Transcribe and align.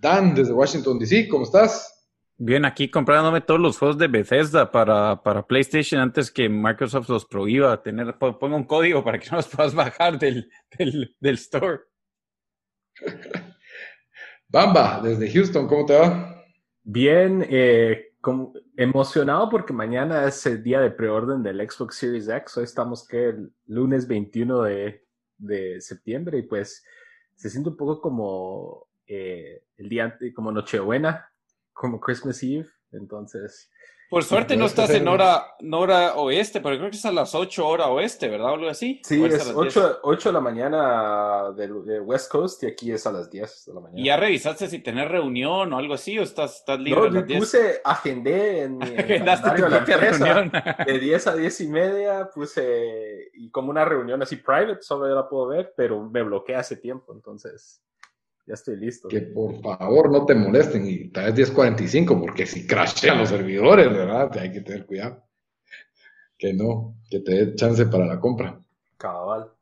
Dan, 0.00 0.34
desde 0.34 0.52
Washington, 0.52 0.98
D.C., 0.98 1.28
¿cómo 1.28 1.44
estás? 1.44 1.94
Bien, 2.36 2.64
aquí 2.64 2.88
comprándome 2.88 3.40
todos 3.40 3.58
los 3.58 3.76
juegos 3.76 3.98
de 3.98 4.06
Bethesda 4.06 4.70
para, 4.70 5.20
para 5.24 5.44
PlayStation 5.44 6.00
antes 6.00 6.30
que 6.30 6.48
Microsoft 6.48 7.08
los 7.08 7.26
prohíba. 7.26 7.82
Tener, 7.82 8.16
ponga 8.16 8.54
un 8.54 8.64
código 8.64 9.02
para 9.02 9.18
que 9.18 9.28
no 9.30 9.38
los 9.38 9.48
puedas 9.48 9.74
bajar 9.74 10.20
del, 10.20 10.48
del, 10.78 11.16
del 11.18 11.34
store. 11.34 11.80
Bamba, 14.48 15.00
desde 15.02 15.32
Houston, 15.32 15.66
¿cómo 15.66 15.84
te 15.84 15.98
va? 15.98 16.44
Bien, 16.84 17.44
eh, 17.50 18.12
como 18.20 18.52
emocionado 18.76 19.50
porque 19.50 19.72
mañana 19.72 20.24
es 20.28 20.46
el 20.46 20.62
día 20.62 20.80
de 20.80 20.92
preorden 20.92 21.42
del 21.42 21.68
Xbox 21.68 21.96
Series 21.96 22.28
X. 22.28 22.56
Hoy 22.56 22.64
estamos 22.64 23.06
que 23.06 23.30
el 23.30 23.52
lunes 23.66 24.06
21 24.06 24.62
de, 24.62 25.04
de 25.38 25.80
septiembre 25.80 26.38
y 26.38 26.42
pues 26.42 26.84
se 27.34 27.50
siente 27.50 27.70
un 27.70 27.76
poco 27.76 28.00
como 28.00 28.87
eh, 29.08 29.64
el 29.76 29.88
día 29.88 30.16
como 30.34 30.52
Nochebuena, 30.52 31.32
como 31.72 31.98
Christmas 31.98 32.42
Eve. 32.42 32.66
Entonces, 32.92 33.70
por 34.10 34.24
suerte 34.24 34.56
no 34.56 34.64
estás 34.64 34.88
en 34.90 35.06
hora, 35.06 35.54
hora 35.70 36.14
oeste, 36.14 36.62
pero 36.62 36.78
creo 36.78 36.90
que 36.90 36.96
es 36.96 37.04
a 37.04 37.12
las 37.12 37.34
8 37.34 37.68
hora 37.68 37.88
oeste, 37.88 38.28
¿verdad? 38.28 38.54
algo 38.54 38.68
así. 38.70 39.02
Sí, 39.04 39.22
es 39.22 39.52
8, 39.54 39.98
8, 40.02 40.28
de 40.30 40.32
la 40.32 40.40
mañana 40.40 41.52
de, 41.54 42.00
West 42.00 42.32
Coast 42.32 42.62
y 42.62 42.68
aquí 42.68 42.90
es 42.90 43.06
a 43.06 43.12
las 43.12 43.30
10 43.30 43.66
de 43.66 43.74
la 43.74 43.80
mañana. 43.80 44.00
¿Y 44.00 44.06
ya 44.06 44.16
revisaste 44.16 44.66
si 44.66 44.78
tenés 44.78 45.08
reunión 45.08 45.70
o 45.74 45.78
algo 45.78 45.92
así 45.92 46.18
o 46.18 46.22
estás, 46.22 46.56
estás 46.56 46.80
libre? 46.80 47.10
No, 47.10 47.26
yo 47.26 47.38
puse, 47.38 47.82
agendé 47.84 48.62
en 48.62 48.78
mi 48.78 48.86
calendario 48.96 49.64
de 49.64 49.70
la 49.70 49.78
empresa 49.78 50.84
de 50.86 50.98
10 50.98 51.26
a 51.26 51.36
10 51.36 51.60
y 51.60 51.68
media, 51.68 52.30
puse 52.34 53.30
y 53.34 53.50
como 53.50 53.68
una 53.68 53.84
reunión 53.84 54.22
así 54.22 54.36
private, 54.36 54.80
solo 54.80 55.14
la 55.14 55.28
puedo 55.28 55.48
ver, 55.48 55.74
pero 55.76 56.02
me 56.02 56.22
bloqueé 56.22 56.56
hace 56.56 56.76
tiempo, 56.76 57.12
entonces 57.12 57.82
ya 58.48 58.54
estoy 58.54 58.76
listo. 58.76 59.08
Que 59.08 59.20
por 59.20 59.60
favor 59.60 60.10
no 60.10 60.24
te 60.24 60.34
molesten 60.34 60.86
y 60.86 61.10
tal 61.10 61.32
vez 61.32 61.54
10.45, 61.54 62.18
porque 62.18 62.46
si 62.46 62.66
crashean 62.66 63.18
los 63.18 63.28
servidores, 63.28 63.88
¿verdad? 63.90 64.36
Hay 64.38 64.50
que 64.50 64.62
tener 64.62 64.86
cuidado. 64.86 65.22
Que 66.38 66.54
no, 66.54 66.96
que 67.10 67.20
te 67.20 67.32
dé 67.32 67.54
chance 67.54 67.84
para 67.86 68.06
la 68.06 68.18
compra. 68.18 68.58
Cabal. 68.96 69.52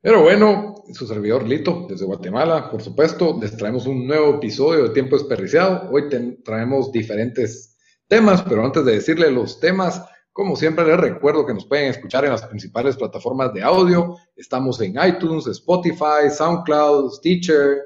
Pero 0.00 0.22
bueno, 0.22 0.84
su 0.92 1.04
servidor 1.04 1.48
Lito, 1.48 1.86
desde 1.88 2.04
Guatemala, 2.04 2.70
por 2.70 2.80
supuesto, 2.80 3.36
les 3.40 3.56
traemos 3.56 3.86
un 3.86 4.06
nuevo 4.06 4.36
episodio 4.36 4.84
de 4.84 4.90
Tiempo 4.90 5.16
Desperdiciado. 5.18 5.90
Hoy 5.90 6.04
traemos 6.44 6.92
diferentes 6.92 7.76
temas, 8.06 8.42
pero 8.42 8.64
antes 8.64 8.84
de 8.84 8.92
decirle 8.92 9.32
los 9.32 9.58
temas, 9.58 10.00
como 10.36 10.54
siempre, 10.54 10.84
les 10.84 10.98
recuerdo 10.98 11.46
que 11.46 11.54
nos 11.54 11.64
pueden 11.64 11.88
escuchar 11.88 12.26
en 12.26 12.30
las 12.32 12.44
principales 12.44 12.94
plataformas 12.94 13.54
de 13.54 13.62
audio. 13.62 14.18
Estamos 14.36 14.78
en 14.82 14.94
iTunes, 15.02 15.46
Spotify, 15.46 16.28
SoundCloud, 16.30 17.10
Stitcher 17.14 17.78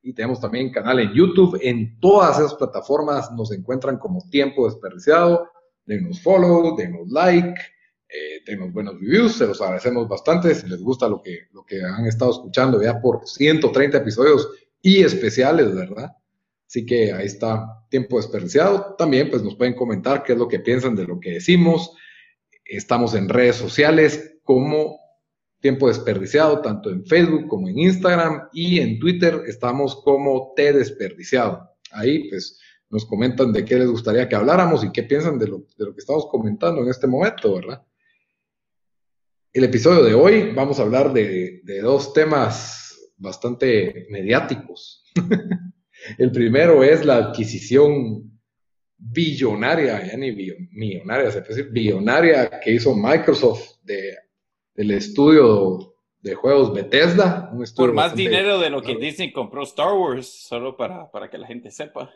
y 0.00 0.14
tenemos 0.14 0.40
también 0.40 0.72
canal 0.72 1.00
en 1.00 1.12
YouTube. 1.12 1.58
En 1.60 2.00
todas 2.00 2.38
esas 2.38 2.54
plataformas 2.54 3.30
nos 3.32 3.52
encuentran 3.52 3.98
como 3.98 4.26
Tiempo 4.30 4.64
Desperdiciado. 4.64 5.50
Denos 5.84 6.22
follow, 6.22 6.74
denos 6.78 7.10
like, 7.10 7.60
eh, 8.08 8.40
denos 8.46 8.72
buenos 8.72 8.94
reviews, 8.94 9.34
se 9.34 9.46
los 9.46 9.60
agradecemos 9.60 10.08
bastante. 10.08 10.54
Si 10.54 10.66
les 10.66 10.80
gusta 10.80 11.10
lo 11.10 11.20
que, 11.20 11.48
lo 11.52 11.62
que 11.66 11.82
han 11.82 12.06
estado 12.06 12.30
escuchando 12.30 12.82
ya 12.82 13.02
por 13.02 13.28
130 13.28 13.98
episodios 13.98 14.48
y 14.80 15.02
especiales, 15.02 15.74
¿verdad? 15.74 16.16
Así 16.68 16.84
que 16.84 17.12
ahí 17.12 17.26
está 17.26 17.82
tiempo 17.88 18.18
desperdiciado. 18.18 18.94
También 18.98 19.30
pues 19.30 19.42
nos 19.42 19.56
pueden 19.56 19.74
comentar 19.74 20.22
qué 20.22 20.34
es 20.34 20.38
lo 20.38 20.46
que 20.46 20.60
piensan 20.60 20.94
de 20.94 21.06
lo 21.06 21.18
que 21.18 21.32
decimos. 21.32 21.96
Estamos 22.62 23.14
en 23.14 23.30
redes 23.30 23.56
sociales 23.56 24.38
como 24.42 25.00
tiempo 25.60 25.88
desperdiciado, 25.88 26.60
tanto 26.60 26.90
en 26.90 27.06
Facebook 27.06 27.48
como 27.48 27.68
en 27.68 27.78
Instagram 27.78 28.48
y 28.52 28.80
en 28.80 28.98
Twitter 28.98 29.42
estamos 29.46 29.96
como 30.02 30.52
T 30.54 30.74
desperdiciado. 30.74 31.70
Ahí 31.90 32.28
pues 32.28 32.60
nos 32.90 33.06
comentan 33.06 33.50
de 33.50 33.64
qué 33.64 33.76
les 33.76 33.88
gustaría 33.88 34.28
que 34.28 34.36
habláramos 34.36 34.84
y 34.84 34.92
qué 34.92 35.04
piensan 35.04 35.38
de 35.38 35.48
lo, 35.48 35.64
de 35.76 35.86
lo 35.86 35.94
que 35.94 36.00
estamos 36.00 36.26
comentando 36.30 36.82
en 36.82 36.90
este 36.90 37.06
momento, 37.06 37.54
¿verdad? 37.54 37.82
El 39.54 39.64
episodio 39.64 40.04
de 40.04 40.12
hoy 40.12 40.52
vamos 40.54 40.78
a 40.78 40.82
hablar 40.82 41.14
de, 41.14 41.62
de 41.64 41.80
dos 41.80 42.12
temas 42.12 43.10
bastante 43.16 44.06
mediáticos. 44.10 45.02
El 46.16 46.32
primero 46.32 46.82
es 46.82 47.04
la 47.04 47.16
adquisición 47.16 48.40
billonaria, 48.96 50.06
ya 50.06 50.16
ni 50.16 50.32
millonaria, 50.32 51.30
se 51.30 51.40
puede 51.40 51.56
decir, 51.56 51.72
billonaria 51.72 52.60
que 52.60 52.72
hizo 52.72 52.94
Microsoft 52.94 53.78
de, 53.82 54.16
del 54.74 54.90
estudio 54.90 55.94
de 56.20 56.34
juegos 56.34 56.74
Bethesda. 56.74 57.50
Por 57.76 57.92
más 57.92 58.14
dinero 58.14 58.58
de 58.58 58.70
lo 58.70 58.82
que 58.82 58.96
Disney 58.96 59.32
compró 59.32 59.62
Star 59.62 59.92
Wars, 59.92 60.26
solo 60.26 60.76
para, 60.76 61.10
para 61.10 61.30
que 61.30 61.38
la 61.38 61.46
gente 61.46 61.70
sepa. 61.70 62.10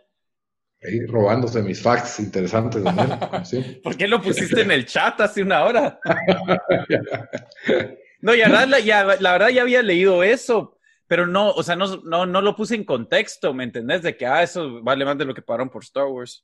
Ahí 0.83 1.07
robándose 1.07 1.63
mis 1.63 1.81
facts 1.81 2.19
interesantes. 2.19 2.83
¿Por 3.83 3.97
qué 3.97 4.09
lo 4.09 4.21
pusiste 4.21 4.63
en 4.63 4.73
el 4.73 4.85
chat 4.85 5.21
hace 5.21 5.43
una 5.43 5.65
hora? 5.65 6.01
no, 8.21 8.35
ya, 8.35 8.49
la, 8.49 8.81
ya, 8.81 9.05
la 9.05 9.33
verdad 9.33 9.49
ya 9.51 9.63
había 9.63 9.83
leído 9.83 10.25
eso, 10.25 10.77
pero 11.13 11.27
no, 11.27 11.51
o 11.51 11.63
sea, 11.63 11.77
no, 11.77 11.99
no, 12.05 12.25
no 12.25 12.41
lo 12.41 12.57
puse 12.57 12.75
en 12.75 12.85
contexto, 12.85 13.53
¿me 13.53 13.65
entendés? 13.65 14.01
De 14.01 14.17
que, 14.17 14.25
ah, 14.25 14.43
eso 14.43 14.83
vale 14.83 15.05
más 15.05 15.19
de 15.19 15.27
lo 15.27 15.35
que 15.35 15.43
pagaron 15.43 15.69
por 15.69 15.83
Star 15.83 16.07
Wars. 16.07 16.43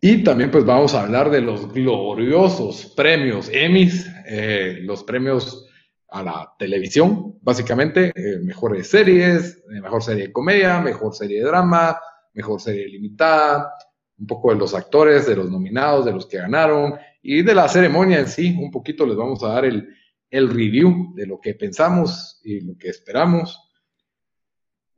Y 0.00 0.24
también 0.24 0.50
pues 0.50 0.64
vamos 0.64 0.92
a 0.92 1.02
hablar 1.02 1.30
de 1.30 1.40
los 1.40 1.72
gloriosos 1.72 2.92
premios 2.96 3.48
Emmys, 3.52 4.10
eh, 4.26 4.78
los 4.80 5.04
premios 5.04 5.68
a 6.08 6.20
la 6.24 6.52
televisión, 6.58 7.38
básicamente, 7.42 8.12
eh, 8.12 8.40
mejores 8.42 8.90
series, 8.90 9.62
eh, 9.72 9.80
mejor 9.80 10.02
serie 10.02 10.26
de 10.26 10.32
comedia, 10.32 10.80
mejor 10.80 11.14
serie 11.14 11.38
de 11.38 11.46
drama, 11.46 12.00
mejor 12.34 12.60
serie 12.60 12.88
limitada, 12.88 13.72
un 14.18 14.26
poco 14.26 14.50
de 14.50 14.58
los 14.58 14.74
actores, 14.74 15.28
de 15.28 15.36
los 15.36 15.48
nominados, 15.48 16.06
de 16.06 16.12
los 16.12 16.26
que 16.26 16.38
ganaron 16.38 16.96
y 17.22 17.42
de 17.42 17.54
la 17.54 17.68
ceremonia 17.68 18.18
en 18.18 18.26
sí, 18.26 18.56
un 18.58 18.72
poquito 18.72 19.06
les 19.06 19.16
vamos 19.16 19.44
a 19.44 19.50
dar 19.50 19.64
el, 19.64 19.94
el 20.30 20.48
review 20.48 21.14
de 21.14 21.26
lo 21.26 21.40
que 21.40 21.54
pensamos 21.54 22.40
y 22.42 22.60
lo 22.60 22.76
que 22.76 22.88
esperamos. 22.88 23.58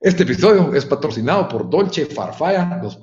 Este 0.00 0.22
episodio 0.22 0.72
es 0.74 0.86
patrocinado 0.86 1.48
por 1.48 1.68
Dolce 1.68 2.06
Farfalla, 2.06 2.78
los, 2.80 3.00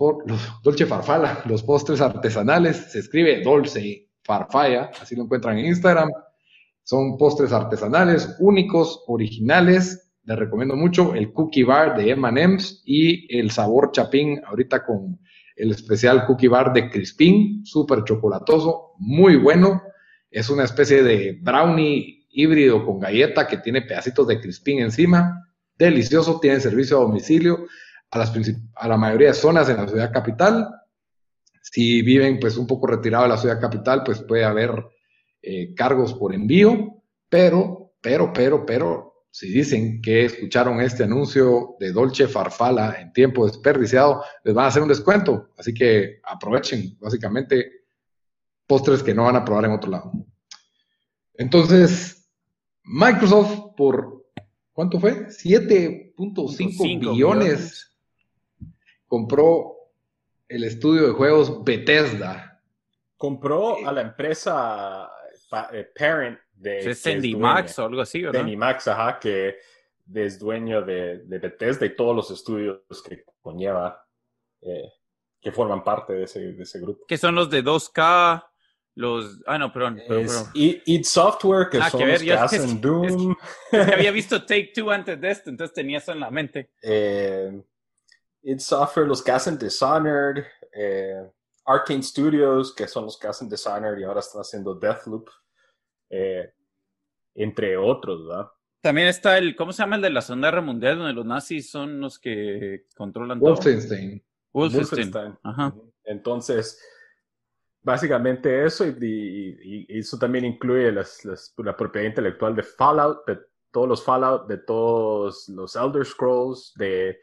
Dolce 0.63 0.85
Farfalla, 0.85 1.43
los 1.45 1.61
postres 1.61 1.99
artesanales. 1.99 2.91
Se 2.91 2.99
escribe 2.99 3.41
Dolce 3.41 4.11
Farfalla, 4.23 4.91
así 5.01 5.15
lo 5.15 5.23
encuentran 5.23 5.57
en 5.57 5.65
Instagram. 5.65 6.09
Son 6.83 7.17
postres 7.17 7.51
artesanales, 7.51 8.37
únicos, 8.39 9.03
originales. 9.07 10.13
Les 10.23 10.39
recomiendo 10.39 10.75
mucho 10.75 11.13
el 11.15 11.33
Cookie 11.33 11.63
Bar 11.63 11.97
de 11.97 12.11
M&M's 12.11 12.81
y 12.85 13.37
el 13.37 13.51
sabor 13.51 13.91
chapín 13.91 14.39
ahorita 14.45 14.85
con 14.85 15.19
el 15.55 15.71
especial 15.71 16.25
Cookie 16.25 16.47
Bar 16.47 16.71
de 16.71 16.89
Crispín, 16.89 17.65
súper 17.65 18.03
chocolatoso, 18.03 18.93
muy 18.99 19.35
bueno. 19.35 19.83
Es 20.31 20.49
una 20.49 20.63
especie 20.63 21.03
de 21.03 21.39
brownie 21.41 22.14
híbrido 22.35 22.85
con 22.85 22.99
galleta 22.99 23.47
que 23.47 23.57
tiene 23.57 23.81
pedacitos 23.81 24.27
de 24.27 24.39
crispín 24.39 24.79
encima. 24.79 25.49
Delicioso, 25.77 26.39
tiene 26.39 26.59
servicio 26.59 26.97
a 26.97 27.01
domicilio 27.01 27.65
a, 28.11 28.19
las 28.19 28.31
a 28.75 28.87
la 28.87 28.97
mayoría 28.97 29.29
de 29.29 29.33
zonas 29.33 29.69
en 29.69 29.77
la 29.77 29.87
ciudad 29.87 30.11
capital. 30.11 30.69
Si 31.61 32.01
viven 32.01 32.39
pues 32.39 32.57
un 32.57 32.67
poco 32.67 32.87
retirado 32.87 33.23
de 33.23 33.29
la 33.29 33.37
ciudad 33.37 33.59
capital, 33.59 34.03
pues 34.03 34.21
puede 34.21 34.43
haber 34.43 34.71
eh, 35.41 35.73
cargos 35.75 36.13
por 36.13 36.33
envío, 36.33 37.03
Pero, 37.29 37.93
pero, 38.01 38.31
pero, 38.31 38.65
pero, 38.65 39.25
si 39.31 39.49
dicen 39.49 40.01
que 40.01 40.25
escucharon 40.25 40.79
este 40.79 41.03
anuncio 41.03 41.75
de 41.79 41.91
Dolce 41.91 42.27
Farfala 42.27 43.01
en 43.01 43.11
tiempo 43.11 43.45
desperdiciado, 43.45 44.23
les 44.43 44.53
van 44.53 44.65
a 44.65 44.67
hacer 44.69 44.81
un 44.81 44.87
descuento. 44.87 45.49
Así 45.57 45.73
que 45.73 46.21
aprovechen, 46.23 46.97
básicamente, 46.99 47.83
postres 48.65 49.03
que 49.03 49.13
no 49.13 49.25
van 49.25 49.35
a 49.35 49.43
probar 49.43 49.65
en 49.65 49.71
otro 49.71 49.91
lado. 49.91 50.13
Entonces, 51.33 52.14
Microsoft 52.85 53.75
por, 53.75 54.25
¿cuánto 54.73 54.99
fue? 54.99 55.27
7.5 55.27 56.99
billones 56.99 57.95
compró 59.07 59.75
el 60.47 60.63
estudio 60.63 61.07
de 61.07 61.13
juegos 61.13 61.63
Bethesda. 61.63 62.61
Compró 63.17 63.85
a 63.87 63.91
la 63.91 64.01
empresa 64.01 65.09
eh, 65.71 65.89
parent 65.97 66.39
de... 66.53 66.91
Es 66.91 67.05
Max 67.37 67.79
o 67.79 67.85
algo 67.85 68.01
así, 68.01 68.21
¿verdad? 68.21 68.45
Max, 68.45 68.87
ajá, 68.87 69.19
que 69.19 69.55
es 70.13 70.39
dueño 70.39 70.81
de, 70.83 71.23
Bethesda 71.25 71.85
y 71.85 71.95
todos 71.95 72.15
los 72.15 72.31
estudios 72.31 72.81
que 73.07 73.23
conlleva, 73.41 74.05
eh, 74.61 74.91
que 75.41 75.51
forman 75.51 75.83
parte 75.83 76.13
de 76.13 76.23
ese, 76.23 76.39
de 76.53 76.63
ese 76.63 76.79
grupo. 76.79 77.05
Que 77.07 77.17
son 77.17 77.35
los 77.35 77.49
de 77.49 77.63
2K, 77.63 78.45
los... 78.95 79.41
Ah, 79.45 79.57
no, 79.57 79.71
perdón. 79.71 80.01
Es 80.07 80.49
Eat 80.53 81.03
Software, 81.03 81.69
que 81.69 81.81
son 81.89 82.07
los 82.07 82.21
que 82.21 82.33
hacen 82.33 82.81
Doom. 82.81 83.35
había 83.71 84.11
visto 84.11 84.41
Take 84.41 84.71
Two 84.73 84.89
antes 84.89 85.19
de 85.19 85.29
esto, 85.29 85.49
entonces 85.49 85.73
tenía 85.73 85.97
eso 85.97 86.13
en 86.13 86.21
la 86.21 86.31
mente. 86.31 86.71
Eh, 86.81 87.61
id 88.43 88.59
Software, 88.59 89.07
los 89.07 89.21
que 89.21 89.31
hacen 89.31 89.57
Dishonored, 89.57 90.45
eh, 90.73 91.29
Arcane 91.65 92.03
Studios, 92.03 92.73
que 92.73 92.87
son 92.87 93.05
los 93.05 93.17
que 93.17 93.27
hacen 93.27 93.49
Dishonored 93.49 93.99
y 93.99 94.03
ahora 94.03 94.21
están 94.21 94.41
haciendo 94.41 94.75
Deathloop, 94.75 95.29
eh, 96.09 96.53
entre 97.35 97.75
otros, 97.75 98.27
¿verdad? 98.27 98.47
También 98.81 99.07
está 99.07 99.37
el, 99.37 99.55
¿cómo 99.55 99.73
se 99.73 99.81
llama 99.81 99.95
el 99.95 100.03
de 100.03 100.11
la 100.11 100.21
Segunda 100.21 100.49
Guerra 100.49 100.61
Mundial, 100.61 100.99
donde 100.99 101.13
los 101.13 101.25
nazis 101.25 101.69
son 101.69 101.99
los 101.99 102.19
que 102.19 102.85
controlan 102.95 103.39
Wolfenstein. 103.39 104.19
todo? 104.19 104.69
Wolfenstein. 104.69 105.37
Ajá. 105.43 105.73
Entonces, 106.03 106.79
básicamente 107.85 108.65
eso, 108.65 108.83
y, 108.87 109.85
eso 109.87 110.17
también 110.17 110.43
incluye 110.43 110.91
la 110.91 111.77
propiedad 111.77 112.07
intelectual 112.07 112.55
de 112.55 112.63
Fallout, 112.63 113.25
de 113.27 113.39
todos 113.71 113.87
los 113.87 114.03
Fallout, 114.03 114.47
de 114.47 114.57
todos 114.57 115.47
los 115.49 115.75
Elder 115.75 116.03
Scrolls, 116.03 116.73
de 116.75 117.19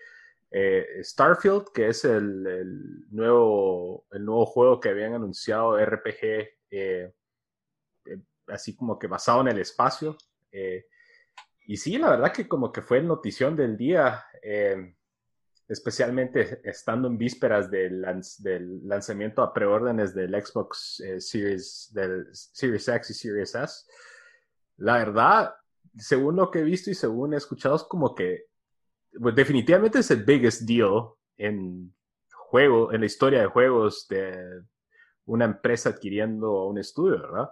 eh, 0.52 0.86
Starfield, 1.02 1.72
que 1.74 1.88
es 1.88 2.04
el, 2.04 3.10
nuevo, 3.10 4.06
el 4.12 4.24
nuevo 4.24 4.46
juego 4.46 4.78
que 4.78 4.90
habían 4.90 5.14
anunciado 5.14 5.84
RPG, 5.84 6.22
eh, 6.70 7.12
eh, 8.04 8.18
así 8.46 8.76
como 8.76 8.98
que 8.98 9.08
basado 9.08 9.40
en 9.40 9.48
el 9.48 9.58
espacio. 9.58 10.16
y 11.66 11.76
sí, 11.76 11.98
la 11.98 12.10
verdad 12.10 12.32
que 12.32 12.46
como 12.46 12.70
que 12.70 12.82
fue 12.82 13.02
notición 13.02 13.56
del 13.56 13.76
día, 13.76 14.24
especialmente 15.72 16.60
estando 16.64 17.08
en 17.08 17.16
vísperas 17.16 17.70
del, 17.70 18.04
del 18.38 18.86
lanzamiento 18.86 19.42
a 19.42 19.52
preórdenes 19.52 20.14
del 20.14 20.30
Xbox 20.30 21.02
Series, 21.18 21.90
del 21.92 22.26
Series 22.32 22.88
X 22.88 23.10
y 23.10 23.14
Series 23.14 23.54
S. 23.54 23.86
La 24.76 24.98
verdad, 24.98 25.54
según 25.96 26.36
lo 26.36 26.50
que 26.50 26.60
he 26.60 26.64
visto 26.64 26.90
y 26.90 26.94
según 26.94 27.34
he 27.34 27.38
escuchado, 27.38 27.76
es 27.76 27.84
como 27.84 28.14
que 28.14 28.46
pues, 29.18 29.34
definitivamente 29.34 30.00
es 30.00 30.10
el 30.10 30.24
biggest 30.24 30.62
deal 30.62 31.14
en 31.36 31.94
juego, 32.32 32.92
en 32.92 33.00
la 33.00 33.06
historia 33.06 33.40
de 33.40 33.46
juegos 33.46 34.06
de 34.08 34.62
una 35.24 35.46
empresa 35.46 35.90
adquiriendo 35.90 36.66
un 36.66 36.78
estudio, 36.78 37.20
¿verdad? 37.20 37.50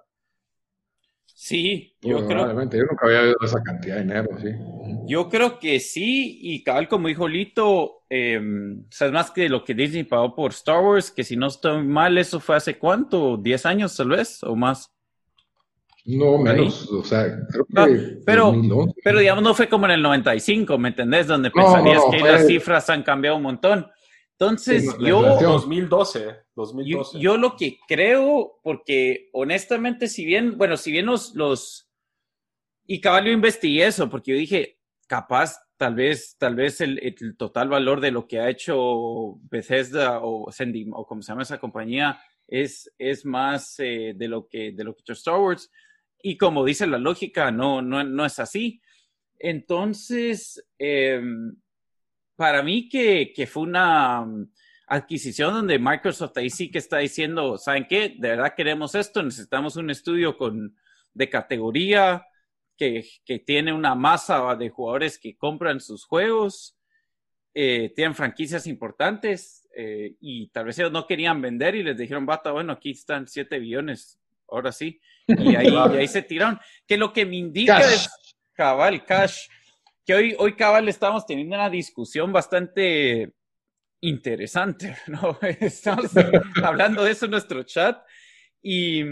Sí, 1.34 1.96
yo 2.02 2.26
creo. 2.26 2.46
Yo 2.48 2.84
nunca 2.84 3.06
había 3.06 3.22
visto 3.22 3.44
esa 3.44 3.62
cantidad 3.62 3.96
de 3.96 4.02
dinero, 4.02 4.28
sí. 4.40 4.48
Yo 5.06 5.28
creo 5.28 5.58
que 5.58 5.80
sí, 5.80 6.38
y 6.42 6.62
cabal, 6.62 6.88
como 6.88 7.08
dijo 7.08 7.26
Lito, 7.26 8.02
eh, 8.10 8.40
sabes 8.90 9.14
más 9.14 9.30
que 9.30 9.48
lo 9.48 9.64
que 9.64 9.74
Disney 9.74 10.04
pagó 10.04 10.34
por 10.34 10.52
Star 10.52 10.82
Wars, 10.82 11.10
que 11.10 11.24
si 11.24 11.36
no 11.36 11.46
estoy 11.46 11.82
mal, 11.84 12.18
eso 12.18 12.40
fue 12.40 12.56
hace 12.56 12.78
cuánto, 12.78 13.38
¿10 13.38 13.66
años 13.66 13.96
tal 13.96 14.10
vez, 14.10 14.42
o 14.42 14.54
más? 14.54 14.90
No, 16.04 16.38
menos, 16.38 16.90
o 16.90 17.04
sea, 17.04 17.24
creo 17.50 17.66
que. 17.66 18.18
pero, 18.24 18.54
pero 19.04 19.18
digamos, 19.18 19.44
no 19.44 19.54
fue 19.54 19.68
como 19.68 19.86
en 19.86 19.92
el 19.92 20.02
95, 20.02 20.78
¿me 20.78 20.88
entendés? 20.88 21.26
Donde 21.26 21.50
pensarías 21.50 22.02
que 22.10 22.20
las 22.20 22.46
cifras 22.46 22.88
han 22.90 23.02
cambiado 23.02 23.36
un 23.36 23.42
montón. 23.42 23.86
Entonces, 24.40 24.96
yo. 24.98 25.20
2012, 25.38 26.36
2012. 26.56 27.20
Yo, 27.20 27.36
lo 27.36 27.56
que 27.56 27.78
creo, 27.86 28.58
porque 28.62 29.28
honestamente, 29.34 30.08
si 30.08 30.24
bien, 30.24 30.56
bueno, 30.56 30.78
si 30.78 30.90
bien 30.90 31.04
los. 31.06 31.34
los 31.34 31.90
y 32.86 33.00
cabal, 33.00 33.26
yo 33.26 33.32
investigué 33.32 33.86
eso, 33.86 34.08
porque 34.08 34.32
yo 34.32 34.38
dije, 34.38 34.78
capaz, 35.06 35.60
tal 35.76 35.94
vez, 35.94 36.36
tal 36.38 36.54
vez 36.54 36.80
el, 36.80 36.98
el 36.98 37.36
total 37.36 37.68
valor 37.68 38.00
de 38.00 38.10
lo 38.10 38.26
que 38.26 38.40
ha 38.40 38.48
hecho 38.48 39.36
Bethesda 39.42 40.20
o 40.22 40.50
Sandy, 40.50 40.88
o 40.90 41.06
como 41.06 41.20
se 41.20 41.32
llama 41.32 41.42
esa 41.42 41.60
compañía, 41.60 42.18
es, 42.48 42.90
es 42.98 43.24
más 43.26 43.78
eh, 43.78 44.14
de, 44.16 44.26
lo 44.26 44.48
que, 44.48 44.72
de 44.72 44.84
lo 44.84 44.94
que 44.94 45.00
ha 45.00 45.02
hecho 45.02 45.12
Star 45.12 45.38
Wars 45.38 45.70
y 46.22 46.36
como 46.36 46.64
dice 46.64 46.86
la 46.86 46.98
lógica, 46.98 47.50
no, 47.50 47.80
no, 47.80 48.02
no 48.04 48.24
es 48.24 48.38
así. 48.38 48.80
Entonces, 49.38 50.66
em, 50.78 51.56
para 52.40 52.62
mí 52.62 52.88
que, 52.88 53.34
que, 53.36 53.46
fue 53.46 53.64
una 53.64 54.22
mm, 54.22 54.50
adquisición 54.86 55.52
donde 55.52 55.78
Microsoft 55.78 56.38
ahí 56.38 56.48
sí 56.48 56.70
que 56.70 56.78
está 56.78 56.96
diciendo, 56.96 57.58
¿saben 57.58 57.86
qué? 57.86 58.14
De 58.18 58.30
verdad 58.30 58.54
queremos 58.56 58.94
esto, 58.94 59.22
necesitamos 59.22 59.76
un 59.76 59.90
estudio 59.90 60.38
con, 60.38 60.74
de 61.12 61.28
categoría 61.28 62.26
que, 62.78 63.06
que 63.26 63.40
tiene 63.40 63.74
una 63.74 63.94
masa 63.94 64.56
de 64.56 64.70
jugadores 64.70 65.18
que 65.18 65.36
compran 65.36 65.80
sus 65.80 66.06
juegos, 66.06 66.78
eh, 67.52 67.92
tienen 67.94 68.14
franquicias 68.14 68.66
importantes 68.66 69.68
eh, 69.76 70.14
y 70.18 70.48
tal 70.48 70.64
vez 70.64 70.78
ellos 70.78 70.92
no 70.92 71.06
querían 71.06 71.42
vender 71.42 71.74
y 71.74 71.82
les 71.82 71.98
dijeron, 71.98 72.24
bata, 72.24 72.52
bueno, 72.52 72.72
aquí 72.72 72.92
están 72.92 73.28
7 73.28 73.58
billones, 73.58 74.18
ahora 74.48 74.72
sí. 74.72 74.98
Y 75.26 75.56
ahí, 75.56 75.76
ahí 75.76 76.08
se 76.08 76.22
tiraron. 76.22 76.58
Que 76.86 76.96
lo 76.96 77.12
que 77.12 77.26
me 77.26 77.36
indica 77.36 77.80
es, 77.80 78.08
cabal, 78.54 79.04
cash, 79.04 79.46
que 80.10 80.16
hoy, 80.16 80.36
hoy 80.40 80.56
cabal 80.56 80.88
estamos 80.88 81.24
teniendo 81.24 81.54
una 81.54 81.70
discusión 81.70 82.32
bastante 82.32 83.32
interesante, 84.00 84.96
¿no? 85.06 85.38
Estamos 85.60 86.10
hablando 86.64 87.04
de 87.04 87.12
eso 87.12 87.26
en 87.26 87.30
nuestro 87.30 87.62
chat 87.62 88.02
y, 88.60 89.04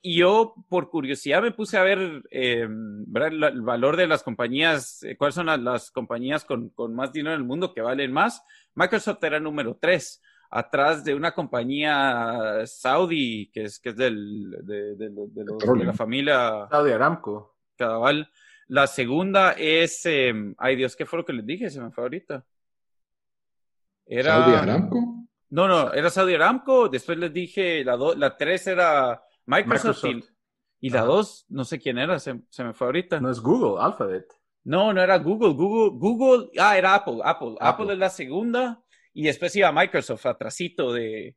y 0.00 0.18
yo 0.18 0.54
por 0.68 0.90
curiosidad 0.90 1.42
me 1.42 1.50
puse 1.50 1.76
a 1.76 1.82
ver 1.82 2.22
em, 2.30 3.04
el 3.16 3.62
valor 3.62 3.96
de 3.96 4.06
las 4.06 4.22
compañías, 4.22 5.02
eh, 5.02 5.16
cuáles 5.16 5.34
son 5.34 5.46
las, 5.46 5.58
las 5.58 5.90
compañías 5.90 6.44
con, 6.44 6.68
con, 6.68 6.94
más 6.94 7.12
dinero 7.12 7.34
en 7.34 7.40
el 7.40 7.46
mundo 7.46 7.74
que 7.74 7.80
valen 7.80 8.12
más. 8.12 8.40
Microsoft 8.76 9.24
era 9.24 9.40
número 9.40 9.76
3 9.80 10.22
atrás 10.50 11.02
de 11.02 11.16
una 11.16 11.34
compañía 11.34 12.64
saudí 12.64 13.50
que 13.52 13.64
es, 13.64 13.80
que 13.80 13.88
es 13.88 13.96
del, 13.96 14.52
de, 14.62 14.94
de, 14.94 15.10
de, 15.10 15.84
la 15.84 15.94
familia 15.94 16.68
Saudi 16.70 16.92
Aramco. 16.92 17.56
Cabal. 17.76 18.30
La 18.68 18.86
segunda 18.86 19.52
es, 19.52 20.04
em, 20.06 20.54
ay 20.58 20.76
Dios, 20.76 20.94
¿qué 20.94 21.06
fue 21.06 21.18
lo 21.18 21.24
que 21.24 21.32
les 21.32 21.46
dije? 21.46 21.70
Se 21.70 21.80
me 21.80 21.90
fue 21.90 22.04
ahorita. 22.04 22.44
Era, 24.06 24.42
¿Saudi 24.42 24.56
Aramco? 24.56 25.26
No, 25.50 25.66
no, 25.66 25.92
era 25.92 26.10
Saudi 26.10 26.34
Aramco. 26.34 26.88
Después 26.88 27.18
les 27.18 27.32
dije, 27.32 27.84
la, 27.84 27.96
la 27.96 28.36
tres 28.36 28.66
era 28.66 29.22
Microsoft, 29.46 30.04
Y, 30.80 30.90
la 30.90 31.02
dos, 31.02 31.46
no 31.48 31.64
sé 31.64 31.78
quién 31.78 31.98
era, 31.98 32.18
se, 32.18 32.40
se, 32.50 32.64
me 32.64 32.74
fue 32.74 32.86
ahorita. 32.86 33.20
No 33.20 33.30
es 33.30 33.40
Google, 33.40 33.82
Alphabet. 33.82 34.26
No, 34.64 34.92
no 34.92 35.02
era 35.02 35.18
Google. 35.18 35.54
Google, 35.54 35.98
Google, 35.98 36.50
ah, 36.58 36.76
era 36.76 36.94
Apple, 36.94 37.20
Apple. 37.24 37.56
Apple, 37.60 37.92
es 37.94 37.98
la 37.98 38.10
segunda 38.10 38.82
y 39.14 39.24
después 39.24 39.56
iba 39.56 39.72
Microsoft 39.72 40.26
atrasito 40.26 40.92
de, 40.92 41.36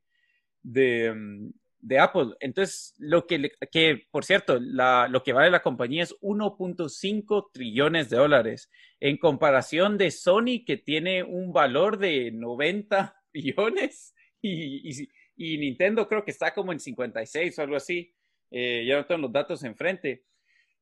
de, 0.61 1.13
mm, 1.13 1.49
de 1.81 1.99
Apple. 1.99 2.35
Entonces, 2.39 2.93
lo 2.97 3.27
que, 3.27 3.51
que 3.71 4.07
por 4.11 4.25
cierto, 4.25 4.59
lo 4.59 5.23
que 5.23 5.33
vale 5.33 5.51
la 5.51 5.61
compañía 5.61 6.03
es 6.03 6.15
1.5 6.21 7.49
trillones 7.53 8.09
de 8.09 8.17
dólares 8.17 8.69
en 8.99 9.17
comparación 9.17 9.97
de 9.97 10.11
Sony 10.11 10.63
que 10.65 10.77
tiene 10.77 11.23
un 11.23 11.53
valor 11.53 11.97
de 11.97 12.31
90 12.31 13.15
billones 13.33 14.13
y 14.41 15.57
Nintendo 15.57 16.07
creo 16.07 16.23
que 16.23 16.31
está 16.31 16.53
como 16.53 16.71
en 16.71 16.79
56 16.79 17.57
o 17.57 17.61
algo 17.61 17.75
así. 17.75 18.13
Eh, 18.51 18.85
ya 18.85 18.97
no 18.97 19.05
tengo 19.05 19.21
los 19.21 19.31
datos 19.31 19.63
enfrente. 19.63 20.25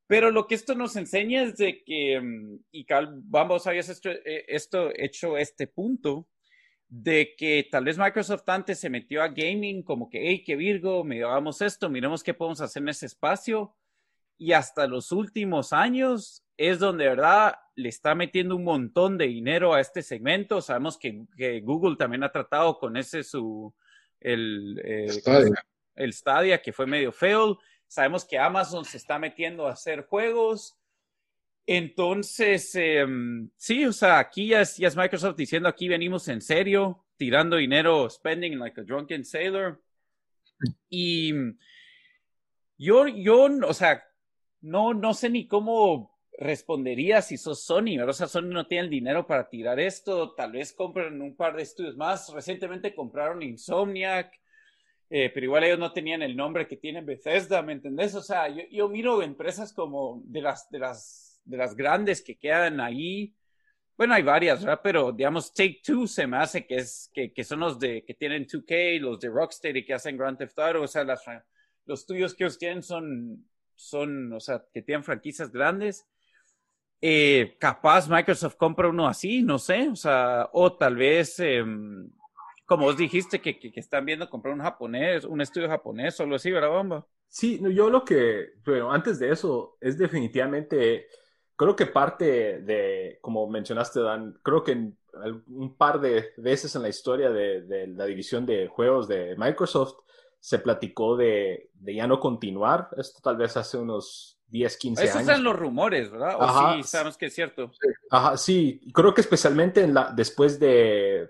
Pero 0.08 0.32
lo 0.32 0.48
que 0.48 0.56
esto 0.56 0.74
nos 0.74 0.96
enseña 0.96 1.44
es 1.44 1.56
de 1.58 1.84
que, 1.84 2.20
mm, 2.20 2.60
y 2.72 2.86
Cal, 2.86 3.22
vamos, 3.26 3.68
habías 3.68 3.90
esto, 3.90 4.10
eh, 4.10 4.46
esto 4.48 4.90
hecho 4.96 5.38
este 5.38 5.68
punto, 5.68 6.28
de 6.90 7.36
que 7.38 7.68
tal 7.72 7.86
vez 7.86 8.00
Microsoft 8.00 8.50
antes 8.50 8.80
se 8.80 8.90
metió 8.90 9.22
a 9.22 9.28
gaming 9.28 9.84
como 9.84 10.10
que, 10.10 10.28
hey, 10.28 10.44
qué 10.44 10.56
Virgo, 10.56 11.06
hagamos 11.06 11.62
esto, 11.62 11.88
miremos 11.88 12.24
qué 12.24 12.34
podemos 12.34 12.62
hacer 12.62 12.82
en 12.82 12.90
ese 12.90 13.06
espacio. 13.06 13.76
Y 14.38 14.54
hasta 14.54 14.88
los 14.88 15.12
últimos 15.12 15.72
años 15.72 16.44
es 16.58 16.80
donde, 16.80 17.04
de 17.04 17.10
verdad, 17.12 17.56
le 17.76 17.90
está 17.90 18.16
metiendo 18.16 18.56
un 18.56 18.64
montón 18.64 19.18
de 19.18 19.28
dinero 19.28 19.74
a 19.74 19.82
este 19.82 20.02
segmento. 20.02 20.62
Sabemos 20.62 20.98
que, 20.98 21.26
Google 21.62 21.96
también 21.96 22.24
ha 22.24 22.32
tratado 22.32 22.80
con 22.80 22.98
ese 22.98 23.24
su, 23.24 23.74
el, 24.20 24.82
eh, 24.84 25.22
el 25.96 26.14
Stadia, 26.14 26.62
que 26.62 26.74
fue 26.74 26.88
medio 26.88 27.12
feo. 27.12 27.60
Sabemos 27.88 28.26
que 28.26 28.40
Amazon 28.40 28.86
se 28.86 28.98
está 28.98 29.20
metiendo 29.20 29.68
a 29.68 29.74
hacer 29.74 30.06
juegos. 30.08 30.79
Entonces, 31.72 32.74
em, 32.74 33.52
sí, 33.56 33.86
o 33.86 33.94
sea, 33.94 34.18
aquí 34.18 34.48
ya 34.48 34.62
es, 34.62 34.76
ya 34.78 34.88
es, 34.88 34.96
Microsoft 34.96 35.36
diciendo 35.36 35.70
aquí 35.70 35.88
venimos 35.88 36.28
en 36.28 36.42
serio, 36.42 37.06
tirando 37.16 37.58
dinero, 37.58 38.10
spending 38.10 38.58
like 38.58 38.82
a 38.82 38.84
drunken 38.84 39.24
sailor. 39.24 39.80
Y 40.90 41.32
yo, 42.76 43.08
yo, 43.08 43.50
o 43.68 43.74
sea, 43.76 44.04
no, 44.62 44.96
no 44.96 45.14
sé 45.14 45.30
ni 45.30 45.48
cómo 45.48 46.18
respondería 46.40 47.22
si 47.22 47.38
sos 47.38 47.64
Sony, 47.64 47.98
¿verdad? 47.98 48.10
O 48.10 48.14
sea, 48.14 48.28
Sony 48.28 48.48
no 48.48 48.66
tiene 48.66 48.86
el 48.86 48.90
dinero 48.90 49.28
para 49.28 49.48
tirar 49.48 49.80
esto, 49.80 50.34
tal 50.34 50.54
vez 50.54 50.74
compren 50.74 51.22
un 51.22 51.36
par 51.36 51.56
de 51.56 51.62
estudios 51.62 51.96
más. 51.96 52.34
Recientemente 52.34 52.96
compraron 52.96 53.44
Insomniac, 53.44 54.34
eh, 55.12 55.30
pero 55.32 55.46
igual 55.46 55.66
ellos 55.66 55.78
no 55.78 55.94
tenían 55.94 56.24
el 56.24 56.36
nombre 56.36 56.68
que 56.68 56.78
tiene 56.78 57.02
Bethesda, 57.02 57.62
¿me 57.62 57.74
entendés? 57.74 58.16
O 58.16 58.24
sea, 58.24 58.50
yo, 58.50 58.64
yo 58.72 58.90
miro 58.90 59.22
empresas 59.22 59.72
como 59.72 60.24
de 60.26 60.42
las, 60.42 60.68
de 60.72 60.80
las 60.80 61.29
de 61.50 61.58
las 61.58 61.76
grandes 61.76 62.22
que 62.22 62.38
quedan 62.38 62.80
ahí. 62.80 63.36
Bueno, 63.98 64.14
hay 64.14 64.24
varias. 64.24 64.66
Pero 64.84 65.12
digamos, 65.12 65.54
Take 65.54 65.82
Two 65.84 66.08
se 66.08 66.28
me 66.28 66.38
hace 66.38 66.66
que 66.66 66.76
es 66.76 67.10
que, 67.14 67.34
que 67.34 67.44
son 67.44 67.60
los 67.60 67.80
de 67.80 68.06
que 68.06 68.14
tienen 68.14 68.46
2K, 68.46 69.00
los 69.00 69.20
de 69.20 69.30
Rocksteady 69.30 69.84
que 69.84 69.96
hacen 69.96 70.18
Grand 70.18 70.38
Theft 70.38 70.60
Auto, 70.60 70.84
o 70.84 70.88
sea, 70.88 71.04
las, 71.04 71.24
los 71.86 72.02
estudios 72.02 72.36
que 72.36 72.44
ellos 72.44 72.58
tienen 72.58 72.84
son, 72.84 73.46
son, 73.76 74.32
o 74.34 74.40
sea, 74.40 74.64
que 74.72 74.84
tienen 74.84 75.04
franquicias 75.04 75.52
grandes. 75.52 76.08
Eh, 77.02 77.56
capaz 77.60 78.08
Microsoft 78.10 78.56
compra 78.56 78.90
uno 78.90 79.08
así, 79.08 79.42
no 79.42 79.58
sé, 79.58 79.88
o 79.90 79.96
sea, 79.96 80.50
tal 80.78 80.96
vez, 80.98 81.40
em, 81.40 82.10
como 82.66 82.86
vos 82.86 82.98
dijiste, 82.98 83.40
que, 83.40 83.58
que, 83.58 83.72
que, 83.72 83.80
están 83.80 84.06
viendo 84.06 84.30
comprar 84.30 84.54
un 84.54 84.60
japonés, 84.60 85.24
un 85.24 85.40
estudio 85.40 85.70
japonés 85.70 86.20
o 86.20 86.24
algo 86.24 86.36
así, 86.36 86.52
¿verdad, 86.52 86.70
Bomba? 86.70 87.08
Sí, 87.30 87.62
yo 87.74 87.90
lo 87.90 88.04
que, 88.04 88.54
bueno, 88.66 88.92
antes 88.92 89.20
de 89.20 89.32
eso, 89.32 89.78
es 89.80 89.98
definitivamente 89.98 91.08
creo 91.60 91.76
que 91.76 91.88
parte 91.88 92.62
de, 92.62 93.20
como 93.20 93.46
mencionaste, 93.50 94.00
Dan, 94.00 94.40
creo 94.42 94.64
que 94.64 94.72
un 94.72 95.76
par 95.76 96.00
de 96.00 96.32
veces 96.38 96.74
en 96.78 96.84
la 96.84 96.88
historia 96.88 97.32
de, 97.32 97.86
la 97.98 98.06
división 98.06 98.46
de 98.46 98.70
juegos 98.70 99.10
de 99.10 99.36
Microsoft 99.38 99.96
se 100.40 100.60
platicó 100.60 101.18
de, 101.18 101.70
ya 101.82 102.08
no 102.08 102.18
continuar. 102.22 102.88
Esto 102.96 103.20
tal 103.22 103.36
vez 103.36 103.58
hace 103.58 103.78
unos 103.78 104.40
10, 104.48 104.78
15 104.78 105.02
años. 105.02 105.16
Esos 105.16 105.36
son 105.36 105.44
los 105.44 105.60
rumores, 105.60 106.10
¿verdad? 106.10 106.38
O 106.40 106.78
sí, 106.78 106.84
sabemos 106.84 107.18
que 107.18 107.26
es 107.26 107.34
cierto. 107.34 107.70
Ajá, 108.10 108.38
sí. 108.38 108.80
Creo 108.94 109.14
que 109.14 109.20
especialmente 109.20 109.82
en 109.82 109.94
la, 109.94 110.14
después 110.16 110.62
de 110.62 111.30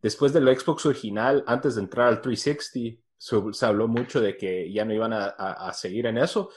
después 0.00 0.32
del 0.32 0.48
Xbox 0.58 0.86
original, 0.86 1.44
antes 1.46 1.74
de 1.74 1.82
entrar 1.82 2.08
al 2.08 2.22
360, 2.22 3.02
se, 3.18 3.66
habló 3.66 3.86
mucho 3.86 4.22
de 4.22 4.34
que 4.38 4.72
ya 4.72 4.86
no 4.86 4.94
iban 4.94 5.12
a 5.12 5.72
seguir 5.74 6.06
en 6.06 6.16
eso 6.16 6.48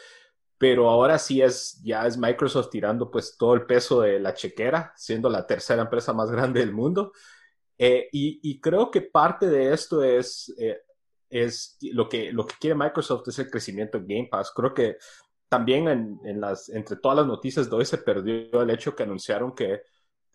pero 0.62 0.88
ahora 0.92 1.18
sí 1.18 1.42
es, 1.42 1.82
ya 1.84 2.06
es 2.06 2.20
Microsoft 2.20 2.70
tirando 2.70 3.10
pues 3.10 3.36
todo 3.36 3.56
el 3.56 3.66
peso 3.66 4.02
de 4.02 4.20
la 4.20 4.36
chequera, 4.36 4.94
siendo 4.96 5.28
la 5.28 5.48
tercera 5.48 5.82
empresa 5.82 6.14
más 6.14 6.30
grande 6.32 6.60
del 6.60 6.72
mundo. 6.72 7.14
Eh, 7.80 8.10
y, 8.12 8.62
creo 8.62 8.92
que 8.92 9.02
parte 9.02 9.48
de 9.48 9.74
esto 9.74 10.04
es, 10.04 10.54
eh, 10.60 10.78
es 11.32 11.80
lo, 11.94 12.08
que, 12.08 12.32
lo 12.32 12.46
que 12.46 12.54
quiere 12.60 12.76
Microsoft 12.76 13.28
es 13.30 13.40
el 13.40 13.50
crecimiento 13.50 14.00
de 14.00 14.06
Game 14.06 14.28
Pass. 14.30 14.52
Creo 14.56 14.72
que 14.72 14.98
también 15.50 15.88
en, 15.88 16.20
en 16.26 16.40
las, 16.40 16.70
entre 16.70 16.98
todas 16.98 17.18
las 17.18 17.26
noticias 17.26 17.68
de 17.68 17.76
hoy 17.78 17.86
se 17.86 17.98
perdió 17.98 18.62
el 18.62 18.70
hecho 18.70 18.96
que 18.96 19.02
anunciaron 19.02 19.56
que 19.56 19.82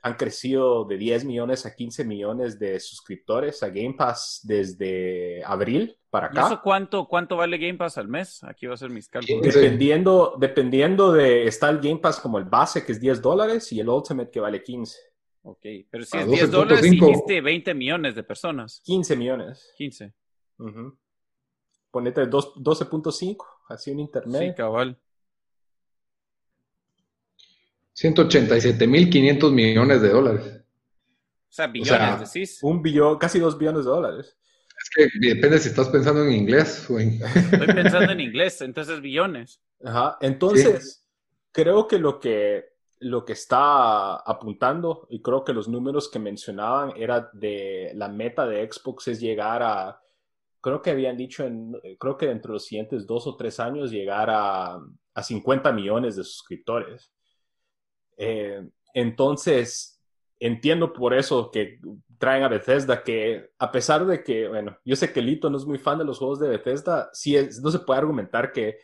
han 0.03 0.15
crecido 0.15 0.85
de 0.85 0.97
10 0.97 1.25
millones 1.25 1.67
a 1.67 1.75
15 1.75 2.05
millones 2.05 2.59
de 2.59 2.79
suscriptores 2.79 3.63
a 3.63 3.69
Game 3.69 3.95
Pass 3.95 4.41
desde 4.45 5.43
abril 5.45 5.99
para 6.11 6.29
acá. 6.29 6.43
¿Y 6.43 6.45
eso 6.47 6.61
cuánto, 6.63 7.07
cuánto 7.09 7.37
vale 7.37 7.59
Game 7.59 7.79
Pass 7.79 7.99
al 7.99 8.09
mes? 8.09 8.43
Aquí 8.45 8.67
va 8.67 8.75
a 8.75 8.77
ser 8.77 8.91
mis 8.91 9.09
cálculos. 9.09 9.43
Dependiendo, 9.43 10.37
dependiendo 10.39 11.13
de, 11.13 11.47
está 11.47 11.71
el 11.71 11.81
Game 11.81 11.99
Pass 11.99 12.21
como 12.21 12.39
el 12.39 12.45
base 12.45 12.85
que 12.85 12.93
es 12.93 13.01
10 13.01 13.21
dólares 13.21 13.73
y 13.73 13.81
el 13.81 13.89
Ultimate 13.89 14.31
que 14.31 14.41
vale 14.41 14.63
15. 14.63 14.99
Ok, 15.43 15.65
pero 15.91 16.05
si 16.05 16.17
es 16.17 16.27
10 16.27 16.51
dólares 16.51 16.83
dijiste 16.83 17.41
20 17.41 17.75
millones 17.75 18.15
de 18.15 18.23
personas. 18.23 18.81
15 18.85 19.17
millones. 19.17 19.73
15. 19.77 20.13
Ponete 21.91 22.29
12.5, 22.29 23.37
así 23.69 23.91
un 23.91 24.01
internet. 24.01 24.43
Sí, 24.43 24.55
cabal. 24.57 24.99
187.500 27.97 29.53
millones 29.53 30.03
de 30.03 30.09
dólares. 30.09 30.61
O 31.49 31.53
sea, 31.57 31.67
billones, 31.67 32.33
decís. 32.33 32.59
Un 32.63 32.83
billón, 32.83 33.19
casi 33.19 33.39
dos 33.39 33.57
billones 33.57 33.85
de 33.85 33.91
dólares. 33.91 34.37
Es 34.79 34.91
que 34.91 35.29
depende 35.29 35.59
si 35.59 35.71
estás 35.71 35.89
pensando 35.89 36.23
en 36.23 36.33
inglés 36.33 36.89
o 36.91 36.99
en... 36.99 37.21
Estoy 37.35 37.75
pensando 37.75 38.13
en 38.13 38.21
inglés, 38.21 38.61
entonces 38.61 39.01
billones. 39.01 39.61
Ajá, 39.83 40.19
entonces 40.21 41.07
creo 41.53 41.87
que 41.87 41.99
lo 41.99 42.21
que 42.21 42.77
lo 42.99 43.25
que 43.25 43.35
está 43.35 44.17
apuntando, 44.17 45.07
y 45.11 45.21
creo 45.21 45.45
que 45.45 45.53
los 45.53 45.69
números 45.69 46.11
que 46.11 46.19
mencionaban 46.19 46.95
era 46.97 47.29
de 47.33 47.93
la 47.95 48.09
meta 48.09 48.47
de 48.47 48.67
Xbox 48.71 49.09
es 49.09 49.21
llegar 49.21 49.63
a, 49.63 50.01
creo 50.63 50.81
que 50.81 50.91
habían 50.91 51.17
dicho, 51.17 51.45
en, 51.45 51.75
creo 51.99 52.17
que 52.17 52.27
dentro 52.27 52.53
de 52.53 52.55
los 52.55 52.65
siguientes 52.65 53.07
dos 53.07 53.27
o 53.27 53.37
tres 53.37 53.61
años 53.61 53.91
llegar 53.91 54.31
a, 54.31 54.81
a 55.15 55.23
50 55.23 55.73
millones 55.73 56.17
de 56.17 56.25
suscriptores. 56.25 57.13
Eh, 58.17 58.67
entonces, 58.95 60.01
entiendo 60.39 60.93
por 60.93 61.15
eso 61.15 61.51
que 61.51 61.79
traen 62.19 62.43
a 62.43 62.49
Bethesda, 62.49 63.03
que 63.03 63.51
a 63.59 63.71
pesar 63.71 64.07
de 64.07 64.23
que, 64.23 64.49
bueno, 64.49 64.79
yo 64.85 64.97
sé 64.97 65.13
que 65.13 65.23
Lito 65.23 65.51
no 65.51 65.59
es 65.59 65.65
muy 65.65 65.79
fan 65.79 65.99
de 65.99 66.05
los 66.05 66.19
juegos 66.19 66.41
de 66.41 66.49
Bethesda, 66.49 67.11
sí 67.13 67.37
es, 67.37 67.61
no 67.61 67.71
se 67.71 67.81
puede 67.81 67.99
argumentar 67.99 68.53
que 68.53 68.79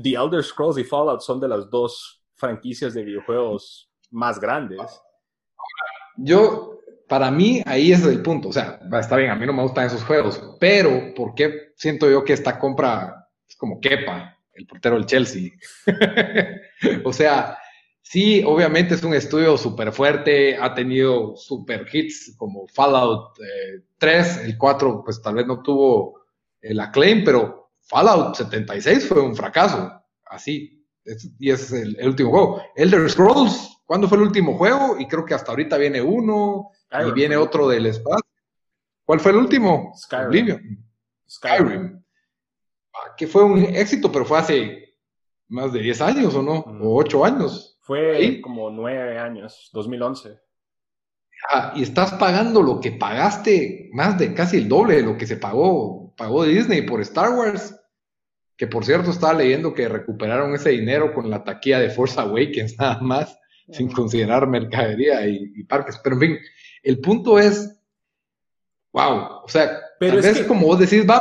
The 0.00 0.10
Elder 0.10 0.42
Scrolls 0.42 0.78
y 0.78 0.84
Fallout 0.84 1.20
son 1.20 1.40
de 1.40 1.48
las 1.48 1.70
dos 1.70 2.22
franquicias 2.34 2.94
de 2.94 3.02
videojuegos 3.02 3.90
más 4.10 4.38
grandes. 4.38 4.80
Yo, 6.16 6.80
para 7.08 7.30
mí, 7.30 7.62
ahí 7.66 7.92
es 7.92 8.04
el 8.04 8.22
punto. 8.22 8.48
O 8.48 8.52
sea, 8.52 8.78
está 9.00 9.16
bien, 9.16 9.30
a 9.30 9.36
mí 9.36 9.46
no 9.46 9.52
me 9.52 9.62
gustan 9.62 9.86
esos 9.86 10.04
juegos, 10.04 10.56
pero 10.60 11.14
¿por 11.14 11.34
qué 11.34 11.72
siento 11.76 12.10
yo 12.10 12.24
que 12.24 12.32
esta 12.32 12.58
compra 12.58 13.28
es 13.48 13.56
como 13.56 13.80
Kepa, 13.80 14.38
el 14.52 14.66
portero 14.66 14.96
del 14.96 15.06
Chelsea? 15.06 15.50
o 17.04 17.12
sea, 17.12 17.58
Sí, 18.08 18.40
obviamente 18.46 18.94
es 18.94 19.02
un 19.02 19.14
estudio 19.14 19.58
súper 19.58 19.90
fuerte, 19.90 20.56
ha 20.56 20.72
tenido 20.72 21.34
super 21.34 21.88
hits 21.92 22.36
como 22.36 22.68
Fallout 22.68 23.36
3, 23.98 24.36
eh, 24.36 24.44
el 24.44 24.56
4 24.56 25.02
pues 25.04 25.20
tal 25.20 25.34
vez 25.34 25.44
no 25.44 25.60
tuvo 25.60 26.20
el 26.60 26.78
acclaim, 26.78 27.24
pero 27.24 27.72
Fallout 27.80 28.36
76 28.36 29.08
fue 29.08 29.20
un 29.20 29.34
fracaso, 29.34 29.92
así, 30.24 30.86
y 31.40 31.50
es 31.50 31.72
el, 31.72 31.98
último 32.06 32.30
juego. 32.30 32.62
Elder 32.76 33.10
Scrolls, 33.10 33.76
¿cuándo 33.84 34.08
fue 34.08 34.18
el 34.18 34.22
último 34.22 34.56
juego? 34.56 34.96
Y 35.00 35.08
creo 35.08 35.24
que 35.24 35.34
hasta 35.34 35.50
ahorita 35.50 35.76
viene 35.76 36.00
uno 36.00 36.70
y 37.04 37.10
viene 37.10 37.36
otro 37.36 37.66
del 37.66 37.86
espacio. 37.86 38.30
¿Cuál 39.04 39.18
fue 39.18 39.32
el 39.32 39.38
último? 39.38 39.92
Skyrim. 39.96 40.80
Skyrim. 41.28 42.04
Ah, 42.94 43.16
que 43.16 43.26
fue 43.26 43.42
un 43.42 43.58
éxito, 43.64 44.12
pero 44.12 44.24
fue 44.24 44.38
hace 44.38 44.96
más 45.48 45.72
de 45.72 45.80
10 45.80 46.00
años 46.02 46.34
o 46.36 46.42
no, 46.42 46.58
o 46.60 46.96
8 47.00 47.24
años. 47.24 47.75
Fue 47.86 48.40
como 48.42 48.68
nueve 48.68 49.16
años, 49.16 49.70
2011. 49.72 50.40
Ah, 51.52 51.72
y 51.76 51.82
estás 51.82 52.14
pagando 52.14 52.60
lo 52.60 52.80
que 52.80 52.90
pagaste, 52.90 53.90
más 53.92 54.18
de 54.18 54.34
casi 54.34 54.56
el 54.56 54.68
doble 54.68 54.96
de 54.96 55.02
lo 55.02 55.16
que 55.16 55.24
se 55.24 55.36
pagó, 55.36 56.12
pagó 56.16 56.42
Disney 56.42 56.82
por 56.82 57.00
Star 57.02 57.30
Wars. 57.30 57.80
Que 58.56 58.66
por 58.66 58.84
cierto 58.84 59.12
estaba 59.12 59.34
leyendo 59.34 59.72
que 59.72 59.88
recuperaron 59.88 60.52
ese 60.52 60.70
dinero 60.70 61.14
con 61.14 61.30
la 61.30 61.44
taquilla 61.44 61.78
de 61.78 61.90
Force 61.90 62.18
Awakens, 62.18 62.76
nada 62.80 62.98
más, 63.00 63.38
sin 63.70 63.88
considerar 63.92 64.48
mercadería 64.48 65.24
y, 65.28 65.62
parques. 65.62 66.00
Pero 66.02 66.16
en 66.16 66.20
fin, 66.20 66.38
el 66.82 67.00
punto 67.00 67.38
es, 67.38 67.80
wow, 68.92 69.44
o 69.44 69.48
sea, 69.48 69.78
pero 69.98 70.18
es 70.18 70.42
como 70.42 70.66
vos 70.66 70.78
decís, 70.78 71.08
va 71.08 71.20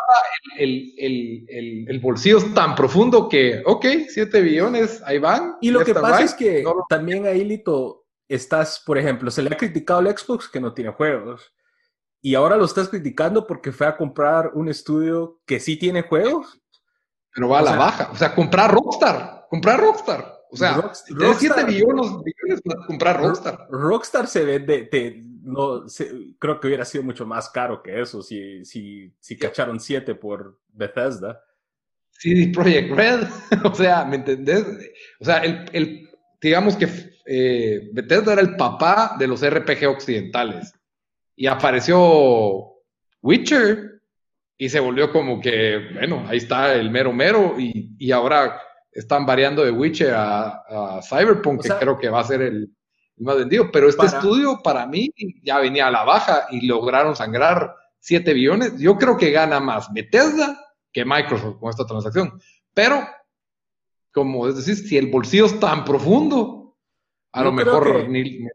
el, 0.58 0.94
el, 0.98 1.86
el, 1.88 2.00
bolsillo 2.00 2.38
es 2.38 2.54
tan 2.54 2.76
profundo 2.76 3.30
que, 3.30 3.62
ok, 3.66 3.86
7 4.10 4.42
billones, 4.42 5.02
ahí 5.06 5.20
van. 5.20 5.56
Y 5.62 5.72
lo 5.72 5.84
que 5.84 5.94
pasa 5.94 6.24
es 6.24 6.34
que 6.34 6.64
también 6.90 7.26
ahí, 7.26 7.44
Lito, 7.44 8.06
estás, 8.28 8.82
por 8.86 8.98
ejemplo, 8.98 9.32
se 9.32 9.42
le 9.42 9.54
ha 9.54 9.58
criticado 9.58 10.00
al 10.00 10.18
Xbox 10.18 10.50
que 10.50 10.60
no 10.60 10.74
tiene 10.74 10.92
juegos. 10.92 11.54
Y 12.22 12.36
ahora 12.36 12.58
lo 12.58 12.66
estás 12.66 12.90
criticando 12.90 13.46
porque 13.46 13.72
fue 13.72 13.88
a 13.88 13.98
comprar 13.98 14.52
un 14.56 14.68
estudio 14.68 15.42
que 15.46 15.60
sí 15.60 15.78
tiene 15.78 16.02
juegos. 16.02 16.60
Pero 17.34 17.50
va 17.50 17.60
a 17.60 17.64
la 17.64 17.76
baja. 17.76 18.10
O 18.12 18.16
sea, 18.16 18.34
comprar 18.34 18.74
Rockstar. 18.74 19.46
Comprar 19.50 19.80
Rockstar. 19.80 20.36
O 20.50 20.58
sea, 20.58 20.74
Rockstar, 20.74 21.38
7 21.38 21.64
billones, 21.66 22.12
billones 22.24 22.62
para 22.64 22.86
comprar 22.88 23.22
Rockstar. 23.22 23.68
Rockstar 23.70 24.28
se 24.28 24.44
vende, 24.44 24.84
te, 24.86 25.22
no, 25.46 25.86
creo 26.40 26.60
que 26.60 26.68
hubiera 26.68 26.86
sido 26.86 27.04
mucho 27.04 27.26
más 27.26 27.50
caro 27.50 27.82
que 27.82 28.02
eso 28.02 28.22
si, 28.22 28.66
si, 28.66 29.14
si 29.20 29.38
cacharon 29.38 29.80
7 29.80 30.16
por 30.16 30.60
Bethesda. 30.70 31.42
CD 32.10 32.52
Projekt 32.54 32.92
Red, 32.92 33.28
o 33.64 33.74
sea, 33.74 34.06
¿me 34.06 34.18
entendés? 34.18 34.66
O 35.20 35.26
sea, 35.26 35.38
el, 35.40 35.66
el 35.74 36.10
digamos 36.42 36.76
que 36.76 36.88
eh, 37.26 37.90
Bethesda 37.94 38.34
era 38.34 38.42
el 38.42 38.56
papá 38.56 39.16
de 39.18 39.28
los 39.28 39.48
RPG 39.48 39.88
occidentales 39.88 40.74
y 41.36 41.48
apareció 41.48 42.74
Witcher 43.22 44.02
y 44.58 44.70
se 44.70 44.80
volvió 44.80 45.12
como 45.12 45.42
que, 45.42 45.90
bueno, 45.94 46.24
ahí 46.28 46.38
está 46.38 46.76
el 46.76 46.90
mero 46.90 47.12
mero 47.12 47.56
y, 47.60 47.96
y 48.00 48.12
ahora 48.12 48.62
están 48.92 49.26
variando 49.26 49.64
de 49.64 49.72
Witcher 49.72 50.14
a, 50.16 51.02
Cyberpunk, 51.04 51.62
que 51.62 51.70
creo 51.70 51.98
que 51.98 52.10
va 52.10 52.22
a 52.22 52.24
ser 52.24 52.42
el, 52.42 52.75
más 53.18 53.38
vendido. 53.38 53.72
Pero 53.72 53.90
este 53.90 54.06
estudio 54.06 54.62
para 54.64 54.86
mí 54.86 55.12
ya 55.44 55.60
venía 55.60 55.88
a 55.88 55.92
la 55.92 56.04
baja 56.04 56.48
y 56.52 56.66
lograron 56.66 57.16
sangrar 57.16 57.76
7 58.00 58.34
billones. 58.34 58.78
Yo 58.80 58.98
creo 58.98 59.18
que 59.18 59.32
gana 59.32 59.60
más 59.60 59.92
Bethesda 59.94 60.60
que 60.92 61.06
Microsoft 61.06 61.60
con 61.60 61.70
esta 61.70 61.86
transacción. 61.86 62.40
Pero, 62.74 63.06
como 64.12 64.48
es 64.48 64.56
decir, 64.56 64.76
si 64.76 64.98
el 64.98 65.08
bolsillo 65.08 65.46
es 65.46 65.60
tan 65.60 65.86
profundo, 65.86 66.78
a 67.32 67.44
lo 67.44 67.52
mejor 67.52 68.08
ni, 68.10 68.48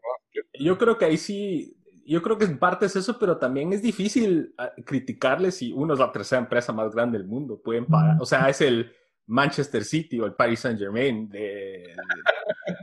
Yo 0.59 0.77
creo 0.77 0.97
que 0.97 1.05
ahí 1.05 1.17
sí 1.17 1.77
yo 2.05 2.21
creo 2.21 2.37
que 2.37 2.45
en 2.45 2.57
parte 2.57 2.87
es 2.87 2.95
eso, 2.95 3.17
pero 3.19 3.37
también 3.37 3.71
es 3.73 3.81
difícil 3.81 4.53
ah, 4.57 4.71
criticarle 4.85 5.51
si 5.51 5.71
uno 5.71 5.93
es 5.93 5.99
la 5.99 6.11
tercera 6.11 6.41
empresa 6.41 6.73
más 6.73 6.93
grande 6.93 7.17
del 7.17 7.27
mundo. 7.27 7.61
Pueden 7.63 7.85
pagar. 7.85 8.17
O 8.19 8.25
sea, 8.25 8.49
es 8.49 8.59
el 8.59 8.91
Manchester 9.31 9.85
City 9.85 10.19
o 10.19 10.25
el 10.25 10.33
Paris 10.33 10.59
Saint 10.59 10.77
Germain. 10.77 11.29
De, 11.29 11.95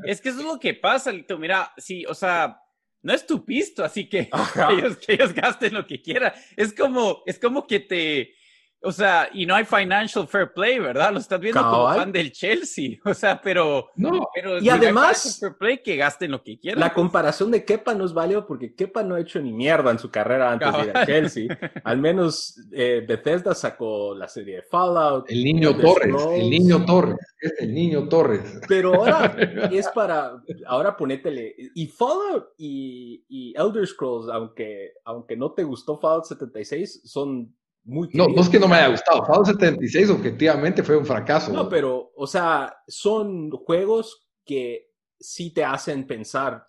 Es 0.05 0.21
que 0.21 0.31
eso 0.31 0.41
es 0.41 0.47
lo 0.47 0.59
que 0.59 0.73
pasa, 0.73 1.13
Lito. 1.13 1.39
Mira, 1.39 1.73
sí, 1.77 2.07
o 2.07 2.15
sea, 2.15 2.59
no 3.03 3.13
es 3.13 3.27
tu 3.27 3.45
pisto, 3.45 3.85
así 3.85 4.09
que 4.09 4.31
ellos, 4.71 4.97
que 4.97 5.13
ellos 5.13 5.35
gasten 5.35 5.75
lo 5.75 5.87
que 5.87 6.01
quieran. 6.01 6.33
Es 6.57 6.73
como, 6.73 7.23
es 7.27 7.39
como 7.39 7.67
que 7.67 7.81
te 7.81 8.35
o 8.81 8.93
sea, 8.93 9.29
y 9.33 9.45
no 9.45 9.57
hay 9.57 9.65
financial 9.65 10.29
fair 10.29 10.53
play, 10.53 10.79
¿verdad? 10.79 11.13
Lo 11.13 11.19
estás 11.19 11.41
viendo 11.41 11.61
como 11.61 11.89
fan 11.89 12.13
del 12.13 12.33
Chelsea. 12.33 12.99
O 13.09 13.15
sea, 13.15 13.41
pero. 13.41 13.91
No, 13.97 14.29
pero 14.35 14.61
y 14.61 14.69
además. 14.69 15.39
Fair 15.41 15.57
play 15.57 15.79
que 15.83 15.97
gasten 15.97 16.31
lo 16.31 16.43
que 16.43 16.59
quieran. 16.59 16.81
La 16.81 16.93
comparación 16.93 17.51
de 17.51 17.65
Kepa 17.65 17.95
no 17.95 18.05
es 18.05 18.13
válido 18.13 18.47
porque 18.47 18.75
Kepa 18.75 19.03
no 19.03 19.15
ha 19.15 19.21
hecho 19.21 19.41
ni 19.41 19.53
mierda 19.53 19.91
en 19.91 19.99
su 19.99 20.11
carrera 20.11 20.53
antes 20.53 20.73
de 20.73 20.83
ir 20.85 20.97
a 20.97 21.07
Chelsea. 21.07 21.49
Al 21.85 21.99
menos 21.99 22.61
eh, 22.73 23.05
Bethesda 23.07 23.55
sacó 23.55 24.15
la 24.15 24.29
serie 24.29 24.57
de 24.57 24.63
Fallout. 24.63 25.29
El 25.31 25.43
niño 25.43 25.77
Torres. 25.77 26.15
El 26.35 26.51
niño 26.51 26.85
Torres. 26.85 27.17
Es 27.41 27.55
el 27.61 27.75
niño 27.75 28.09
Torres. 28.09 28.61
Pero 28.69 28.95
ahora 28.95 29.35
es 29.73 29.89
para. 29.89 30.43
Ahora 30.67 30.97
ponétele. 30.97 31.55
Y 31.75 31.87
Fallout 31.87 32.51
y, 32.59 33.25
y 33.29 33.55
Elder 33.57 33.87
Scrolls, 33.87 34.29
aunque, 34.31 34.93
aunque 35.05 35.37
no 35.37 35.53
te 35.53 35.65
gustó 35.65 35.99
Fallout 35.99 36.27
76, 36.27 37.03
son 37.05 37.55
no, 37.89 38.29
no 38.29 38.43
es 38.43 38.49
que 38.51 38.59
no 38.59 38.69
me 38.69 38.77
haya 38.77 38.89
gustado. 38.89 39.25
Fallout 39.25 39.47
76 39.47 40.11
objetivamente 40.11 40.83
fue 40.83 40.97
un 40.97 41.07
fracaso. 41.07 41.53
No, 41.53 41.69
pero, 41.69 42.13
o 42.15 42.27
sea, 42.27 42.77
son 42.87 43.51
juegos 43.51 44.29
que 44.45 44.91
sí 45.19 45.53
te 45.53 45.65
hacen 45.65 46.07
pensar, 46.07 46.65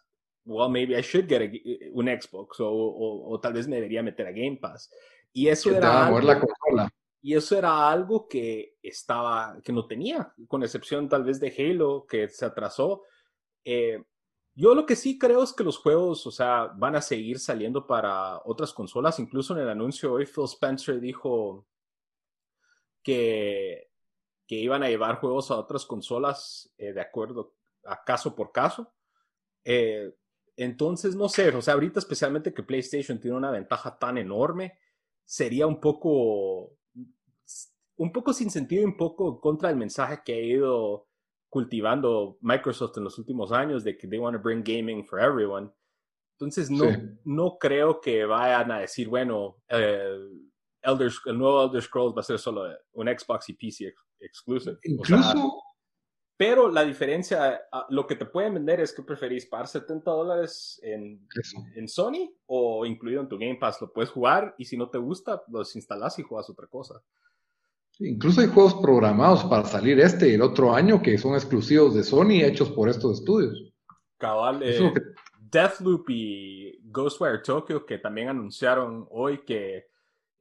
well, 0.46 0.72
maybe 0.72 0.98
I 0.98 1.02
should 1.02 1.28
get 1.28 1.52
un 1.92 2.08
Xbox 2.08 2.62
o, 2.62 2.70
o, 2.72 3.40
tal 3.40 3.54
vez 3.54 3.68
me 3.68 3.76
debería 3.76 4.02
meter 4.02 4.28
a 4.28 4.32
Game 4.32 4.58
Pass. 4.62 4.90
Y 5.34 5.50
eso 5.50 5.76
era 5.76 6.08
algo, 6.08 6.22
la 6.22 6.40
consola. 6.40 6.90
Y 7.22 7.36
eso 7.36 7.58
era 7.58 7.90
algo 7.90 8.28
que 8.28 8.78
estaba, 8.82 9.60
que 9.62 9.74
no 9.74 9.86
tenía, 9.86 10.34
con 10.48 10.64
excepción 10.64 11.10
tal 11.10 11.26
vez 11.26 11.40
de 11.42 11.54
Halo, 11.58 12.06
que 12.08 12.30
se 12.30 12.46
atrasó. 12.46 13.04
Eh, 13.66 14.02
yo 14.60 14.76
lo 14.76 14.86
que 14.86 14.98
sí 14.98 15.18
creo 15.18 15.42
es 15.42 15.54
que 15.54 15.64
los 15.64 15.78
juegos, 15.78 16.28
o 16.28 16.32
sea, 16.32 16.66
van 16.76 16.98
a 16.98 17.02
seguir 17.02 17.40
saliendo 17.40 17.88
para 17.88 18.42
otras 18.44 18.74
consolas. 18.74 19.18
Incluso 19.18 19.54
en 19.56 19.62
el 19.62 19.70
anuncio 19.70 20.12
hoy 20.12 20.26
Phil 20.26 20.44
Spencer 20.44 21.00
dijo 21.00 21.66
que, 23.02 23.90
que 24.46 24.56
iban 24.56 24.84
a 24.84 24.90
llevar 24.90 25.22
juegos 25.22 25.50
a 25.50 25.58
otras 25.58 25.86
consolas 25.86 26.74
eh, 26.78 26.92
de 26.92 27.00
acuerdo 27.00 27.56
a 27.86 28.04
caso 28.04 28.36
por 28.36 28.52
caso. 28.52 28.94
Eh, 29.64 30.14
entonces, 30.58 31.16
no 31.16 31.30
sé, 31.30 31.48
o 31.56 31.62
sea, 31.62 31.76
ahorita 31.76 32.00
especialmente 32.00 32.54
que 32.54 32.62
PlayStation 32.62 33.18
tiene 33.18 33.38
una 33.38 33.52
ventaja 33.52 33.98
tan 33.98 34.18
enorme, 34.18 34.78
sería 35.24 35.68
un 35.68 35.80
poco, 35.80 36.74
un 37.96 38.12
poco 38.12 38.34
sin 38.34 38.50
sentido 38.52 38.82
y 38.82 38.86
un 38.86 38.98
poco 38.98 39.40
contra 39.40 39.70
el 39.70 39.78
mensaje 39.78 40.20
que 40.26 40.34
ha 40.34 40.42
ido 40.42 41.09
cultivando 41.50 42.38
Microsoft 42.42 42.98
en 42.98 43.04
los 43.06 43.18
últimos 43.18 43.52
años 43.52 43.84
de 43.84 43.98
que 43.98 44.08
they 44.08 44.20
want 44.20 44.38
to 44.38 44.42
bring 44.42 44.64
gaming 44.64 45.06
for 45.06 45.20
everyone. 45.20 45.72
Entonces 46.40 46.70
no, 46.72 46.86
no 47.26 47.58
creo 47.60 48.00
que 48.00 48.24
vayan 48.26 48.72
a 48.72 48.80
decir, 48.80 49.10
bueno, 49.10 49.58
el 49.68 51.38
nuevo 51.38 51.66
Elder 51.66 51.82
Scrolls 51.82 52.16
va 52.16 52.22
a 52.22 52.24
ser 52.24 52.40
solo 52.40 52.64
un 52.94 53.08
Xbox 53.08 53.50
y 53.50 53.54
PC 53.54 53.94
exclusive. 54.20 54.78
Incluso... 54.84 55.62
pero 56.38 56.70
la 56.70 56.86
diferencia, 56.86 57.62
lo 57.90 58.08
que 58.08 58.16
te 58.16 58.26
pueden 58.26 58.54
vender 58.54 58.80
es 58.80 58.94
que 58.94 59.04
preferís 59.04 59.48
pagar 59.48 59.68
70 59.68 60.10
dólares 60.10 60.80
en, 60.84 61.28
en, 61.76 61.88
Sony 61.90 62.34
o 62.46 62.86
incluido 62.86 63.22
en 63.22 63.28
tu 63.28 63.38
Game 63.38 63.58
Pass. 63.58 63.82
Lo 63.82 63.92
puedes 63.92 64.10
jugar 64.10 64.56
y 64.58 64.66
si 64.66 64.78
no 64.78 64.90
te 64.90 64.98
gusta, 64.98 65.44
lo 65.50 65.60
desinstalas 65.60 66.18
y 66.20 66.24
juegas 66.24 66.50
otra 66.50 66.68
cosa. 66.68 67.04
Incluso 68.00 68.40
hay 68.40 68.48
juegos 68.48 68.76
programados 68.76 69.44
para 69.44 69.66
salir 69.66 70.00
este 70.00 70.30
y 70.30 70.34
el 70.36 70.42
otro 70.42 70.74
año 70.74 71.02
que 71.02 71.18
son 71.18 71.34
exclusivos 71.34 71.94
de 71.94 72.04
Sony 72.04 72.44
hechos 72.44 72.70
por 72.70 72.88
estos 72.88 73.20
estudios. 73.20 73.74
Cabal, 74.18 74.64
eh, 74.64 74.94
Deathloop 75.38 76.10
y 76.10 76.80
Ghostwire 76.84 77.40
Tokyo 77.40 77.86
que 77.86 77.98
también 77.98 78.30
anunciaron 78.30 79.06
hoy 79.12 79.44
que 79.44 79.88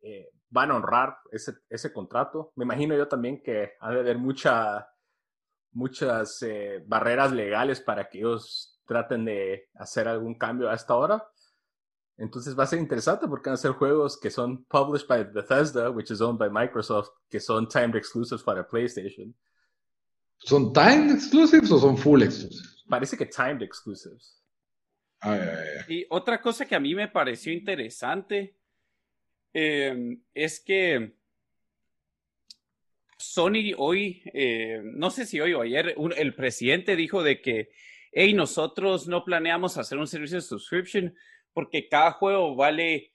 eh, 0.03 0.31
van 0.51 0.71
a 0.71 0.77
honrar 0.77 1.18
ese, 1.33 1.55
ese, 1.68 1.92
contrato. 1.92 2.53
Me 2.55 2.64
imagino 2.64 2.97
yo 2.97 3.09
también 3.09 3.42
que 3.42 3.73
ha 3.81 3.90
de 3.90 4.01
haber 4.01 4.18
mucha, 4.18 4.88
muchas 5.73 6.40
eh, 6.42 6.85
barreras 6.87 7.33
legales 7.33 7.81
para 7.81 8.09
que 8.09 8.18
ellos 8.18 8.81
traten 8.87 9.25
de 9.25 9.68
hacer 9.75 10.07
algún 10.07 10.35
cambio 10.37 10.71
a 10.71 10.75
esta 10.75 10.94
hora. 10.94 11.29
Entonces 12.18 12.59
va 12.59 12.64
a 12.64 12.66
ser 12.66 12.81
interesante 12.81 13.28
porque 13.28 13.48
van 13.48 13.54
a 13.54 13.59
ser 13.59 13.70
juegos 13.72 14.18
que 14.18 14.28
son 14.28 14.64
published 14.64 15.07
by 15.07 15.22
Bethesda, 15.22 15.88
which 15.88 16.11
is 16.11 16.20
owned 16.20 16.38
by 16.38 16.50
Microsoft, 16.50 17.11
que 17.31 17.38
son 17.38 17.68
timed 17.68 17.94
exclusives 17.94 18.42
para 18.42 18.66
PlayStation. 18.66 19.33
¿Son 20.38 20.72
timed 20.72 21.12
exclusives 21.12 21.70
o 21.70 21.78
son 21.78 21.96
full 21.96 22.22
exclusives? 22.22 22.85
Parece 22.88 23.16
que 23.16 23.26
timed 23.26 23.62
exclusives. 23.62 24.35
y 25.88 26.07
otra 26.11 26.40
cosa 26.40 26.66
que 26.66 26.74
a 26.74 26.81
mí 26.81 26.94
me 26.94 27.09
pareció 27.09 27.52
interesante 27.52 28.54
eh, 29.52 30.18
es 30.35 30.61
que 30.61 31.14
Sony 33.16 33.74
hoy, 33.76 34.22
eh, 34.33 34.81
no 34.83 35.11
sé 35.11 35.24
si 35.26 35.40
hoy 35.40 35.54
o 35.54 35.62
ayer, 35.62 35.94
el 36.16 36.35
presidente 36.35 36.96
dijo 36.96 37.22
de 37.22 37.40
que, 37.40 37.70
hey, 38.12 38.33
nosotros 38.33 39.07
no 39.07 39.24
planeamos 39.24 39.76
hacer 39.76 39.98
un 39.98 40.07
servicio 40.07 40.37
de 40.37 40.42
subscription 40.42 41.14
porque 41.59 41.88
cada 41.88 42.12
juego 42.12 42.55
vale, 42.55 43.12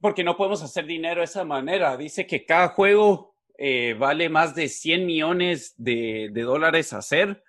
porque 0.00 0.24
no 0.24 0.36
podemos 0.36 0.60
hacer 0.60 0.86
dinero 0.86 1.20
de 1.20 1.26
esa 1.26 1.44
manera. 1.44 1.96
Dice 1.96 2.26
que 2.26 2.44
cada 2.44 2.70
juego 2.70 3.36
eh, 3.56 3.94
vale 3.96 4.28
más 4.28 4.56
de 4.56 4.66
100 4.66 5.06
millones 5.06 5.72
de, 5.76 6.28
dólares 6.34 6.92
hacer. 6.92 7.44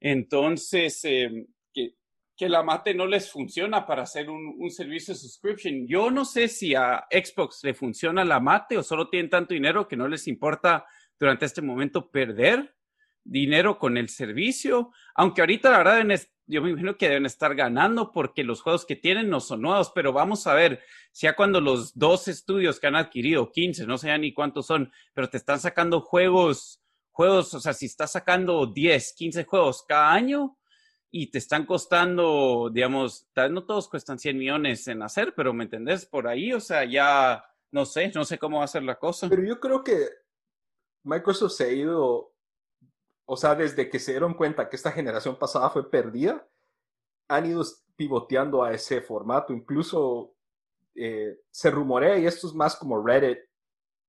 Entonces, 0.00 1.04
em, 1.04 1.48
que, 1.74 2.48
la 2.48 2.62
mate 2.62 2.94
no 2.94 3.06
les 3.06 3.30
funciona 3.30 3.86
para 3.86 4.04
hacer 4.04 4.30
un, 4.30 4.54
un, 4.58 4.70
servicio 4.70 5.12
de 5.12 5.20
subscription. 5.20 5.86
Yo 5.86 6.10
no 6.10 6.24
sé 6.24 6.48
si 6.48 6.74
a 6.74 7.06
Xbox 7.10 7.62
le 7.62 7.74
funciona 7.74 8.24
la 8.24 8.40
mate 8.40 8.78
o 8.78 8.82
solo 8.82 9.10
tienen 9.10 9.28
tanto 9.28 9.52
dinero 9.52 9.86
que 9.86 9.98
no 9.98 10.08
les 10.08 10.28
importa 10.28 10.86
durante 11.20 11.44
este 11.44 11.60
momento 11.60 12.10
perder 12.10 12.74
dinero 13.28 13.78
con 13.78 13.96
el 13.96 14.08
servicio, 14.08 14.90
aunque 15.14 15.42
ahorita 15.42 15.70
la 15.70 15.78
verdad 15.78 16.20
yo 16.46 16.62
me 16.62 16.70
imagino 16.70 16.96
que 16.96 17.08
deben 17.08 17.26
estar 17.26 17.54
ganando 17.54 18.10
porque 18.10 18.42
los 18.42 18.62
juegos 18.62 18.86
que 18.86 18.96
tienen 18.96 19.28
no 19.28 19.38
son 19.40 19.60
nuevos, 19.60 19.92
pero 19.94 20.14
vamos 20.14 20.46
a 20.46 20.54
ver, 20.54 20.80
si 21.12 21.26
ya 21.26 21.36
cuando 21.36 21.60
los 21.60 21.96
dos 21.96 22.26
estudios 22.26 22.80
que 22.80 22.86
han 22.86 22.96
adquirido, 22.96 23.52
15, 23.52 23.86
no 23.86 23.98
sé 23.98 24.06
ya 24.06 24.16
ni 24.16 24.32
cuántos 24.32 24.66
son, 24.66 24.90
pero 25.12 25.28
te 25.28 25.36
están 25.36 25.60
sacando 25.60 26.00
juegos, 26.00 26.82
juegos, 27.10 27.52
o 27.52 27.60
sea, 27.60 27.74
si 27.74 27.84
estás 27.84 28.12
sacando 28.12 28.66
10, 28.66 29.12
15 29.12 29.44
juegos 29.44 29.84
cada 29.86 30.10
año 30.12 30.58
y 31.10 31.30
te 31.30 31.36
están 31.36 31.66
costando, 31.66 32.70
digamos, 32.72 33.28
no 33.50 33.64
todos 33.64 33.88
cuestan 33.88 34.18
100 34.18 34.38
millones 34.38 34.88
en 34.88 35.02
hacer, 35.02 35.34
pero 35.34 35.52
¿me 35.52 35.64
entendés? 35.64 36.06
Por 36.06 36.28
ahí, 36.28 36.54
o 36.54 36.60
sea, 36.60 36.84
ya 36.84 37.44
no 37.70 37.84
sé, 37.84 38.10
no 38.14 38.24
sé 38.24 38.38
cómo 38.38 38.58
va 38.58 38.64
a 38.64 38.68
ser 38.68 38.84
la 38.84 38.98
cosa. 38.98 39.28
Pero 39.28 39.44
yo 39.44 39.60
creo 39.60 39.84
que 39.84 40.08
Microsoft 41.04 41.52
se 41.52 41.64
ha 41.64 41.72
ido 41.72 42.34
o 43.30 43.36
sea, 43.36 43.54
desde 43.54 43.90
que 43.90 43.98
se 43.98 44.12
dieron 44.12 44.32
cuenta 44.32 44.70
que 44.70 44.76
esta 44.76 44.90
generación 44.90 45.36
pasada 45.36 45.68
fue 45.68 45.90
perdida, 45.90 46.48
han 47.28 47.44
ido 47.44 47.62
pivoteando 47.94 48.64
a 48.64 48.72
ese 48.72 49.02
formato. 49.02 49.52
Incluso 49.52 50.34
eh, 50.94 51.38
se 51.50 51.70
rumorea, 51.70 52.18
y 52.18 52.26
esto 52.26 52.46
es 52.46 52.54
más 52.54 52.74
como 52.74 53.04
Reddit, 53.06 53.40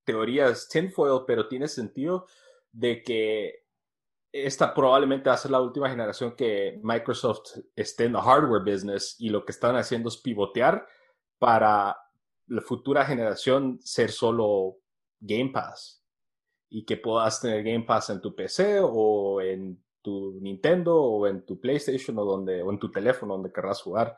teorías 0.05 0.69
tinfoil, 0.69 1.25
pero 1.27 1.49
tiene 1.49 1.67
sentido 1.67 2.27
de 2.71 3.03
que 3.03 3.65
esta 4.31 4.73
probablemente 4.73 5.27
va 5.27 5.35
a 5.35 5.37
ser 5.37 5.51
la 5.51 5.59
última 5.59 5.89
generación 5.89 6.33
que 6.33 6.79
Microsoft 6.81 7.57
esté 7.75 8.05
en 8.05 8.13
the 8.13 8.21
hardware 8.21 8.63
business 8.63 9.17
y 9.19 9.31
lo 9.31 9.43
que 9.43 9.51
están 9.51 9.75
haciendo 9.75 10.07
es 10.07 10.15
pivotear 10.15 10.87
para 11.37 11.97
la 12.47 12.61
futura 12.61 13.03
generación 13.05 13.81
ser 13.81 14.11
solo 14.11 14.77
Game 15.19 15.49
Pass 15.49 15.98
y 16.69 16.85
que 16.85 16.97
puedas 16.97 17.41
tener 17.41 17.63
Game 17.63 17.85
Pass 17.85 18.09
en 18.09 18.21
tu 18.21 18.35
PC 18.35 18.79
o 18.81 19.41
en 19.41 19.83
tu 20.01 20.39
Nintendo 20.41 20.95
o 20.95 21.27
en 21.27 21.45
tu 21.45 21.59
PlayStation 21.59 22.17
o, 22.19 22.25
donde, 22.25 22.61
o 22.61 22.71
en 22.71 22.79
tu 22.79 22.91
teléfono 22.91 23.33
donde 23.33 23.51
querrás 23.51 23.81
jugar. 23.81 24.15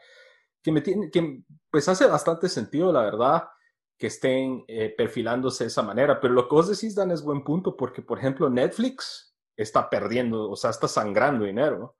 Que, 0.61 0.71
me 0.71 0.81
tiene, 0.81 1.09
que 1.09 1.41
pues 1.69 1.87
hace 1.87 2.05
bastante 2.05 2.49
sentido, 2.49 2.91
la 2.91 3.01
verdad, 3.01 3.49
que 3.97 4.07
estén 4.07 4.63
eh, 4.67 4.93
perfilándose 4.95 5.63
de 5.63 5.69
esa 5.69 5.81
manera. 5.81 6.19
Pero 6.19 6.33
lo 6.33 6.47
que 6.47 6.55
vos 6.55 6.67
decís, 6.67 6.93
Dan, 6.95 7.11
es 7.11 7.23
buen 7.23 7.43
punto, 7.43 7.75
porque, 7.75 8.01
por 8.01 8.19
ejemplo, 8.19 8.49
Netflix 8.49 9.35
está 9.55 9.89
perdiendo, 9.89 10.49
o 10.49 10.55
sea, 10.55 10.69
está 10.71 10.87
sangrando 10.87 11.45
dinero. 11.45 11.97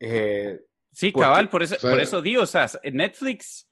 Eh, 0.00 0.60
sí, 0.92 1.12
cabal, 1.12 1.48
por 1.48 1.62
eso, 1.62 1.76
por 1.80 2.00
eso 2.00 2.20
digo, 2.20 2.42
o 2.42 2.46
sea, 2.46 2.68
Netflix 2.84 3.68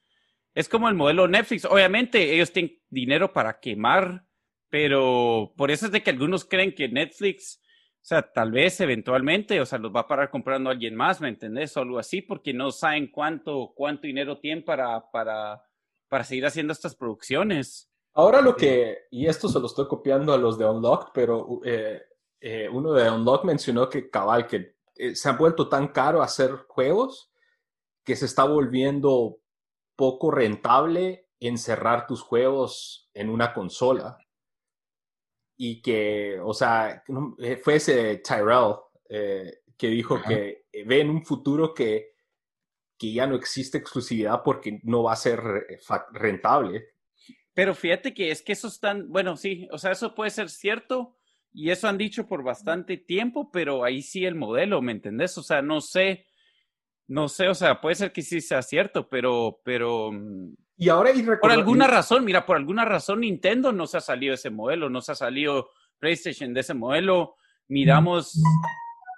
es 0.55 0.69
como 0.69 0.89
el 0.89 0.95
modelo 0.95 1.27
Netflix. 1.27 1.65
Obviamente, 1.65 2.35
ellos 2.35 2.53
tienen 2.53 2.81
dinero 2.89 3.33
para 3.33 3.59
quemar, 3.59 4.25
pero 4.73 5.53
por 5.55 5.71
eso 5.71 5.85
es 5.85 5.93
de 5.93 6.03
que 6.03 6.09
algunos 6.09 6.47
creen 6.47 6.75
que 6.75 6.89
Netflix 6.89 7.63
o 8.03 8.05
sea, 8.05 8.33
tal 8.33 8.51
vez 8.51 8.81
eventualmente, 8.81 9.61
o 9.61 9.67
sea, 9.67 9.79
los 9.79 9.95
va 9.95 10.01
a 10.01 10.09
parar 10.09 10.29
comprando 10.29 10.71
alguien 10.71 10.97
más, 10.97 11.21
¿me 11.21 11.29
entendés? 11.29 11.77
O 11.77 11.81
algo 11.81 12.01
así, 12.01 12.21
porque 12.21 12.53
no 12.53 12.73
saben 12.73 13.13
cuánto, 13.13 13.73
cuánto 13.77 14.09
dinero 14.09 14.41
tienen 14.41 14.65
para, 14.65 15.09
para, 15.13 15.63
para 16.09 16.25
seguir 16.25 16.45
haciendo 16.45 16.73
estas 16.73 16.97
producciones. 16.97 17.93
Ahora 18.15 18.41
lo 18.41 18.57
que, 18.57 19.03
y 19.13 19.27
esto 19.27 19.49
se 19.49 19.61
lo 19.61 19.67
estoy 19.67 19.87
copiando 19.87 20.33
a 20.33 20.39
los 20.39 20.59
de 20.59 20.65
Unlocked, 20.65 21.13
pero 21.15 21.61
eh, 21.65 22.03
eh, 22.41 22.69
uno 22.69 22.93
de 22.93 23.09
Unlocked 23.09 23.47
mencionó 23.47 23.89
que 23.89 24.11
cabal, 24.11 24.49
que 24.49 24.75
eh, 24.97 25.15
se 25.15 25.29
ha 25.29 25.33
vuelto 25.35 25.69
tan 25.69 25.89
caro 25.89 26.23
hacer 26.23 26.51
juegos 26.67 27.31
que 28.03 28.17
se 28.17 28.25
está 28.25 28.43
volviendo 28.43 29.39
poco 29.95 30.33
rentable 30.33 31.29
encerrar 31.39 32.09
tus 32.09 32.21
juegos 32.21 33.11
en 33.15 33.31
una 33.31 33.55
consola 33.55 34.19
y 35.65 35.81
que, 35.81 36.41
o 36.43 36.53
sea, 36.53 37.05
eh, 37.39 37.57
fue 37.57 37.77
ese 37.77 38.17
Tyrell 38.17 38.75
eh, 39.09 39.61
que 39.79 39.87
dijo 39.87 40.21
que 40.21 40.65
ve 40.85 41.01
en 41.01 41.09
un 41.09 41.25
futuro 41.25 41.73
que, 41.73 42.17
que 42.99 43.13
ya 43.13 43.29
no 43.29 43.37
existe 43.37 43.79
exclusividad 43.79 44.43
porque 44.45 44.81
no 44.83 45.05
va 45.05 45.13
a 45.13 45.17
ser 45.17 45.41
rentable. 46.15 46.89
Pero 47.55 47.77
fíjate 47.77 48.13
que 48.13 48.33
es 48.33 48.43
que 48.43 48.55
eso 48.55 48.67
están, 48.67 49.09
bueno, 49.09 49.37
sí, 49.37 49.69
o 49.71 49.79
sea, 49.79 49.93
eso 49.93 50.17
puede 50.17 50.31
ser 50.31 50.51
cierto 50.51 51.17
y 51.53 51.71
eso 51.71 51.87
han 51.87 51.97
dicho 51.97 52.27
por 52.27 52.43
bastante 52.43 52.97
tiempo, 52.97 53.53
pero 53.53 53.85
ahí 53.85 54.03
sí 54.03 54.25
el 54.25 54.35
modelo, 54.35 54.83
¿me 54.83 54.91
entendés? 54.91 55.39
O 55.39 55.45
sea, 55.45 55.63
no 55.63 55.81
sé, 55.81 56.27
no 57.07 57.29
sé, 57.29 57.47
o 57.47 57.55
sea, 57.55 57.81
puede 57.81 57.95
ser 57.95 58.13
que 58.13 58.23
sí 58.23 58.41
sea 58.41 58.63
cierto, 58.63 59.09
pero, 59.09 59.61
pero, 59.65 60.11
mm, 60.11 60.55
y 60.77 60.89
ahora 60.89 61.13
Por 61.41 61.53
alguna 61.53 61.87
razón, 61.87 62.25
mira, 62.25 62.45
por 62.47 62.57
alguna 62.57 62.85
razón 62.85 63.21
Nintendo 63.21 63.73
no 63.73 63.87
se 63.87 63.99
ha 63.99 64.01
salido 64.01 64.35
ese 64.35 64.51
modelo, 64.51 64.89
no 64.89 65.01
se 65.01 65.13
ha 65.13 65.15
salido 65.15 65.71
PlayStation 65.99 66.53
de 66.53 66.61
ese 66.61 66.75
modelo. 66.75 67.37
Miramos 67.69 68.43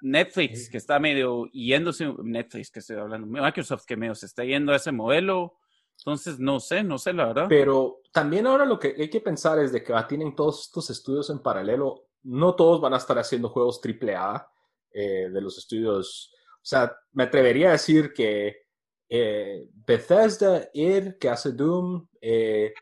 Netflix, 0.03 0.69
que 0.69 0.77
está 0.77 0.99
medio 0.99 1.47
yéndose, 1.47 2.13
Netflix, 2.23 2.71
que 2.71 2.81
estoy 2.81 2.97
hablando, 2.97 3.27
Microsoft, 3.27 3.85
que 3.87 3.97
medio 3.97 4.15
se 4.15 4.27
está 4.27 4.45
yendo 4.45 4.73
a 4.73 4.77
ese 4.77 4.93
modelo. 4.93 5.59
Entonces, 5.99 6.39
no 6.39 6.61
sé, 6.61 6.85
no 6.85 6.99
sé 6.99 7.13
la 7.13 7.27
verdad. 7.27 7.47
Pero 7.49 8.03
también 8.13 8.47
ahora 8.47 8.67
lo 8.67 8.79
que 8.79 8.95
hay 8.99 9.09
que 9.09 9.21
pensar 9.21 9.59
es 9.59 9.73
de 9.73 9.83
que 9.83 9.95
tienen 10.09 10.35
todos 10.35 10.67
estos 10.67 10.91
estudios 10.91 11.31
en 11.31 11.39
paralelo. 11.39 12.09
No 12.25 12.55
todos 12.55 12.81
van 12.81 12.95
a 12.95 12.99
estar 12.99 13.19
haciendo 13.19 13.49
juegos 13.49 13.81
AAA 13.83 14.47
eh, 14.93 15.31
de 15.31 15.41
los 15.41 15.57
estudios. 15.57 16.35
O 16.57 16.67
sea, 16.67 16.95
me 17.13 17.25
atrevería 17.25 17.69
a 17.69 17.73
decir 17.73 18.13
que 18.13 18.64
eh, 19.09 19.69
Bethesda, 19.73 20.69
id, 20.73 21.15
que 21.19 21.29
hace 21.29 21.53
Doom, 21.53 22.07
eh, 22.21 22.73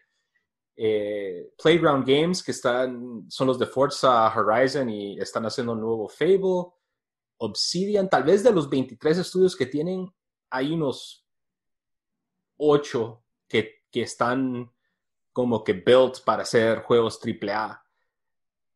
eh, 0.77 1.53
Playground 1.63 2.07
Games, 2.07 2.43
que 2.43 2.53
están, 2.53 3.27
son 3.29 3.47
los 3.49 3.59
de 3.59 3.67
Forza 3.67 4.33
Horizon 4.35 4.89
y 4.89 5.19
están 5.19 5.45
haciendo 5.47 5.73
un 5.73 5.81
nuevo 5.81 6.09
Fable, 6.09 6.73
Obsidian, 7.39 8.09
tal 8.09 8.23
vez 8.23 8.45
de 8.45 8.53
los 8.53 8.71
23 8.71 9.19
estudios 9.19 9.57
que 9.57 9.67
tienen, 9.67 10.13
hay 10.51 10.73
unos 10.73 11.27
8 12.57 13.23
que, 13.49 13.83
que 13.91 14.03
están 14.03 14.71
como 15.33 15.65
que 15.65 15.73
built 15.73 16.21
para 16.25 16.43
hacer 16.43 16.83
juegos 16.83 17.19
AAA. 17.21 17.83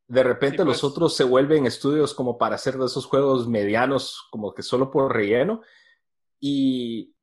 De 0.09 0.23
repente 0.23 0.65
los 0.65 0.81
pues. 0.81 0.85
otros 0.85 1.17
se 1.17 1.25
vuelven 1.25 1.67
estudios 1.67 2.15
como 2.15 2.39
para 2.39 2.55
hacer 2.55 2.77
de 2.77 2.87
esos 2.87 3.07
juegos 3.07 3.49
medianos, 3.49 4.27
como 4.31 4.55
que 4.55 4.63
solo 4.63 4.91
por 4.91 5.15
relleno. 5.15 5.63
Y 6.39 7.16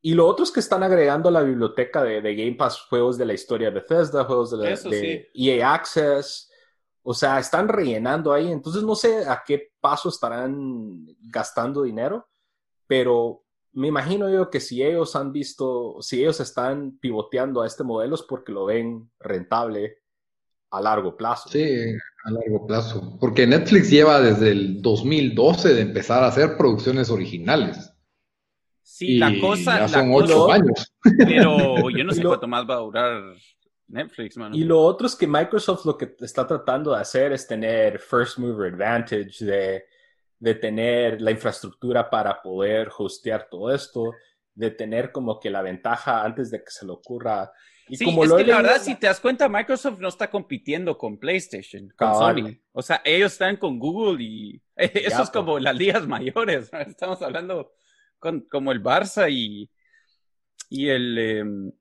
y 0.00 0.14
lo 0.14 0.26
otro 0.26 0.44
es 0.44 0.52
que 0.52 0.60
están 0.60 0.82
agregando 0.82 1.28
a 1.28 1.32
la 1.32 1.42
biblioteca 1.42 2.02
de, 2.02 2.20
Game 2.34 2.54
Pass 2.54 2.80
juegos 2.82 3.18
de 3.18 3.26
la 3.26 3.34
historia 3.34 3.68
de 3.68 3.80
Bethesda, 3.80 4.24
juegos 4.24 4.56
de, 4.58 5.28
EA 5.34 5.54
e 5.54 5.62
Access. 5.62 6.50
O 7.02 7.14
sea, 7.14 7.38
están 7.38 7.68
rellenando 7.68 8.32
ahí. 8.32 8.50
Entonces 8.50 8.82
no 8.82 8.94
sé 8.94 9.26
a 9.26 9.42
qué 9.44 9.72
paso 9.80 10.08
estarán 10.08 11.04
gastando 11.20 11.82
dinero, 11.82 12.28
pero 12.86 13.44
me 13.72 13.88
imagino 13.88 14.30
yo 14.30 14.50
que 14.50 14.60
si 14.60 14.82
ellos 14.82 15.16
han 15.16 15.32
visto, 15.32 15.96
si 16.00 16.20
ellos 16.20 16.40
están 16.40 16.98
pivoteando 16.98 17.62
a 17.62 17.66
este 17.66 17.84
modelo 17.84 18.14
es 18.14 18.22
porque 18.22 18.52
lo 18.52 18.66
ven 18.66 19.10
rentable 19.18 19.98
a 20.70 20.80
largo 20.80 21.16
plazo. 21.16 21.48
Sí, 21.48 21.76
a 22.24 22.30
largo 22.30 22.66
plazo. 22.66 23.16
Porque 23.18 23.46
Netflix 23.46 23.90
lleva 23.90 24.20
desde 24.20 24.50
el 24.50 24.80
2012 24.80 25.74
de 25.74 25.80
empezar 25.80 26.22
a 26.22 26.28
hacer 26.28 26.56
producciones 26.56 27.10
originales. 27.10 27.87
Sí, 28.90 29.18
la 29.18 29.38
cosa. 29.38 29.80
Ya 29.80 29.88
son 29.88 30.10
ocho 30.14 30.50
años. 30.50 30.94
Pero 31.18 31.90
yo 31.90 32.04
no 32.04 32.12
sé 32.12 32.22
cuánto 32.22 32.48
más 32.48 32.68
va 32.68 32.76
a 32.76 32.78
durar 32.78 33.22
Netflix, 33.86 34.38
mano. 34.38 34.56
Y 34.56 34.64
lo 34.64 34.80
otro 34.80 35.06
es 35.06 35.14
que 35.14 35.26
Microsoft 35.26 35.84
lo 35.84 35.98
que 35.98 36.16
está 36.20 36.46
tratando 36.46 36.92
de 36.92 37.00
hacer 37.02 37.32
es 37.32 37.46
tener 37.46 37.98
first 37.98 38.38
mover 38.38 38.72
advantage, 38.72 39.44
de, 39.44 39.84
de 40.38 40.54
tener 40.54 41.20
la 41.20 41.30
infraestructura 41.30 42.08
para 42.08 42.40
poder 42.40 42.88
hostear 42.96 43.46
todo 43.50 43.72
esto, 43.74 44.14
de 44.54 44.70
tener 44.70 45.12
como 45.12 45.38
que 45.38 45.50
la 45.50 45.60
ventaja 45.60 46.24
antes 46.24 46.50
de 46.50 46.64
que 46.64 46.70
se 46.70 46.86
le 46.86 46.92
ocurra. 46.92 47.52
Y 47.88 47.96
sí, 47.98 48.06
como 48.06 48.24
es 48.24 48.32
que 48.32 48.44
la 48.44 48.56
verdad, 48.56 48.80
si 48.80 48.94
te 48.94 49.06
das 49.06 49.20
cuenta, 49.20 49.50
Microsoft 49.50 49.98
no 49.98 50.08
está 50.08 50.30
compitiendo 50.30 50.96
con 50.96 51.18
PlayStation, 51.18 51.92
con 51.94 52.14
Sony. 52.14 52.58
O 52.72 52.80
sea, 52.80 53.02
ellos 53.04 53.32
están 53.32 53.58
con 53.58 53.78
Google 53.78 54.24
y 54.24 54.62
eso 54.76 55.24
es 55.24 55.30
como 55.30 55.58
las 55.58 55.76
ligas 55.76 56.06
mayores. 56.08 56.70
Estamos 56.72 57.20
hablando 57.20 57.74
como 58.18 58.72
el 58.72 58.82
Barça 58.82 59.30
y, 59.30 59.70
y 60.68 60.88
el, 60.88 61.18
em, 61.18 61.72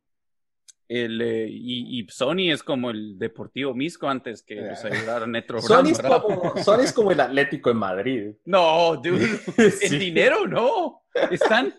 el 0.88 1.22
eh, 1.22 1.48
y, 1.50 2.08
Sony 2.10 2.52
es 2.52 2.64
como 2.64 2.90
el 2.90 3.20
Deportivo 3.20 3.74
Misco 3.74 4.08
antes 4.08 4.42
que 4.42 4.56
los 4.56 4.84
ayudara 4.86 5.28
Netro 5.28 5.62
Sony, 5.62 5.90
es 5.90 6.00
como, 6.00 6.58
Sony 6.64 6.82
es 6.82 6.94
como 6.94 7.12
el 7.12 7.20
Atlético 7.20 7.70
en 7.70 7.78
Madrid. 7.78 8.36
No, 8.46 8.96
dude, 8.96 9.40
el 9.82 10.00
dinero 10.00 10.48
no. 10.48 11.04
Están, 11.30 11.74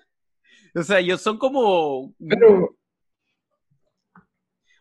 o 0.74 0.82
sea, 0.82 0.98
ellos 0.98 1.20
son 1.20 1.38
como... 1.38 2.14
Pero... 2.18 2.76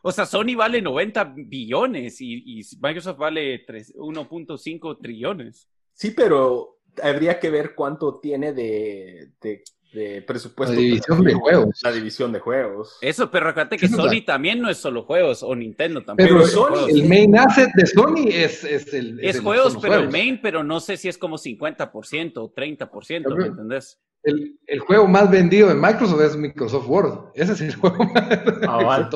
O 0.03 0.11
sea, 0.11 0.25
Sony 0.25 0.55
vale 0.55 0.81
90 0.81 1.33
billones 1.35 2.21
y, 2.21 2.61
Microsoft 2.79 3.17
vale 3.17 3.65
1.5 3.65 5.01
trillones. 5.01 5.69
Sí, 5.93 6.11
pero 6.11 6.76
habría 7.01 7.39
que 7.39 7.49
ver 7.49 7.75
cuánto 7.75 8.19
tiene 8.19 8.53
de, 8.53 9.31
de, 9.41 10.21
presupuesto. 10.21 10.75
La 10.75 10.79
división 10.81 11.23
de 11.23 11.33
juegos. 11.33 11.79
La 11.83 11.91
división 11.91 12.31
de 12.31 12.39
juegos. 12.39 12.97
Eso, 13.01 13.31
pero 13.31 13.47
recuerda 13.47 13.77
que 13.77 13.87
Sony 13.87 14.23
también 14.25 14.61
no 14.61 14.69
es 14.69 14.77
solo 14.77 15.03
juegos, 15.03 15.41
o 15.43 15.55
Nintendo 15.55 16.03
también. 16.03 16.29
Pero 16.29 16.45
Sony, 16.45 16.87
el 16.89 17.07
main 17.07 17.37
asset 17.37 17.69
de 17.75 17.85
Sony 17.85 18.27
es, 18.29 18.63
es 18.63 18.93
el. 18.93 19.19
Es, 19.23 19.39
juegos, 19.39 19.77
pero 19.81 19.95
el 19.95 20.09
main, 20.09 20.39
pero 20.41 20.63
no 20.63 20.79
sé 20.79 20.97
si 20.97 21.07
es 21.07 21.17
como 21.17 21.37
50% 21.37 22.33
o 22.37 22.53
30%, 22.53 23.35
¿me 23.35 23.47
entendés? 23.47 23.99
El, 24.23 24.59
el, 24.67 24.79
juego 24.79 25.07
más 25.07 25.31
vendido 25.31 25.69
de 25.69 25.75
Microsoft 25.75 26.21
es 26.21 26.35
Microsoft 26.35 26.87
Word. 26.87 27.31
Ese 27.33 27.53
es 27.53 27.61
el 27.61 27.75
juego 27.75 28.03
más 28.03 28.23
ah, 28.67 29.09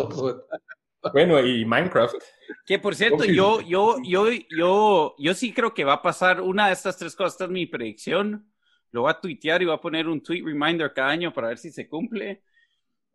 Bueno, 1.14 1.40
y 1.40 1.66
Minecraft. 1.66 2.16
Que 2.66 2.78
por 2.78 2.96
cierto, 2.96 3.26
yo, 3.26 3.62
yo, 3.62 3.98
yo, 4.04 4.28
yo, 4.50 5.16
yo 5.18 5.34
sí 5.34 5.54
creo 5.54 5.74
que 5.74 5.84
va 5.84 5.94
a 5.94 6.02
pasar 6.02 6.42
una 6.42 6.68
de 6.68 6.74
estas 6.74 6.98
tres 6.98 7.16
cosas. 7.16 7.34
Esta 7.34 7.46
es 7.46 7.50
mi 7.50 7.66
predicción. 7.66 8.52
Lo 8.92 9.02
voy 9.02 9.12
a 9.12 9.20
tuitear 9.20 9.62
y 9.62 9.66
voy 9.66 9.76
a 9.76 9.82
poner 9.82 10.08
un 10.08 10.22
tweet 10.22 10.44
reminder 10.44 10.94
cada 10.94 11.10
año 11.10 11.34
para 11.34 11.48
ver 11.48 11.58
si 11.58 11.72
se 11.72 11.88
cumple. 11.88 12.44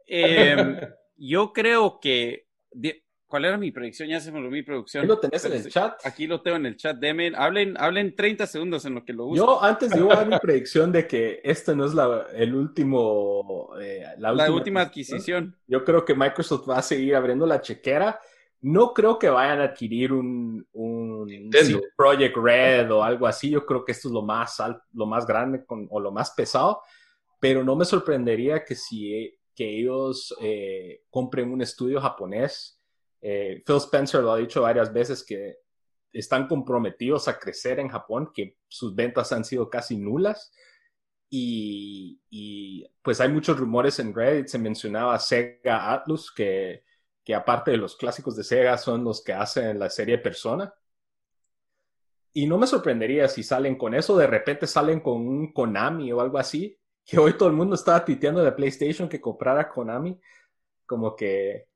Em, 0.07 0.79
yo 1.17 1.53
creo 1.53 2.01
que. 2.01 2.47
¿Cuál 3.29 3.45
era 3.45 3.59
mi 3.59 3.73
predicción? 3.73 4.09
Ya 4.09 4.21
se 4.21 4.31
me 4.31 4.39
olvidó 4.39 4.53
mi 4.53 4.63
predicción. 4.63 5.03
Aquí 5.03 5.09
lo 5.09 5.19
tenés 5.19 5.45
en 5.45 5.53
el 5.53 5.69
chat. 5.69 6.07
Aquí 6.07 6.27
lo 6.29 6.43
tengo 6.43 6.59
en 6.59 6.67
el 6.67 6.77
chat. 6.77 6.97
Demen, 6.97 7.35
hablen, 7.35 7.77
hablen 7.77 8.15
30 8.15 8.47
segundos 8.47 8.85
en 8.85 8.95
lo 8.95 9.05
que 9.05 9.13
lo 9.13 9.27
uso. 9.27 9.45
Yo 9.45 9.63
antes 9.63 9.91
de 9.91 10.01
dar 10.01 10.29
mi 10.29 10.39
predicción 10.43 10.93
de 10.93 11.09
que 11.09 11.41
este 11.43 11.75
no 11.75 11.87
es 11.87 11.95
la, 11.95 12.27
el 12.33 12.55
último, 12.55 13.71
eh, 13.81 14.05
la, 14.19 14.51
última, 14.53 14.83
adquisición. 14.83 15.57
Yo 15.67 15.85
creo 15.85 16.05
que 16.05 16.15
Microsoft 16.15 16.71
va 16.71 16.79
a 16.79 16.83
seguir 16.83 17.17
abriendo 17.17 17.47
la 17.47 17.61
chequera. 17.61 18.21
No 18.61 18.95
creo 18.95 19.19
que 19.19 19.29
vayan 19.29 19.61
a 19.61 19.65
adquirir 19.65 20.13
un, 20.13 20.65
un 20.73 21.51
Project 21.97 22.37
Red 22.37 22.93
o 22.93 23.03
algo 23.03 23.27
así. 23.27 23.51
Yo 23.51 23.67
creo 23.67 23.85
que 23.85 23.91
esto 23.91 24.07
es 24.07 24.15
lo 24.15 24.23
más, 24.23 24.63
lo 24.93 25.07
más 25.07 25.27
grande 25.27 25.65
o 25.69 25.99
lo 25.99 26.13
más 26.13 26.31
pesado. 26.31 26.81
Pero 27.41 27.65
no 27.65 27.75
me 27.75 27.85
sorprendería 27.85 28.65
que 28.65 28.77
si 28.77 29.37
que 29.57 29.79
ellos 29.79 30.37
eh, 30.41 31.05
compren 31.11 31.51
un 31.51 31.63
estudio 31.63 32.01
japonés 32.01 32.76
eh, 33.29 33.65
Phil 33.67 33.79
Spencer 33.79 34.23
lo 34.23 34.31
ha 34.31 34.37
dicho 34.37 34.63
varias 34.63 34.93
veces 34.93 35.25
que 35.25 35.57
están 36.13 36.47
comprometidos 36.47 37.27
a 37.27 37.41
crecer 37.41 37.81
en 37.81 37.89
Japón, 37.89 38.31
que 38.33 38.57
sus 38.69 38.95
ventas 38.95 39.33
han 39.33 39.45
sido 39.45 39.69
casi 39.69 39.97
nulas. 39.97 40.53
Y, 41.29 42.89
pues 43.03 43.21
hay 43.21 43.29
muchos 43.29 43.59
rumores 43.59 43.99
en 43.99 44.15
Reddit, 44.15 44.47
se 44.47 44.61
mencionaba 44.61 45.19
Sega 45.19 45.93
Atlus, 45.93 46.33
que, 46.33 46.85
que 47.25 47.35
aparte 47.35 47.73
de 47.73 47.79
los 47.79 47.97
clásicos 47.97 48.37
de 48.37 48.45
Sega 48.45 48.79
son 48.79 49.03
los 49.03 49.25
que 49.25 49.33
hacen 49.33 49.81
la 49.81 49.91
serie 49.91 50.19
Persona. 50.19 50.73
Y 52.33 52.47
no 52.47 52.59
me 52.59 52.69
sorprendería 52.69 53.27
si 53.27 53.43
salen 53.43 53.75
con 53.77 53.93
eso, 53.95 54.17
de 54.17 54.29
repente 54.29 54.69
salen 54.69 55.01
con 55.01 55.27
un 55.27 55.53
Konami 55.53 56.13
o 56.13 56.21
algo 56.21 56.39
así, 56.39 56.79
que 57.05 57.19
hoy 57.19 57.37
todo 57.37 57.49
el 57.49 57.57
mundo 57.57 57.75
estaba 57.75 58.05
tuiteando 58.05 58.45
de 58.45 58.53
PlayStation 58.53 59.09
que 59.09 59.21
comprara 59.21 59.69
Konami, 59.69 60.17
como 60.87 61.17
que... 61.17 61.67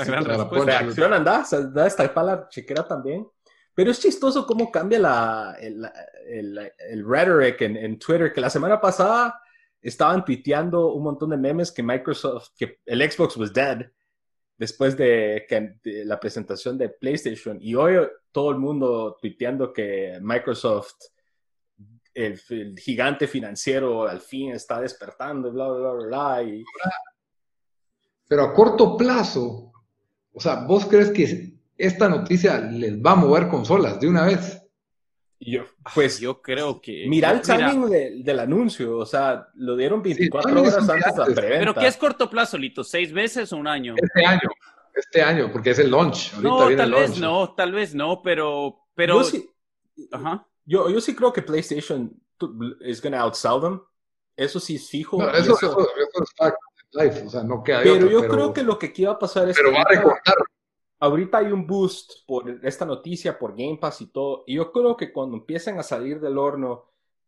Así 0.00 0.10
gran 0.10 0.24
que 0.24 0.30
respuesta. 0.30 0.78
reacción 0.80 1.12
anda, 1.12 1.44
se 1.44 1.70
da 1.70 1.86
esta 1.86 2.12
pala 2.12 2.48
chequera 2.48 2.86
también. 2.86 3.26
Pero 3.74 3.90
es 3.90 4.00
chistoso 4.00 4.46
cómo 4.46 4.70
cambia 4.70 4.98
la, 4.98 5.56
el, 5.58 5.88
el, 6.26 6.72
el 6.78 7.08
rhetoric 7.08 7.62
en, 7.62 7.76
en 7.76 7.98
Twitter, 7.98 8.32
que 8.32 8.40
la 8.40 8.50
semana 8.50 8.80
pasada 8.80 9.40
estaban 9.80 10.24
tuiteando 10.24 10.92
un 10.92 11.02
montón 11.02 11.30
de 11.30 11.36
memes 11.38 11.72
que 11.72 11.82
Microsoft, 11.82 12.50
que 12.56 12.80
el 12.84 13.10
Xbox 13.10 13.36
was 13.36 13.52
dead 13.52 13.90
después 14.58 14.96
de, 14.96 15.44
que, 15.48 15.74
de 15.82 16.04
la 16.04 16.20
presentación 16.20 16.76
de 16.76 16.90
PlayStation. 16.90 17.58
Y 17.60 17.74
hoy 17.74 17.96
todo 18.30 18.50
el 18.50 18.58
mundo 18.58 19.16
tuiteando 19.20 19.72
que 19.72 20.18
Microsoft, 20.20 20.94
el, 22.14 22.38
el 22.50 22.78
gigante 22.78 23.26
financiero, 23.26 24.06
al 24.06 24.20
fin 24.20 24.52
está 24.52 24.80
despertando, 24.80 25.50
bla, 25.50 25.68
bla, 25.68 25.92
bla, 25.92 26.06
bla. 26.06 26.42
Y 26.42 26.62
Pero 28.28 28.44
a 28.44 28.52
corto 28.52 28.96
plazo, 28.96 29.71
o 30.32 30.40
sea, 30.40 30.64
¿vos 30.66 30.86
crees 30.86 31.10
que 31.10 31.52
esta 31.76 32.08
noticia 32.08 32.58
les 32.60 33.00
va 33.02 33.12
a 33.12 33.16
mover 33.16 33.48
consolas 33.48 33.98
de 34.00 34.08
una 34.08 34.24
vez? 34.26 34.58
yo, 35.44 35.64
pues, 35.94 36.20
yo 36.20 36.40
creo 36.40 36.80
que. 36.80 37.06
mira 37.08 37.32
el 37.32 37.40
mira, 37.40 37.56
timing 37.70 37.90
de- 37.90 38.22
del 38.22 38.38
anuncio, 38.38 38.96
o 38.98 39.04
sea, 39.06 39.48
lo 39.54 39.74
dieron 39.76 40.00
24 40.00 40.50
timing 40.50 40.64
es 40.66 40.74
horas 40.74 40.88
antes 40.88 41.14
de 41.14 41.18
la 41.18 41.24
preventa. 41.34 41.58
Pero 41.58 41.74
¿qué 41.74 41.86
es 41.88 41.96
corto 41.96 42.30
plazo, 42.30 42.56
Lito? 42.56 42.84
¿Seis 42.84 43.12
meses 43.12 43.52
o 43.52 43.56
un 43.56 43.66
año? 43.66 43.96
Este 44.00 44.24
año, 44.24 44.48
este 44.94 45.20
año, 45.22 45.50
porque 45.52 45.70
es 45.70 45.78
el 45.80 45.90
launch. 45.90 46.32
Ahorita 46.34 46.48
No, 46.48 46.58
viene 46.68 46.76
tal 46.82 46.94
el 46.94 47.00
vez 47.00 47.18
no, 47.18 47.54
tal 47.54 47.72
vez 47.72 47.94
no, 47.94 48.22
pero. 48.22 48.78
pero 48.94 49.18
Yo 49.18 49.24
sí, 49.24 49.50
Ajá. 50.12 50.46
yo, 50.64 50.88
yo 50.88 51.00
sí 51.00 51.14
creo 51.16 51.32
que 51.32 51.42
PlayStation 51.42 52.12
is 52.84 53.02
going 53.02 53.12
to 53.12 53.18
outsell 53.18 53.60
them. 53.60 53.80
Eso 54.36 54.60
sí 54.60 54.76
es 54.76 54.88
fijo. 54.88 55.18
No, 55.18 55.28
eso, 55.30 55.56
eso- 55.56 55.56
eso- 55.56 55.80
eso 55.80 56.22
es 56.22 56.30
fact 56.36 56.56
life, 56.92 57.22
o 57.26 57.30
sea, 57.30 57.42
no 57.42 57.62
queda 57.62 57.78
de 57.78 57.84
pero 57.84 57.94
otra, 58.06 58.10
yo 58.10 58.28
creo 58.28 58.52
que 58.52 58.62
lo 58.62 58.78
que 58.78 58.86
aquí 58.86 59.04
va 59.04 59.12
a 59.12 59.18
pasar 59.18 59.48
es 59.48 59.56
pero 59.56 59.70
que 59.70 59.74
va 59.76 59.80
a 59.80 59.84
ahorita- 59.84 60.00
recortar. 60.02 60.34
ahorita 61.00 61.38
hay 61.38 61.52
un 61.52 61.66
boost 61.66 62.26
por 62.26 62.48
esta 62.64 62.84
noticia, 62.84 63.38
por 63.38 63.52
Game 63.56 63.78
Pass 63.80 64.00
y 64.02 64.06
todo. 64.06 64.44
Y 64.46 64.56
yo 64.56 64.70
creo 64.72 64.96
que 64.96 65.12
cuando 65.12 65.36
empiecen 65.36 65.78
a 65.78 65.82
salir 65.82 66.20
del 66.20 66.38
horno 66.38 66.84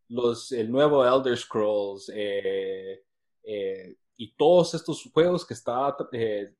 los, 0.09 0.53
el 0.53 0.71
nuevo 0.71 1.05
Elder 1.05 1.37
Scrolls 1.37 2.11
eh, 2.15 3.03
eh, 3.43 3.97
y 4.17 4.35
todos 4.37 4.75
estos 4.75 5.11
juegos 5.13 5.47
que 5.47 5.55
está 5.55 5.97
eh, 6.13 6.53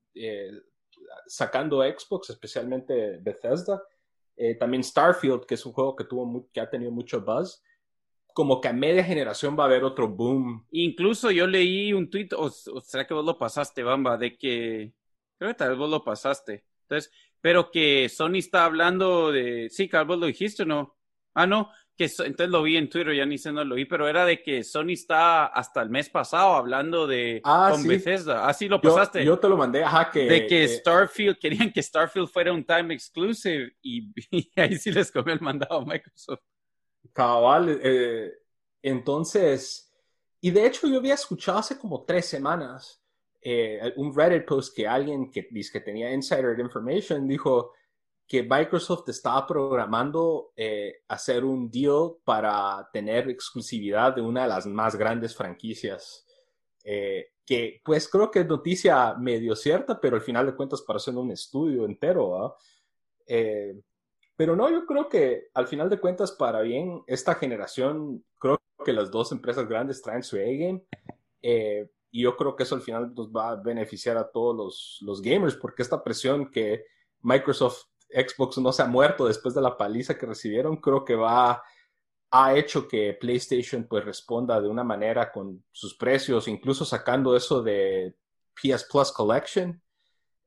sacando 1.27 1.83
Xbox, 1.83 2.31
especialmente 2.31 3.19
Bethesda, 3.19 3.83
también 4.59 4.83
Starfield, 4.83 5.47
que 5.47 5.55
es 5.55 5.65
un 5.65 5.73
juego 5.73 5.95
que, 5.95 6.05
tuvo 6.05 6.49
que 6.53 6.61
ha 6.61 6.69
tenido 6.69 6.91
mucho 6.91 7.21
buzz, 7.21 7.63
como 8.35 8.61
que 8.61 8.69
a 8.69 8.73
media 8.75 9.03
generación 9.05 9.57
va 9.59 9.63
a 9.63 9.67
haber 9.67 9.85
otro 9.85 10.09
boom. 10.09 10.67
Incluso 10.73 11.31
yo 11.31 11.47
leí 11.47 11.93
un 11.95 12.11
tweet, 12.11 12.29
o, 12.37 12.47
o 12.47 12.81
será 12.83 13.07
que 13.07 13.15
vos 13.15 13.25
lo 13.25 13.39
pasaste, 13.39 13.83
Bamba, 13.83 14.19
de 14.19 14.37
que. 14.37 14.93
Creo 15.39 15.51
que 15.53 15.55
tal 15.55 15.71
vez 15.71 15.79
vos 15.79 15.89
lo 15.91 16.05
pasaste. 16.05 16.65
Entonces, 16.83 17.11
pero 17.41 17.71
que 17.71 18.09
Sony 18.09 18.37
está 18.39 18.65
hablando 18.67 19.33
de. 19.33 19.69
Sí, 19.71 19.89
Carl, 19.89 20.07
vos 20.07 20.19
lo 20.19 20.27
dijiste 20.27 20.65
o 20.65 20.67
no. 20.67 20.97
Ah, 21.35 21.47
no. 21.47 21.71
Que 21.97 22.05
entonces 22.07 22.49
lo 22.49 22.63
vi 22.65 22.77
en 22.77 22.89
Twitter, 22.91 23.15
ya 23.15 23.25
ni 23.25 23.39
sé 23.39 23.53
no 23.53 23.65
lo 23.65 23.77
vi, 23.77 23.85
pero 23.85 24.09
era 24.09 24.25
de 24.27 24.43
que 24.43 24.65
Sony 24.65 24.91
está 24.95 25.47
hasta 25.47 25.81
el 25.81 25.91
mes 25.91 26.11
pasado 26.11 26.55
hablando 26.57 27.07
de 27.07 27.41
Ah, 27.45 27.69
con 27.71 27.83
sí. 27.83 27.89
Bethesda. 27.89 28.49
Ah, 28.49 28.53
sí 28.53 28.69
lo 28.69 28.81
Yo, 28.83 28.95
pasaste. 28.97 29.25
yo 29.25 29.39
te 29.39 29.49
lo 29.49 29.57
mandé, 29.57 29.85
ajá, 29.85 30.11
que... 30.11 30.25
de 30.25 30.47
que 30.49 30.65
eh, 30.65 30.69
Starfield, 30.69 31.39
querían 31.39 31.71
que 31.73 31.81
Starfield 31.81 32.27
fuera 32.29 32.53
un 32.53 32.65
time 32.65 32.93
exclusive 32.95 33.77
y, 33.81 34.13
y 34.33 34.51
ahí 34.57 34.77
sí 34.77 34.91
les 34.91 35.13
comió 35.13 35.33
el 35.35 35.41
mandado 35.41 35.81
a 35.83 35.85
Microsoft. 35.85 36.41
Cabal, 37.15 37.81
eh, 37.83 38.33
entonces, 38.83 39.91
y 40.41 40.51
de 40.51 40.67
hecho 40.67 40.87
yo 40.87 40.99
había 40.99 41.15
escuchado 41.15 41.59
hace 41.59 41.79
como 41.79 42.05
tres 42.05 42.27
semanas 42.27 43.01
eh, 43.41 43.93
un 43.97 44.15
Reddit 44.15 44.45
post 44.45 44.75
que 44.75 44.87
alguien 44.87 45.31
que 45.31 45.49
dice 45.51 45.81
tenía 45.81 46.13
insider 46.13 46.59
information 46.59 47.27
dijo 47.27 47.73
que 48.27 48.43
Microsoft 48.43 49.09
estaba 49.09 49.47
programando 49.47 50.53
eh, 50.57 51.03
hacer 51.09 51.45
un 51.45 51.71
deal 51.71 52.17
para 52.25 52.89
tener 52.93 53.31
exclusividad 53.31 54.15
de 54.15 54.23
una 54.23 54.43
de 54.43 54.49
las 54.49 54.67
más 54.67 54.97
grandes 54.97 55.35
franquicias. 55.35 56.27
Que 57.47 57.81
pues 57.85 58.09
creo 58.09 58.31
que 58.31 58.41
es 58.41 58.47
noticia 58.47 59.15
medio 59.15 59.55
cierta, 59.55 60.01
pero 60.01 60.17
al 60.17 60.23
final 60.23 60.47
de 60.47 60.55
cuentas 60.55 60.83
para 60.83 60.97
hacer 60.97 61.15
un 61.15 61.31
estudio 61.31 61.85
entero. 61.85 62.57
Eh, 63.27 63.81
pero 64.37 64.57
no, 64.57 64.71
yo 64.71 64.87
creo 64.87 65.09
que 65.09 65.49
al 65.55 65.67
final 65.69 65.89
de 65.89 66.01
cuentas, 66.01 66.33
para 66.33 66.61
bien, 66.63 67.03
esta 67.07 67.35
generación, 67.35 68.25
creo 68.39 68.61
que 68.85 68.93
las 68.93 69.11
dos 69.11 69.33
empresas 69.33 69.69
grandes 69.69 70.03
traen 70.03 70.23
su 70.23 70.37
A-game. 70.37 70.85
eh, 71.43 71.89
y 72.11 72.23
yo 72.23 72.37
creo 72.37 72.55
que 72.55 72.63
eso 72.63 72.77
al 72.77 72.81
final 72.83 73.13
nos 73.13 73.29
va 73.33 73.51
a 73.51 73.57
beneficiar 73.57 74.17
a 74.17 74.31
todos 74.31 74.55
los, 74.55 74.99
los 75.03 75.21
gamers, 75.21 75.57
porque 75.57 75.83
esta 75.83 76.05
presión 76.05 76.49
que 76.49 76.85
Microsoft, 77.23 77.87
Xbox 78.09 78.59
no 78.59 78.73
se 78.73 78.83
ha 78.83 78.87
muerto 78.87 79.27
después 79.27 79.53
de 79.53 79.61
la 79.61 79.77
paliza 79.77 80.17
que 80.17 80.25
recibieron, 80.25 80.77
creo 80.77 81.05
que 81.05 81.17
va, 81.17 81.61
ha 82.31 82.55
hecho 82.55 82.87
que 82.87 83.15
PlayStation 83.15 83.89
pues 83.89 84.05
responda 84.05 84.61
de 84.61 84.69
una 84.69 84.85
manera 84.85 85.33
con 85.33 85.65
sus 85.73 85.97
precios, 85.97 86.47
incluso 86.47 86.85
sacando 86.85 87.37
eso 87.37 87.63
de 87.65 88.15
PS 88.55 88.85
Plus 88.85 89.11
Collection 89.11 89.83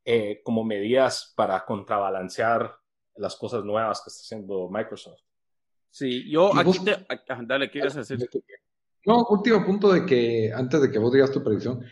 eh, 0.05 0.41
como 0.45 0.63
medidas 0.63 1.33
para 1.35 1.65
contrabalancear 1.65 2.77
las 3.17 3.35
cosas 3.35 3.63
nuevas 3.63 4.01
que 4.01 4.09
está 4.09 4.21
haciendo 4.21 4.69
Microsoft. 4.69 5.19
Sí, 5.89 6.29
yo 6.29 6.51
¿Y 6.53 6.59
aquí 6.59 6.65
vos- 6.65 6.83
te... 6.83 6.91
ah, 7.09 7.41
Dale, 7.43 7.69
¿qué 7.71 7.79
ibas 7.79 7.95
a 7.95 7.99
decir? 7.99 8.29
No, 9.05 9.25
último 9.29 9.65
punto 9.65 9.91
de 9.91 10.05
que, 10.05 10.51
antes 10.53 10.81
de 10.81 10.91
que 10.91 10.99
vos 10.99 11.11
digas 11.13 11.31
tu 11.31 11.43
predicción, 11.43 11.83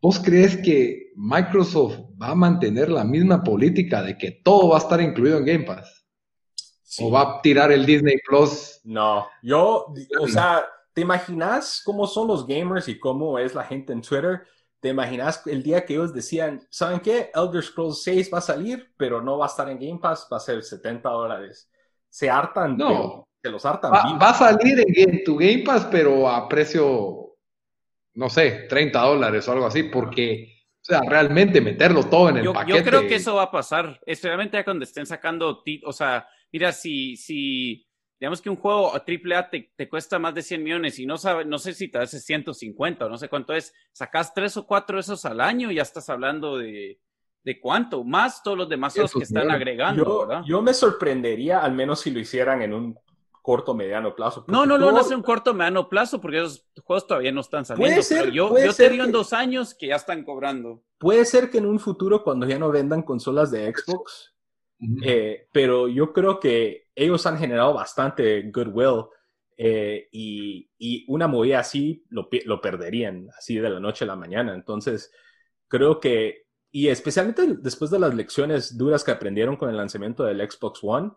¿vos 0.00 0.18
crees 0.18 0.56
que 0.56 1.12
Microsoft 1.16 1.98
va 2.20 2.28
a 2.30 2.34
mantener 2.34 2.88
la 2.88 3.04
misma 3.04 3.42
política 3.44 4.02
de 4.02 4.16
que 4.16 4.30
todo 4.30 4.70
va 4.70 4.76
a 4.76 4.80
estar 4.80 5.00
incluido 5.00 5.38
en 5.38 5.44
Game 5.44 5.64
Pass? 5.64 6.06
¿O 7.00 7.10
va 7.10 7.20
a 7.20 7.42
tirar 7.42 7.70
el 7.70 7.84
Disney 7.84 8.16
Plus? 8.26 8.80
No, 8.84 9.28
yo, 9.42 9.92
o 10.20 10.26
sea, 10.26 10.64
¿te 10.94 11.02
imaginas 11.02 11.82
cómo 11.84 12.06
son 12.06 12.26
los 12.28 12.46
gamers 12.46 12.88
y 12.88 12.98
cómo 12.98 13.38
es 13.38 13.54
la 13.54 13.62
gente 13.64 13.92
en 13.92 14.00
Twitter? 14.00 14.40
¿Te 14.80 14.90
imaginas 14.90 15.44
el 15.46 15.62
día 15.62 15.84
que 15.84 15.94
ellos 15.94 16.14
decían, 16.14 16.60
¿saben 16.70 17.00
qué? 17.00 17.30
Elder 17.34 17.62
Scrolls 17.62 18.02
6 18.02 18.30
va 18.32 18.38
a 18.38 18.42
salir, 18.42 18.92
pero 18.96 19.20
no 19.20 19.36
va 19.38 19.46
a 19.46 19.48
estar 19.48 19.68
en 19.68 19.78
Game 19.78 19.98
Pass, 20.00 20.28
va 20.32 20.36
a 20.36 20.40
ser 20.40 20.62
70 20.62 21.08
dólares. 21.08 21.68
Se 22.08 22.30
hartan, 22.30 22.76
No. 22.76 22.86
pero 22.88 23.26
se 23.42 23.50
los 23.50 23.66
hartan 23.66 23.92
Va, 23.92 24.28
a 24.30 24.34
salir 24.34 24.78
en, 24.80 25.10
en 25.10 25.24
tu 25.24 25.36
Game 25.36 25.62
Pass, 25.64 25.86
pero 25.90 26.28
a 26.28 26.48
precio, 26.48 27.34
no 28.14 28.30
sé, 28.30 28.66
30 28.68 29.00
dólares 29.00 29.48
o 29.48 29.52
algo 29.52 29.66
así, 29.66 29.82
porque, 29.84 30.62
o 30.80 30.84
sea, 30.84 31.00
realmente 31.00 31.60
meterlo 31.60 32.04
todo 32.04 32.28
en 32.30 32.36
el 32.38 32.44
Yo, 32.44 32.52
paquete. 32.52 32.78
yo 32.78 32.84
creo 32.84 33.00
que 33.02 33.16
eso 33.16 33.34
va 33.34 33.44
a 33.44 33.50
pasar, 33.50 33.98
especialmente 34.06 34.56
ya 34.56 34.64
cuando 34.64 34.84
estén 34.84 35.06
sacando, 35.06 35.64
o 35.84 35.92
sea, 35.92 36.28
mira, 36.52 36.70
si, 36.72 37.16
si 37.16 37.87
digamos 38.20 38.40
que 38.42 38.50
un 38.50 38.56
juego 38.56 38.92
AAA 38.94 39.50
te, 39.50 39.72
te 39.76 39.88
cuesta 39.88 40.18
más 40.18 40.34
de 40.34 40.42
100 40.42 40.62
millones 40.62 40.98
y 40.98 41.06
no 41.06 41.16
sabe, 41.18 41.44
no 41.44 41.58
sé 41.58 41.72
si 41.74 41.88
te 41.88 41.98
hace 41.98 42.18
150 42.20 43.06
o 43.06 43.08
no 43.08 43.16
sé 43.18 43.28
cuánto 43.28 43.52
es, 43.54 43.72
sacas 43.92 44.34
tres 44.34 44.56
o 44.56 44.66
cuatro 44.66 44.96
de 44.96 45.02
esos 45.02 45.24
al 45.24 45.40
año 45.40 45.70
y 45.70 45.76
ya 45.76 45.82
estás 45.82 46.08
hablando 46.10 46.58
de, 46.58 46.98
de 47.44 47.60
cuánto, 47.60 48.02
más 48.04 48.42
todos 48.42 48.58
los 48.58 48.68
demás 48.68 48.92
juegos 48.94 49.12
que 49.12 49.22
están 49.22 49.42
millones. 49.46 49.56
agregando, 49.56 50.04
Yo, 50.04 50.26
¿verdad? 50.26 50.42
yo 50.46 50.62
me 50.62 50.74
sorprendería, 50.74 51.60
al 51.60 51.72
menos 51.74 52.00
si 52.00 52.10
lo 52.10 52.18
hicieran 52.18 52.62
en 52.62 52.74
un 52.74 52.98
corto 53.40 53.72
mediano 53.72 54.14
plazo. 54.14 54.44
No, 54.48 54.66
no 54.66 54.74
a 54.74 54.78
todo- 54.78 54.98
hacer 54.98 55.16
un 55.16 55.22
corto 55.22 55.54
mediano 55.54 55.88
plazo 55.88 56.20
porque 56.20 56.38
esos 56.38 56.66
juegos 56.84 57.06
todavía 57.06 57.32
no 57.32 57.40
están 57.40 57.64
saliendo. 57.64 57.88
Puede 57.92 58.02
ser, 58.02 58.20
pero 58.22 58.32
yo, 58.32 58.48
puede 58.50 58.66
yo 58.66 58.72
ser 58.72 58.86
te 58.88 58.92
digo 58.92 59.04
en 59.04 59.12
dos 59.12 59.32
años 59.32 59.74
que 59.74 59.86
ya 59.86 59.96
están 59.96 60.22
cobrando. 60.24 60.82
Puede 60.98 61.24
ser 61.24 61.48
que 61.50 61.58
en 61.58 61.66
un 61.66 61.78
futuro, 61.78 62.22
cuando 62.24 62.46
ya 62.46 62.58
no 62.58 62.68
vendan 62.70 63.02
consolas 63.02 63.50
de 63.50 63.72
Xbox, 63.72 64.34
Eh, 65.04 65.48
pero 65.52 65.88
yo 65.88 66.12
creo 66.12 66.38
que 66.38 66.86
ellos 66.94 67.26
han 67.26 67.38
generado 67.38 67.74
bastante 67.74 68.42
goodwill 68.50 69.06
eh, 69.56 70.08
y, 70.12 70.66
una 71.08 71.26
movida 71.26 71.58
así 71.58 72.04
lo, 72.10 72.28
perderían, 72.60 73.28
así 73.36 73.56
de 73.56 73.70
la 73.70 73.80
noche 73.80 74.04
a 74.04 74.08
la 74.08 74.16
mañana. 74.16 74.54
Entonces, 74.54 75.12
creo 75.66 75.98
que, 75.98 76.46
y 76.70 76.88
especialmente 76.88 77.56
después 77.60 77.90
de 77.90 77.98
las 77.98 78.14
lecciones 78.14 78.78
duras 78.78 79.02
que 79.02 79.10
aprendieron 79.10 79.56
con 79.56 79.68
el 79.68 79.76
lanzamiento 79.76 80.24
del 80.24 80.48
Xbox 80.48 80.80
One, 80.82 81.10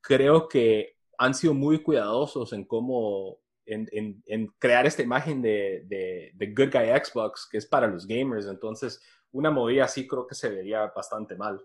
creo 0.00 0.48
que 0.48 0.96
han 1.18 1.34
sido 1.34 1.54
muy 1.54 1.82
cuidadosos 1.82 2.52
en 2.52 2.64
cómo, 2.64 3.40
en, 3.66 4.22
crear 4.58 4.86
esta 4.86 5.02
imagen 5.02 5.42
de, 5.42 5.84
de 5.86 6.46
Good 6.54 6.72
Guy 6.72 6.88
Xbox, 7.04 7.48
que 7.50 7.58
es 7.58 7.66
para 7.66 7.88
los 7.88 8.06
gamers. 8.06 8.46
Entonces, 8.46 9.02
una 9.32 9.50
movida 9.50 9.84
así 9.84 10.06
creo 10.06 10.26
que 10.26 10.36
se 10.36 10.48
vería 10.48 10.92
bastante 10.94 11.34
mal. 11.34 11.60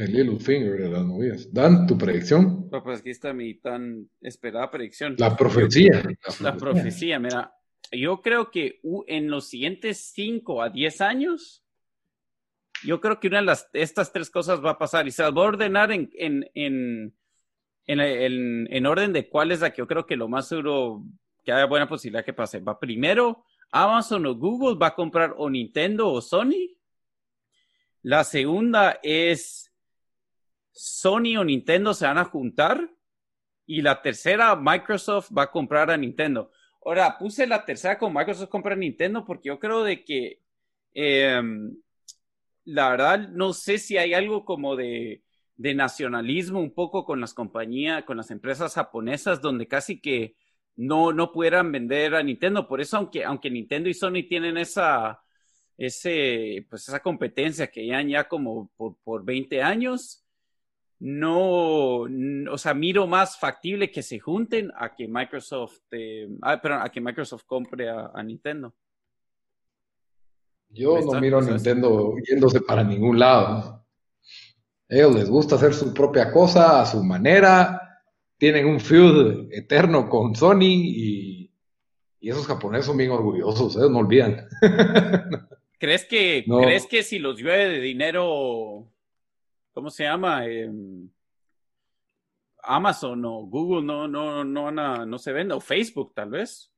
El 0.00 0.12
Little 0.14 0.38
Finger 0.38 0.80
de 0.80 0.88
las 0.88 1.04
movidas. 1.04 1.52
Dan, 1.52 1.86
tu 1.86 1.98
predicción. 1.98 2.70
Pero 2.70 2.82
pues 2.82 3.00
aquí 3.00 3.10
está 3.10 3.34
mi 3.34 3.52
tan 3.54 4.08
esperada 4.22 4.70
predicción. 4.70 5.14
La 5.18 5.36
profecía. 5.36 6.02
La 6.40 6.52
La 6.52 6.56
profecía, 6.56 7.18
mira, 7.18 7.52
yo 7.92 8.22
creo 8.22 8.50
que 8.50 8.80
en 9.08 9.30
los 9.30 9.48
siguientes 9.50 10.10
5 10.14 10.62
a 10.62 10.70
10 10.70 11.00
años, 11.02 11.62
yo 12.82 12.98
creo 13.02 13.20
que 13.20 13.28
una 13.28 13.40
de 13.40 13.44
las, 13.44 13.68
estas 13.74 14.10
tres 14.10 14.30
cosas 14.30 14.64
va 14.64 14.70
a 14.70 14.78
pasar 14.78 15.06
y 15.06 15.10
se 15.10 15.22
las 15.22 15.34
voy 15.34 15.44
a 15.44 15.48
ordenar 15.48 15.92
en, 15.92 16.10
en, 16.14 16.50
en, 16.54 17.14
en, 17.86 18.68
en 18.72 18.86
orden 18.86 19.12
de 19.12 19.28
cuál 19.28 19.52
es 19.52 19.60
la 19.60 19.70
que 19.70 19.80
yo 19.82 19.86
creo 19.86 20.06
que 20.06 20.16
lo 20.16 20.28
más 20.28 20.48
seguro 20.48 21.04
que 21.44 21.52
haya 21.52 21.66
buena 21.66 21.86
posibilidad 21.86 22.24
que 22.24 22.32
pase. 22.32 22.60
Va 22.60 22.80
primero, 22.80 23.44
Amazon 23.70 24.24
o 24.24 24.34
Google 24.34 24.78
va 24.78 24.88
a 24.88 24.94
comprar 24.94 25.34
o 25.36 25.50
Nintendo 25.50 26.08
o 26.08 26.22
Sony. 26.22 26.74
La 28.00 28.24
segunda 28.24 28.98
es 29.02 29.69
Sony 30.72 31.36
o 31.38 31.44
Nintendo 31.44 31.94
se 31.94 32.06
van 32.06 32.18
a 32.18 32.24
juntar. 32.24 32.90
Y 33.66 33.82
la 33.82 34.02
tercera, 34.02 34.56
Microsoft 34.56 35.30
va 35.36 35.44
a 35.44 35.50
comprar 35.50 35.90
a 35.90 35.96
Nintendo. 35.96 36.50
Ahora, 36.84 37.18
puse 37.18 37.46
la 37.46 37.64
tercera 37.64 37.98
con 37.98 38.12
Microsoft 38.14 38.48
compra 38.48 38.74
a 38.74 38.76
Nintendo 38.76 39.24
porque 39.24 39.48
yo 39.48 39.58
creo 39.58 39.84
de 39.84 40.02
que 40.04 40.40
em, 40.94 41.76
la 42.64 42.90
verdad 42.90 43.28
no 43.28 43.52
sé 43.52 43.78
si 43.78 43.98
hay 43.98 44.14
algo 44.14 44.44
como 44.44 44.76
de, 44.76 45.22
nacionalismo 45.56 46.58
un 46.60 46.72
poco 46.72 47.04
con 47.04 47.20
las 47.20 47.34
compañías, 47.34 48.04
con 48.04 48.16
las 48.16 48.30
empresas 48.30 48.74
japonesas 48.74 49.42
donde 49.42 49.68
casi 49.68 50.00
que 50.00 50.36
no, 50.76 51.12
no 51.12 51.32
pudieran 51.32 51.70
vender 51.70 52.14
a 52.14 52.22
Nintendo. 52.22 52.66
Por 52.66 52.80
eso, 52.80 52.96
aunque, 52.96 53.24
aunque 53.24 53.50
Nintendo 53.50 53.90
y 53.90 53.94
Sony 53.94 54.26
tienen 54.28 54.56
esa, 54.56 55.22
ese, 55.76 56.66
pues 56.70 56.88
esa 56.88 57.00
competencia 57.00 57.70
que 57.70 57.86
ya 57.86 58.02
ya 58.02 58.28
como 58.28 58.70
por, 58.76 58.96
por 59.04 59.24
20 59.24 59.62
años, 59.62 60.24
no, 61.00 62.00
o 62.50 62.58
sea, 62.58 62.74
miro 62.74 63.06
más 63.06 63.38
factible 63.38 63.90
que 63.90 64.02
se 64.02 64.18
junten 64.18 64.70
a 64.76 64.94
que 64.94 65.08
Microsoft, 65.08 65.80
eh, 65.92 66.28
ah, 66.42 66.60
perdón, 66.60 66.80
a 66.82 66.88
que 66.90 67.00
Microsoft 67.00 67.44
compre 67.46 67.88
a, 67.88 68.22
Nintendo. 68.22 68.74
Yo 70.68 71.00
no 71.00 71.20
miro 71.20 71.38
a 71.38 71.42
Nintendo 71.42 72.14
yéndose 72.28 72.60
para 72.60 72.84
ningún 72.84 73.18
lado. 73.18 73.84
A 74.88 74.94
ellos 74.94 75.14
les 75.14 75.28
gusta 75.28 75.56
hacer 75.56 75.74
su 75.74 75.92
propia 75.92 76.32
cosa 76.32 76.82
a 76.82 76.86
su 76.86 77.02
manera 77.02 77.80
tienen 78.40 78.66
un 78.66 78.80
feud 78.80 79.52
eterno 79.52 80.08
con 80.08 80.34
Sony 80.34 80.62
y, 80.62 81.50
esos 82.22 82.46
japoneses 82.46 82.86
son 82.86 82.96
bien 82.96 83.10
orgullosos, 83.10 83.76
ellos 83.76 83.90
no 83.90 83.98
olvidan. 83.98 84.46
¿Crees 85.78 86.04
que, 86.04 86.44
¿Crees 86.62 86.86
que 86.86 87.02
si 87.02 87.18
los 87.18 87.38
llueve 87.38 87.68
de 87.68 87.80
dinero, 87.80 88.86
¿cómo 89.72 89.90
se 89.90 90.04
llama? 90.04 90.46
Em, 90.46 91.08
Amazon 92.62 93.24
o 93.24 93.46
Google 93.46 93.82
no, 93.84 94.06
no, 94.06 94.44
no, 94.44 94.70
no 95.06 95.18
se 95.18 95.32
vende, 95.32 95.54
o 95.54 95.60
Facebook 95.60 96.12
tal 96.14 96.30
vez. 96.30 96.70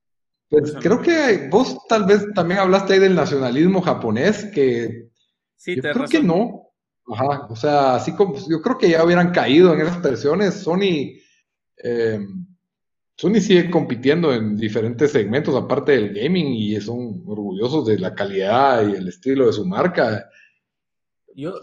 Pues 0.48 0.74
creo 0.80 1.00
que 1.00 1.48
vos 1.50 1.78
tal 1.88 2.04
vez 2.04 2.26
también 2.34 2.60
hablaste 2.60 2.92
ahí 2.92 2.98
del 2.98 3.14
nacionalismo 3.14 3.80
japonés, 3.80 4.44
que 4.54 5.08
sí, 5.56 5.76
yo 5.76 5.82
creo 5.82 6.06
que 6.06 6.22
no. 6.22 6.68
Ajá, 7.12 7.46
o 7.48 7.56
sea, 7.56 7.96
así 7.96 8.14
como 8.14 8.36
yo 8.48 8.62
creo 8.62 8.78
que 8.78 8.90
ya 8.90 9.04
hubieran 9.04 9.32
caído 9.32 9.72
en 9.72 9.80
esas 9.80 9.98
presiones. 9.98 10.54
Sony 10.54 11.18
eh, 11.78 12.20
Sony 13.16 13.40
sigue 13.40 13.70
compitiendo 13.70 14.32
en 14.32 14.56
diferentes 14.56 15.12
segmentos, 15.12 15.54
aparte 15.54 15.92
del 15.92 16.12
gaming, 16.12 16.54
y 16.54 16.80
son 16.80 17.22
orgullosos 17.26 17.86
de 17.86 17.98
la 17.98 18.14
calidad 18.14 18.86
y 18.88 18.96
el 18.96 19.08
estilo 19.08 19.46
de 19.46 19.52
su 19.52 19.64
marca. 19.66 20.28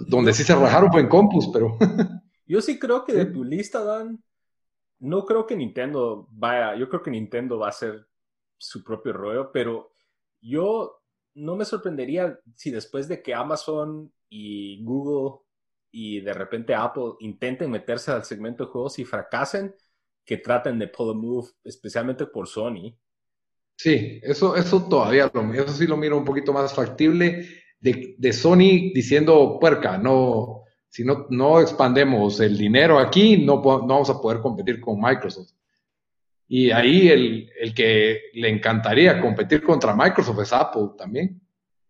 Donde 0.08 0.34
sí 0.34 0.44
se 0.44 0.56
rajaron 0.56 0.92
fue 0.92 1.02
en 1.02 1.08
Compus, 1.08 1.50
pero. 1.52 1.78
yo 2.46 2.62
sí 2.62 2.80
creo 2.80 3.06
que 3.06 3.14
de 3.14 3.26
tu 3.26 3.44
lista, 3.44 3.84
Dan, 3.84 4.24
no 5.00 5.26
creo 5.26 5.46
que 5.46 5.56
Nintendo 5.56 6.28
vaya. 6.32 6.76
Yo 6.76 6.90
creo 6.90 7.02
que 7.02 7.12
Nintendo 7.12 7.60
va 7.60 7.70
a 7.70 7.74
ser 7.74 8.08
su 8.58 8.84
propio 8.84 9.14
rollo, 9.14 9.52
pero 9.52 9.94
yo 10.42 11.02
no 11.36 11.56
me 11.56 11.66
sorprendería 11.66 12.40
si 12.56 12.72
después 12.72 13.08
de 13.08 13.22
que 13.22 13.34
Amazon 13.34 14.12
y 14.30 14.84
Google 14.84 15.40
y 15.92 16.22
de 16.22 16.34
repente 16.34 16.76
Apple 16.76 17.14
intenten 17.20 17.72
meterse 17.72 18.12
al 18.12 18.26
segmento 18.26 18.66
de 18.66 18.72
juegos 18.72 19.00
y 19.00 19.06
fracasen, 19.06 19.74
que 20.26 20.38
traten 20.38 20.78
de 20.78 20.88
pull 20.88 21.12
a 21.12 21.14
move, 21.14 21.48
especialmente 21.64 22.26
por 22.28 22.48
Sony. 22.48 22.96
Sí, 23.76 24.20
eso, 24.22 24.56
eso 24.56 24.88
todavía, 24.88 25.32
eso 25.54 25.74
sí 25.74 25.88
lo 25.88 25.98
miro 25.98 26.18
un 26.18 26.26
poquito 26.26 26.52
más 26.52 26.74
factible 26.74 27.48
de, 27.80 28.16
de 28.18 28.34
Sony 28.34 28.92
diciendo, 28.94 29.58
puerca, 29.60 29.98
no, 29.98 30.64
si 30.90 31.04
no, 31.04 31.28
no 31.30 31.60
expandemos 31.60 32.40
el 32.40 32.58
dinero 32.58 33.00
aquí, 33.00 33.38
no, 33.38 33.56
no 33.56 33.88
vamos 33.88 34.10
a 34.10 34.20
poder 34.20 34.42
competir 34.42 34.80
con 34.80 35.00
Microsoft. 35.00 35.52
Y 36.48 36.72
ahí 36.72 37.10
el, 37.10 37.52
el, 37.60 37.74
que 37.76 38.22
le 38.34 38.50
encantaría 38.50 39.22
competir 39.22 39.62
contra 39.62 39.96
Microsoft 39.96 40.40
es 40.42 40.52
Apple 40.52 40.90
también, 40.98 41.40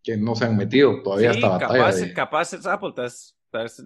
que 0.04 0.18
no 0.18 0.36
se 0.36 0.46
han 0.46 0.58
metido 0.58 1.02
todavía 1.02 1.32
esta 1.32 1.48
batalla. 1.48 2.14
Capaz, 2.14 2.14
capaz 2.14 2.54
es 2.54 2.66
Apple, 2.66 2.94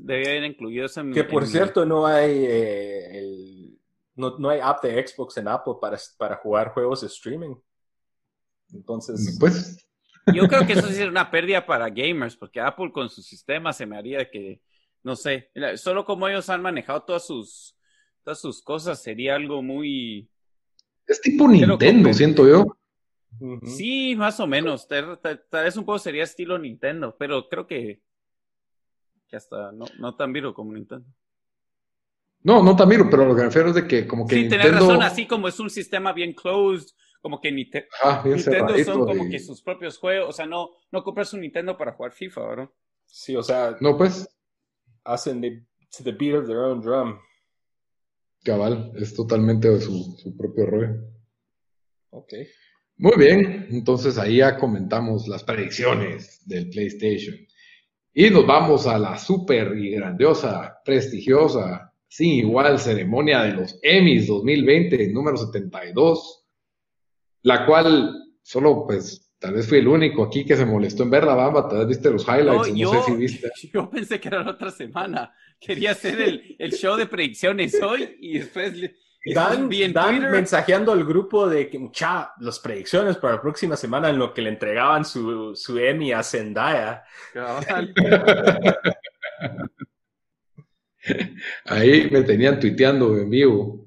debe 0.02 0.30
haber 0.30 0.44
incluido 0.46 0.88
ese 0.88 1.08
Que 1.12 1.24
por 1.24 1.46
cierto, 1.46 1.86
no 1.86 2.08
hay 2.08 2.32
eh, 2.46 3.20
el 3.20 3.80
no, 4.16 4.38
no 4.38 4.50
hay 4.50 4.60
app 4.62 4.84
de 4.84 5.08
Xbox 5.08 5.38
en 5.38 5.48
Apple 5.48 5.74
para, 5.80 5.98
para 6.18 6.38
jugar 6.38 6.74
juegos 6.74 7.02
de 7.02 7.08
streaming. 7.08 7.56
Entonces. 8.74 9.38
Pues. 9.39 9.88
Yo 10.34 10.48
creo 10.48 10.66
que 10.66 10.74
eso 10.74 10.88
sí 10.88 11.02
es 11.02 11.08
una 11.08 11.30
pérdida 11.30 11.66
para 11.66 11.90
gamers, 11.90 12.36
porque 12.36 12.60
Apple 12.60 12.92
con 12.92 13.10
su 13.10 13.22
sistema 13.22 13.74
se 13.74 13.86
me 13.86 13.98
haría 13.98 14.30
que, 14.30 14.62
no 15.04 15.16
sé, 15.16 15.52
solo 15.76 16.06
como 16.06 16.28
ellos 16.28 16.50
han 16.50 16.62
manejado 16.62 17.04
todas 17.04 17.26
sus, 17.26 17.76
todas 18.24 18.40
sus 18.40 18.62
cosas, 18.62 19.02
sería 19.02 19.36
algo 19.36 19.62
muy. 19.62 20.30
Es 21.06 21.20
tipo 21.20 21.48
Nintendo, 21.48 22.14
siento 22.14 22.48
yo. 22.48 22.78
Sí, 23.66 24.16
más 24.16 24.40
o 24.40 24.48
menos. 24.48 24.88
Tal, 24.88 25.20
vez 25.52 25.76
un 25.76 25.86
poco 25.86 26.00
sería 26.00 26.24
estilo 26.24 26.58
Nintendo, 26.58 27.16
pero 27.18 27.50
creo 27.50 27.68
que, 27.68 28.02
que 29.28 29.36
hasta 29.36 29.72
no, 29.72 29.86
no 30.00 30.16
tan 30.16 30.32
viro 30.32 30.54
como 30.54 30.72
Nintendo. 30.74 31.06
No, 32.44 32.62
no 32.62 32.76
Tamiro, 32.76 33.10
pero 33.10 33.26
lo 33.26 33.34
que 33.34 33.40
me 33.40 33.46
refiero 33.46 33.70
es 33.70 33.76
de 33.76 33.88
que 33.88 34.06
como 34.06 34.28
que 34.28 34.36
sí, 34.36 34.42
Nintendo... 34.42 34.72
razón, 34.72 35.02
así 35.02 35.26
como 35.26 35.48
es 35.48 35.60
un 35.60 35.70
sistema 35.70 36.12
bien 36.12 36.34
closed, 36.34 36.90
como 37.24 37.40
que 37.40 37.54
Nintendo 37.54 37.88
son 38.84 39.06
como 39.06 39.30
que 39.30 39.40
sus 39.40 39.62
propios 39.62 39.98
juegos, 39.98 40.28
o 40.28 40.34
sea, 40.34 40.46
no, 40.46 40.72
no 40.92 41.02
compras 41.06 41.34
un 41.34 41.40
Nintendo 41.40 41.78
para 41.78 41.94
jugar 41.94 42.12
FIFA, 42.12 42.48
¿verdad? 42.48 42.70
Sí, 43.06 43.34
o 43.34 43.42
sea... 43.42 43.78
No, 43.80 43.98
pues... 43.98 44.30
Hacen 45.06 45.40
de 45.40 45.66
to 45.98 46.04
the 46.04 46.12
beat 46.12 46.36
of 46.36 46.48
their 46.48 46.58
own 46.58 46.82
drum. 46.82 47.18
Cabal, 48.44 48.92
es 48.98 49.14
totalmente 49.14 49.70
de 49.70 49.80
su, 49.80 50.18
su 50.18 50.36
propio 50.36 50.66
rollo. 50.66 50.96
Ok. 52.10 52.34
Muy 52.98 53.18
bien, 53.18 53.68
entonces 53.72 54.18
ahí 54.18 54.38
ya 54.38 54.58
comentamos 54.58 55.26
las 55.30 55.46
predicciones 55.46 56.46
del 56.46 56.70
PlayStation. 56.70 57.36
Y 58.14 58.30
nos 58.32 58.46
vamos 58.46 58.86
a 58.86 59.00
la 59.00 59.18
super 59.18 59.78
y 59.78 59.92
grandiosa, 59.92 60.78
prestigiosa 60.84 61.94
sin 62.10 62.32
igual 62.32 62.80
ceremonia 62.80 63.44
de 63.44 63.54
los 63.54 63.80
Emmys 63.82 64.28
2020, 64.28 65.08
número 65.14 65.38
72, 65.38 66.42
la 67.43 67.65
cual 67.65 68.34
solo 68.41 68.86
pues 68.88 69.32
tal 69.39 69.53
vez 69.53 69.67
fui 69.67 69.79
el 69.79 69.88
único 69.88 70.23
aquí 70.23 70.45
que 70.45 70.56
se 70.56 70.65
molestó 70.65 71.03
en 71.03 71.12
verla, 71.12 71.36
Bamba, 71.36 71.67
tal 71.67 71.79
vez 71.79 71.88
viste 71.89 72.10
los 72.10 72.27
highlights, 72.27 72.73
no, 72.73 72.91
sé 72.91 73.01
si 73.06 73.15
viste. 73.15 73.51
Yo 73.73 73.89
pensé 73.89 74.19
que 74.19 74.29
era 74.29 74.43
la 74.43 74.51
otra 74.51 74.71
semana, 74.71 75.34
quería 75.60 75.91
hacer 75.91 76.19
el, 76.21 76.56
el 76.58 76.71
show 76.73 76.95
de 76.95 77.06
predicciones 77.06 77.79
hoy 77.82 78.17
y 78.19 78.39
después... 78.39 78.73
Dan, 79.25 79.69
Dan 79.93 80.32
mensajeando 80.32 80.91
al 80.91 81.06
grupo 81.06 81.47
de 81.47 81.69
que, 81.69 81.79
mucha, 81.79 82.34
las 82.41 82.60
predicciones 82.60 83.15
para 83.15 83.36
la 83.36 83.41
próxima 83.41 83.77
semana 83.77 84.10
en 84.10 84.19
lo 84.19 84.34
que 84.34 84.41
le 84.41 84.49
entregaban 84.49 85.06
su, 85.06 85.56
su 85.56 85.77
Emmy 85.79 86.12
a 86.12 86.21
Zendaya. 86.23 87.06
Ahí 91.65 92.10
me 92.12 92.23
tenían 92.23 92.60
tuiteando 92.60 93.17
en 93.17 93.29
vivo. 93.29 93.86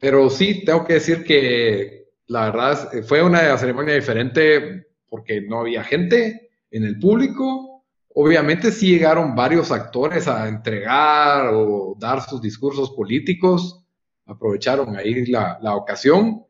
Pero 0.00 0.28
sí, 0.28 0.64
tengo 0.64 0.84
que 0.84 0.94
decir 0.94 1.22
que 1.22 2.01
la 2.26 2.50
verdad 2.50 2.90
fue 3.06 3.22
una 3.22 3.56
ceremonia 3.58 3.94
diferente 3.94 4.86
porque 5.08 5.40
no 5.40 5.60
había 5.60 5.84
gente 5.84 6.50
en 6.70 6.84
el 6.84 6.98
público. 6.98 7.84
Obviamente 8.14 8.70
sí 8.70 8.90
llegaron 8.90 9.34
varios 9.34 9.70
actores 9.70 10.28
a 10.28 10.48
entregar 10.48 11.48
o 11.52 11.96
dar 11.98 12.22
sus 12.22 12.40
discursos 12.40 12.90
políticos. 12.92 13.84
Aprovecharon 14.26 14.96
ahí 14.96 15.26
la, 15.26 15.58
ocasión. 15.74 16.44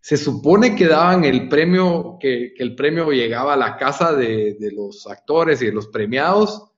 Se 0.00 0.16
supone 0.16 0.74
que 0.74 0.86
daban 0.86 1.24
el 1.24 1.48
premio, 1.48 2.18
que, 2.20 2.54
el 2.56 2.74
premio 2.74 3.10
llegaba 3.12 3.54
a 3.54 3.56
la 3.56 3.76
casa 3.76 4.12
de, 4.14 4.56
de 4.58 4.72
los 4.72 5.06
actores 5.06 5.62
y 5.62 5.66
de 5.66 5.72
los 5.72 5.88
premiados 5.88 6.72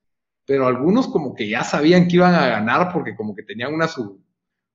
pero 0.47 0.67
algunos 0.67 1.09
como 1.09 1.35
que 1.35 1.49
ya 1.49 1.65
sabían 1.65 2.07
que 2.07 2.17
iban 2.17 2.35
a 2.35 2.47
ganar 2.47 2.93
porque 2.93 3.17
como 3.17 3.35
que 3.35 3.43
tenían 3.43 3.73
una 3.73 3.89
su, 3.89 4.23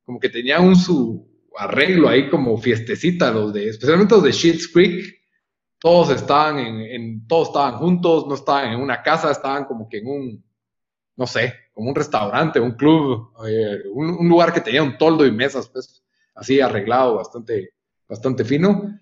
como 0.03 0.19
que 0.19 0.29
tenían 0.29 0.65
un 0.65 0.75
su 0.75 1.28
arreglo 1.57 2.09
ahí 2.09 2.29
como 2.29 2.57
fiestecita, 2.57 3.31
los 3.31 3.53
de, 3.53 3.69
especialmente 3.69 4.15
los 4.15 4.23
de 4.23 4.31
Sheets 4.31 4.67
Creek, 4.67 5.19
todos 5.79 6.09
estaban 6.09 6.59
en, 6.59 7.25
todos 7.27 7.47
estaban 7.49 7.77
juntos, 7.77 8.27
no 8.27 8.35
estaban 8.35 8.73
en 8.73 8.79
una 8.79 9.01
casa, 9.01 9.31
estaban 9.31 9.65
como 9.65 9.87
que 9.87 9.99
en 9.99 10.07
un, 10.07 10.43
no 11.15 11.25
sé, 11.25 11.53
como 11.73 11.89
un 11.89 11.95
restaurante, 11.95 12.59
un 12.59 12.73
club, 12.73 13.31
eh, 13.47 13.83
un, 13.93 14.27
lugar 14.27 14.53
que 14.53 14.61
tenía 14.61 14.83
un 14.83 14.97
toldo 14.97 15.25
y 15.25 15.31
mesas, 15.31 15.69
pues, 15.69 16.03
así 16.35 16.59
arreglado, 16.59 17.15
bastante, 17.15 17.69
bastante 18.07 18.43
fino. 18.43 18.99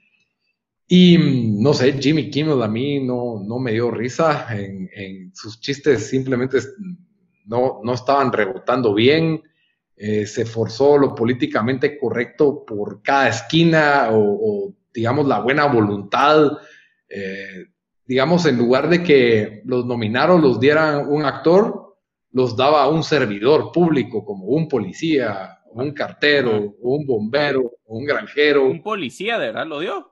Y 0.88 1.18
no 1.60 1.74
sé, 1.74 1.94
Jimmy 1.94 2.30
Kimmel 2.30 2.62
a 2.62 2.68
mí 2.68 3.04
no, 3.04 3.44
no 3.44 3.60
me 3.60 3.74
dio 3.74 3.92
risa. 3.92 4.48
En, 4.56 5.36
sus 5.36 5.60
chistes 5.60 6.08
simplemente 6.08 6.60
no, 7.46 7.82
no 7.84 7.94
estaban 7.94 8.32
rebotando 8.32 8.94
bien. 8.94 9.44
Eh, 10.00 10.28
se 10.28 10.46
forzó 10.46 10.96
lo 10.96 11.16
políticamente 11.16 11.98
correcto 11.98 12.64
por 12.64 13.02
cada 13.02 13.30
esquina 13.30 14.10
o, 14.12 14.72
digamos, 14.94 15.28
la 15.28 15.40
buena 15.40 15.66
voluntad. 15.66 16.52
Eh, 17.10 17.66
digamos, 18.06 18.46
en 18.46 18.58
lugar 18.58 18.90
de 18.90 19.02
que 19.04 19.64
los 19.66 19.88
nominaron, 19.88 20.42
los 20.42 20.60
dieran 20.60 21.08
un 21.08 21.26
actor, 21.26 21.98
los 22.32 22.56
daba 22.56 22.88
un 22.88 23.04
servidor 23.04 23.72
público, 23.72 24.24
como 24.24 24.46
un 24.46 24.68
policía, 24.68 25.58
un 25.72 25.92
cartero, 25.94 26.76
un 26.80 27.06
bombero, 27.06 27.72
un 27.86 28.06
granjero. 28.06 28.68
Un 28.68 28.84
policía, 28.84 29.40
¿de 29.40 29.48
verdad 29.48 29.66
lo 29.66 29.80
dio? 29.80 30.12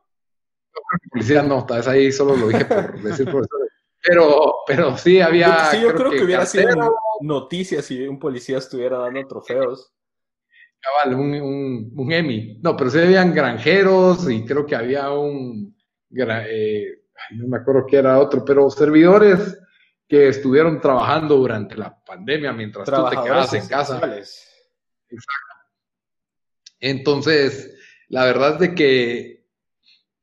policía 1.12 1.42
no, 1.42 1.66
tal 1.66 1.78
vez 1.78 1.88
ahí 1.88 2.12
solo 2.12 2.36
lo 2.36 2.48
dije 2.48 2.66
por 2.66 3.02
decir 3.04 3.26
profesor. 3.26 3.65
Pero, 4.08 4.56
pero 4.68 4.98
sí 4.98 5.20
había. 5.20 5.72
Sí, 5.72 5.82
yo 5.82 5.94
creo, 5.94 6.12
que, 6.12 6.24
hubiera 6.24 6.46
sido 6.46 6.70
noticia 7.22 7.82
si 7.82 8.08
un 8.08 8.20
policía 8.20 8.60
estuviera 8.60 9.00
dando 9.00 9.26
trofeos. 9.28 9.92
Cabal, 10.80 11.20
un, 11.20 11.34
un, 11.42 11.94
un, 11.96 12.12
Emmy. 12.12 12.60
No, 12.62 12.78
pero 12.78 12.90
sí 12.92 13.00
habían 13.00 13.34
granjeros 13.34 14.30
y 14.30 14.46
creo 14.46 14.66
que 14.66 14.76
había 14.76 15.10
un. 15.12 15.76
Eh, 16.12 17.06
no 17.32 17.48
me 17.48 17.58
acuerdo 17.58 17.86
qué 17.88 17.98
era 17.98 18.20
otro, 18.20 18.46
pero 18.46 18.70
servidores 18.70 19.58
que 20.08 20.28
estuvieron 20.28 20.80
trabajando 20.80 21.36
durante 21.38 21.76
la 21.76 22.00
pandemia 22.04 22.54
mientras 22.54 22.86
tú 22.86 23.10
te 23.10 23.16
quedabas 23.16 23.54
en 23.54 23.68
casa. 23.68 23.98
Exacto. 23.98 25.56
Entonces, 26.80 27.76
la 28.10 28.26
verdad 28.26 28.54
es 28.54 28.60
de 28.60 28.76
que 28.76 29.45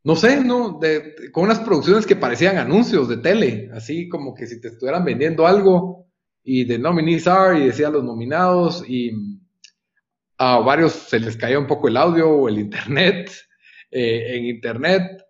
no 0.04 0.16
sé, 0.16 0.42
¿no? 0.42 0.78
De, 0.80 1.30
con 1.30 1.44
unas 1.44 1.60
producciones 1.60 2.06
que 2.06 2.16
parecían 2.16 2.58
anuncios 2.58 3.08
de 3.08 3.18
tele, 3.18 3.70
así 3.72 4.08
como 4.08 4.34
que 4.34 4.46
si 4.46 4.60
te 4.60 4.68
estuvieran 4.68 5.04
vendiendo 5.04 5.46
algo 5.46 6.06
y 6.42 6.64
de 6.64 6.78
nominees 6.78 7.28
are 7.28 7.58
y 7.58 7.66
decía 7.66 7.90
los 7.90 8.02
nominados 8.02 8.84
y 8.88 9.12
a 10.38 10.58
varios 10.58 10.92
se 10.92 11.20
les 11.20 11.36
caía 11.36 11.58
un 11.58 11.68
poco 11.68 11.88
el 11.88 11.96
audio 11.96 12.30
o 12.30 12.48
el 12.48 12.58
internet. 12.58 13.30
Eh, 13.94 14.38
en 14.38 14.46
internet 14.46 15.22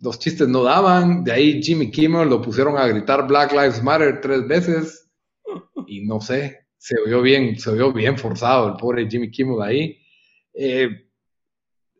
los 0.00 0.18
chistes 0.18 0.46
no 0.46 0.62
daban, 0.62 1.24
de 1.24 1.32
ahí 1.32 1.62
Jimmy 1.62 1.90
Kimmel 1.90 2.28
lo 2.28 2.42
pusieron 2.42 2.76
a 2.76 2.86
gritar 2.86 3.26
Black 3.26 3.52
Lives 3.52 3.82
Matter 3.82 4.20
tres 4.20 4.46
veces 4.46 5.10
y 5.86 6.04
no 6.06 6.20
sé, 6.20 6.66
se 6.76 6.96
oyó 6.98 7.22
bien, 7.22 7.58
se 7.58 7.70
oyó 7.70 7.90
bien 7.90 8.18
forzado 8.18 8.68
el 8.68 8.76
pobre 8.76 9.08
Jimmy 9.08 9.30
Kimmel 9.30 9.62
ahí. 9.62 9.98
Eh, 10.54 10.88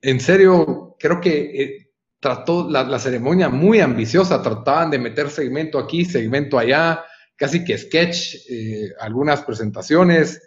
en 0.02 0.20
serio, 0.20 0.96
creo 0.98 1.20
que 1.20 1.62
eh, 1.62 1.79
trató 2.20 2.68
la, 2.70 2.98
ceremonia 2.98 3.48
muy 3.48 3.80
ambiciosa, 3.80 4.42
trataban 4.42 4.90
de 4.90 4.98
meter 4.98 5.30
segmento 5.30 5.78
aquí, 5.78 6.04
segmento 6.04 6.58
allá, 6.58 7.02
casi 7.34 7.64
que 7.64 7.78
sketch, 7.78 8.34
eh, 8.50 8.90
algunas 9.00 9.42
presentaciones 9.42 10.42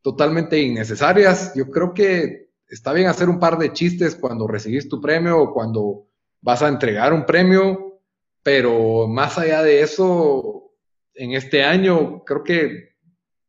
totalmente 0.00 0.58
innecesarias. 0.60 1.52
Yo 1.56 1.68
creo 1.70 1.92
que 1.92 2.50
está 2.68 2.92
bien 2.92 3.08
hacer 3.08 3.28
un 3.28 3.40
par 3.40 3.58
de 3.58 3.72
chistes 3.72 4.14
cuando 4.14 4.46
recibís 4.46 4.88
tu 4.88 5.00
premio 5.00 5.38
o 5.38 5.52
cuando 5.52 6.06
vas 6.40 6.62
a 6.62 6.68
entregar 6.68 7.12
un 7.12 7.26
premio, 7.26 8.00
pero 8.42 9.08
más 9.08 9.38
allá 9.38 9.62
de 9.64 9.80
eso, 9.80 10.70
en 11.14 11.32
este 11.32 11.64
año 11.64 12.22
creo 12.24 12.44
que 12.44 12.90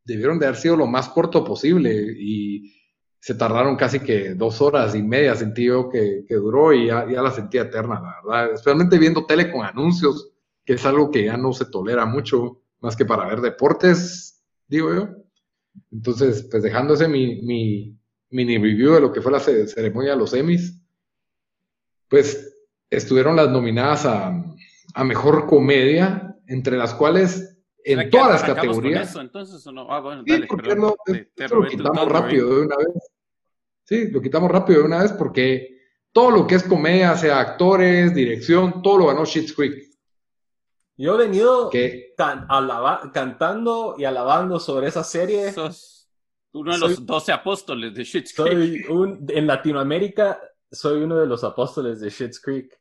debieron 0.04 0.40
de 0.40 0.48
haber 0.48 0.60
sido 0.60 0.76
lo 0.76 0.88
más 0.88 1.10
corto 1.10 1.44
posible 1.44 1.94
y 2.18 2.79
se 3.20 3.36
tardaron 3.36 3.76
casi 3.76 4.00
que 4.00 4.34
dos 4.34 4.62
horas 4.62 4.96
y 4.96 5.04
media, 5.04 5.36
sentí 5.36 5.66
yo 5.66 5.90
que, 5.90 6.26
duró 6.30 6.74
y 6.74 6.88
ya, 6.88 7.06
la 7.06 7.32
sentía 7.32 7.64
eterna, 7.64 8.00
la 8.02 8.22
verdad. 8.24 8.54
Especialmente 8.54 8.98
viendo 8.98 9.26
tele 9.26 9.52
con 9.52 9.66
anuncios, 9.66 10.32
que 10.64 10.74
es 10.74 10.86
algo 10.86 11.12
que 11.12 11.26
ya 11.26 11.36
no 11.36 11.52
se 11.52 11.66
tolera 11.66 12.06
mucho, 12.06 12.62
más 12.80 12.96
que 12.96 13.06
para 13.06 13.28
ver 13.28 13.42
deportes, 13.42 14.42
digo 14.68 14.94
yo. 14.94 15.10
Entonces, 15.92 16.48
pues 16.50 16.64
dejándose 16.64 17.08
mi, 17.08 17.42
mi 17.42 18.00
mini 18.30 18.58
review 18.58 18.94
de 18.94 19.02
lo 19.02 19.12
que 19.12 19.22
fue 19.22 19.32
la 19.32 19.40
ceremonia 19.40 20.12
de 20.12 20.18
los 20.18 20.34
Emmys, 20.34 20.82
pues 22.08 22.56
estuvieron 22.90 23.36
las 23.36 23.50
nominadas 23.50 24.06
a, 24.06 24.46
a 24.94 25.04
Mejor 25.04 25.46
Comedia, 25.46 26.38
entre 26.48 26.78
las 26.78 26.94
cuales 26.94 27.59
en 27.84 28.10
todas 28.10 28.32
las 28.32 28.44
categorías. 28.44 29.16
entonces, 29.16 29.66
no? 29.72 29.92
Ah, 29.92 30.00
bueno, 30.00 30.24
dale, 30.26 30.48
lo 31.50 31.68
quitamos 31.68 32.08
rápido 32.10 32.56
de 32.56 32.62
una 32.66 32.78
vez. 32.78 33.12
Sí, 33.84 34.12
lo 34.12 34.22
quitamos 34.22 34.52
rápido 34.52 34.80
de 34.80 34.86
una 34.86 35.02
vez 35.02 35.14
porque 35.14 35.80
todo 36.12 36.32
lo 36.32 36.48
que 36.48 36.56
es 36.56 36.64
comedia, 36.64 37.16
sea 37.16 37.40
actores, 37.40 38.14
dirección, 38.14 38.82
todo 38.82 39.00
lo 39.00 39.08
ganó 39.08 39.26
Shit's 39.26 39.54
Creek. 39.54 39.90
Yo 40.98 41.16
he 41.16 41.28
venido 41.28 41.70
cantando 43.14 43.96
y 43.98 44.06
alabando 44.06 44.60
sobre 44.60 44.88
esa 44.88 45.04
serie. 45.04 45.54
Sos 45.54 46.10
uno 46.52 46.74
de 46.74 46.80
los 46.80 47.06
doce 47.06 47.32
apóstoles 47.32 47.94
de 47.94 48.04
Shit's 48.04 48.34
Creek. 48.34 48.86
Soy 48.86 48.86
un, 48.90 49.26
en 49.30 49.48
Latinoamérica 49.48 50.40
soy 50.72 51.02
uno 51.02 51.18
de 51.18 51.28
los 51.28 51.44
apóstoles 51.44 52.00
de 52.00 52.10
Shit's 52.10 52.40
Creek. 52.40 52.80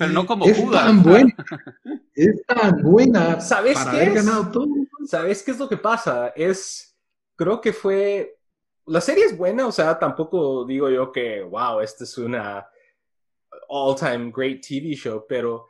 Pero 0.00 0.12
no 0.12 0.24
como 0.24 0.46
es 0.46 0.70
Tan 0.70 1.02
buena, 1.02 1.34
es 2.14 2.46
tan 2.46 2.82
buena. 2.82 3.38
¿Sabes 3.38 3.78
qué 3.90 4.04
es? 4.04 4.26
¿Sabes 5.04 5.42
qué 5.42 5.50
es 5.50 5.58
lo 5.58 5.68
que 5.68 5.76
pasa? 5.76 6.28
Es, 6.28 6.96
creo 7.36 7.60
que 7.60 7.74
fue, 7.74 8.38
la 8.86 9.02
serie 9.02 9.26
es 9.26 9.36
buena, 9.36 9.66
o 9.66 9.72
sea, 9.72 9.98
tampoco 9.98 10.64
digo 10.64 10.88
yo 10.88 11.12
que, 11.12 11.42
wow, 11.42 11.80
esta 11.80 12.04
es 12.04 12.16
una 12.16 12.66
all-time 13.68 14.32
great 14.34 14.62
TV 14.66 14.94
show, 14.94 15.26
pero 15.28 15.68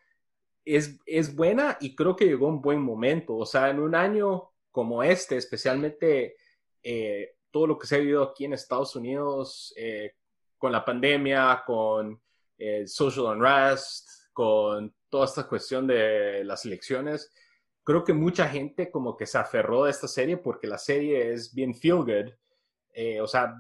es, 0.65 1.01
es 1.07 1.35
buena 1.35 1.77
y 1.81 1.97
creo 1.97 2.15
que 2.15 2.27
llegó 2.27 2.47
un 2.47 2.61
buen 2.61 2.81
momento. 2.81 3.37
O 3.37 3.47
sea, 3.47 3.69
en 3.71 3.81
un 3.81 3.97
año 3.97 4.53
como 4.71 5.03
este, 5.03 5.39
especialmente 5.39 6.37
eh, 6.85 7.35
todo 7.51 7.67
lo 7.67 7.77
que 7.77 7.89
se 7.89 7.97
ha 7.97 7.99
vivido 7.99 8.23
aquí 8.23 8.45
en 8.45 8.53
Estados 8.53 8.95
Unidos 8.95 9.75
eh, 9.77 10.13
con 10.57 10.71
la 10.71 10.85
pandemia, 10.85 11.65
con 11.67 12.23
eh, 12.57 12.87
social 12.87 13.37
unrest, 13.37 14.20
con 14.41 14.95
toda 15.11 15.27
esta 15.27 15.47
cuestión 15.47 15.87
de 15.87 16.43
las 16.45 16.65
elecciones, 16.65 17.31
creo 17.85 18.03
que 18.03 18.15
mucha 18.15 18.49
gente 18.49 18.91
como 18.91 19.15
que 19.15 19.27
se 19.27 19.37
aferró 19.37 19.85
a 19.85 19.91
esta 19.91 20.09
serie 20.09 20.39
porque 20.39 20.67
la 20.67 20.79
serie 20.79 21.35
es 21.35 21.53
bien 21.55 21.75
feel 21.75 21.97
good. 21.97 22.33
Eh, 22.95 23.21
o 23.21 23.27
sea, 23.27 23.53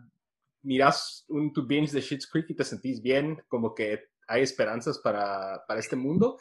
miras 0.62 1.26
un 1.28 1.52
tu 1.52 1.66
binge 1.66 1.92
de 1.92 2.00
Shit's 2.00 2.26
Creek 2.26 2.48
y 2.48 2.54
te 2.54 2.64
sentís 2.64 3.02
bien, 3.02 3.44
como 3.46 3.74
que 3.74 4.04
hay 4.26 4.40
esperanzas 4.40 4.98
para, 5.00 5.62
para 5.68 5.80
este 5.80 5.96
mundo. 5.96 6.38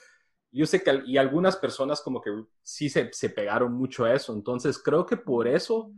Yo 0.53 0.65
sé 0.65 0.81
que 0.81 1.03
y 1.05 1.17
algunas 1.17 1.57
personas 1.57 1.99
como 1.99 2.21
que 2.21 2.31
sí 2.63 2.87
se, 2.87 3.11
se 3.11 3.31
pegaron 3.31 3.73
mucho 3.73 4.05
a 4.05 4.13
eso, 4.13 4.31
entonces 4.31 4.79
creo 4.81 5.05
que 5.05 5.17
por 5.17 5.49
eso 5.49 5.91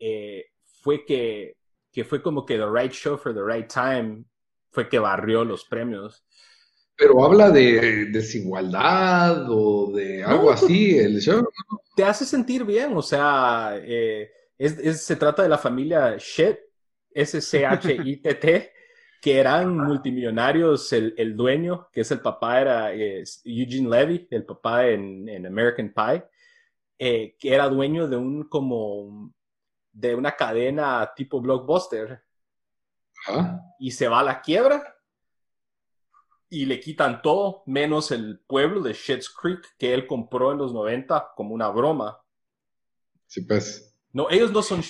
eh, 0.00 0.46
fue 0.82 1.04
que, 1.04 1.58
que 1.92 2.02
fue 2.02 2.20
como 2.22 2.44
que 2.44 2.56
the 2.56 2.66
right 2.68 2.90
show 2.90 3.16
for 3.16 3.32
the 3.32 3.44
right 3.44 3.72
time 3.72 4.24
fue 4.72 4.88
que 4.88 4.98
barrió 4.98 5.44
los 5.44 5.64
premios. 5.64 6.24
Pero 6.98 7.24
habla 7.24 7.50
de 7.50 8.06
desigualdad 8.06 9.46
o 9.48 9.92
de 9.92 10.24
algo 10.24 10.50
así, 10.50 10.98
el 10.98 11.20
show. 11.20 11.48
Te 11.94 12.02
hace 12.02 12.24
sentir 12.24 12.64
bien, 12.64 12.96
o 12.96 13.02
sea, 13.02 13.80
eh, 13.80 14.28
es, 14.58 15.04
se 15.04 15.14
trata 15.14 15.44
de 15.44 15.48
la 15.48 15.58
familia 15.58 16.16
Shit, 16.18 16.56
S-C-H-I-T-T, 17.12 18.72
que 19.22 19.38
eran 19.38 19.78
multimillonarios, 19.78 20.92
el, 20.92 21.36
dueño, 21.36 21.88
que 21.92 22.00
es 22.00 22.10
el 22.10 22.20
papá, 22.20 22.60
era 22.60 22.92
Eugene 22.92 23.88
Levy, 23.88 24.26
el 24.32 24.44
papá 24.44 24.88
en, 24.88 25.46
American 25.46 25.94
Pie, 25.94 26.24
eh, 26.98 27.36
que 27.38 27.54
era 27.54 27.68
dueño 27.68 28.08
de 28.08 28.16
un 28.16 28.48
como 28.48 29.32
de 29.92 30.16
una 30.16 30.32
cadena 30.32 31.12
tipo 31.14 31.40
blockbuster. 31.40 32.24
Y 33.78 33.92
se 33.92 34.08
va 34.08 34.20
a 34.20 34.24
la 34.24 34.40
quiebra 34.40 34.97
y 36.50 36.66
le 36.66 36.80
quitan 36.80 37.20
todo, 37.22 37.62
menos 37.66 38.10
el 38.10 38.40
pueblo 38.46 38.80
de 38.80 38.94
Shit's 38.94 39.28
Creek 39.28 39.76
que 39.78 39.92
él 39.92 40.06
compró 40.06 40.52
en 40.52 40.58
los 40.58 40.72
90 40.72 41.32
como 41.36 41.54
una 41.54 41.68
broma. 41.68 42.18
Sí, 43.26 43.42
pues. 43.42 43.94
No, 44.12 44.30
ellos 44.30 44.50
no 44.52 44.62
son, 44.62 44.82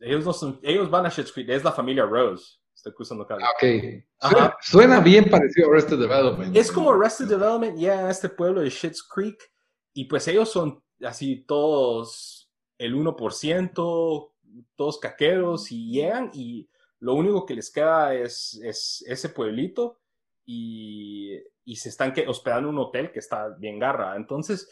ellos 0.00 0.24
no 0.24 0.32
son, 0.32 0.60
ellos 0.62 0.90
van 0.90 1.06
a 1.06 1.08
Shit's 1.08 1.32
Creek, 1.32 1.48
es 1.48 1.64
la 1.64 1.72
familia 1.72 2.04
Rose. 2.04 2.58
Estoy 2.74 2.92
cruzando 2.92 3.24
acá. 3.24 3.36
Ok. 3.36 4.54
Suena, 4.60 5.00
bien 5.00 5.30
parecido 5.30 5.68
a 5.68 5.70
Arrested 5.72 5.98
Development. 5.98 6.54
Es 6.54 6.70
como 6.70 6.92
Arrested 6.92 7.26
Development, 7.26 7.78
ya 7.78 8.02
en 8.02 8.08
este 8.08 8.28
pueblo 8.28 8.60
de 8.60 8.68
Shit's 8.68 9.02
Creek. 9.02 9.38
Y 9.94 10.04
pues 10.04 10.28
ellos 10.28 10.50
son 10.50 10.82
así 11.02 11.44
todos 11.46 12.50
el 12.76 12.94
1%, 12.94 14.32
todos 14.76 14.98
caqueros 14.98 15.72
y 15.72 15.90
llegan 15.90 16.30
y 16.34 16.68
lo 16.98 17.14
único 17.14 17.46
que 17.46 17.54
les 17.54 17.70
queda 17.70 18.14
es, 18.14 18.60
es 18.62 19.02
ese 19.06 19.30
pueblito 19.30 19.98
y, 20.46 21.42
se 21.74 21.88
están 21.88 22.14
hospedando 22.28 22.68
en 22.68 22.76
un 22.76 22.80
hotel 22.80 23.10
que 23.12 23.18
está 23.18 23.48
bien 23.58 23.78
garra. 23.78 24.16
Entonces, 24.16 24.70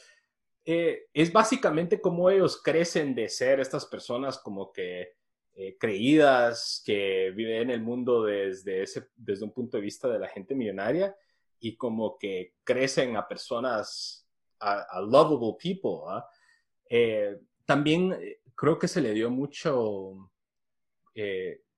eh, 0.64 1.06
es 1.12 1.32
básicamente 1.32 2.00
como 2.00 2.30
ellos 2.30 2.62
crecen 2.62 3.14
de 3.14 3.28
ser 3.28 3.60
estas 3.60 3.84
personas 3.84 4.38
como 4.38 4.72
que 4.72 5.14
eh, 5.56 5.76
creídas, 5.78 6.82
que 6.84 7.30
viven 7.30 7.62
en 7.62 7.70
el 7.70 7.80
mundo 7.80 8.24
desde, 8.24 8.82
ese, 8.82 9.08
desde 9.14 9.44
un 9.44 9.52
punto 9.52 9.76
de 9.76 9.84
vista 9.84 10.08
de 10.08 10.18
la 10.18 10.26
gente 10.26 10.52
millonaria 10.52 11.14
y 11.60 11.76
como 11.76 12.18
que 12.18 12.54
crecen 12.64 13.16
a 13.16 13.28
personas, 13.28 14.28
a, 14.58 15.00
lovable 15.00 15.54
people. 15.62 16.08
¿ah? 16.08 16.28
Eh, 16.90 17.38
también 17.64 18.16
eh, 18.20 18.40
creo 18.56 18.76
que 18.80 18.88
se 18.88 19.00
le 19.00 19.12
dio 19.12 19.30
mucho, 19.30 20.28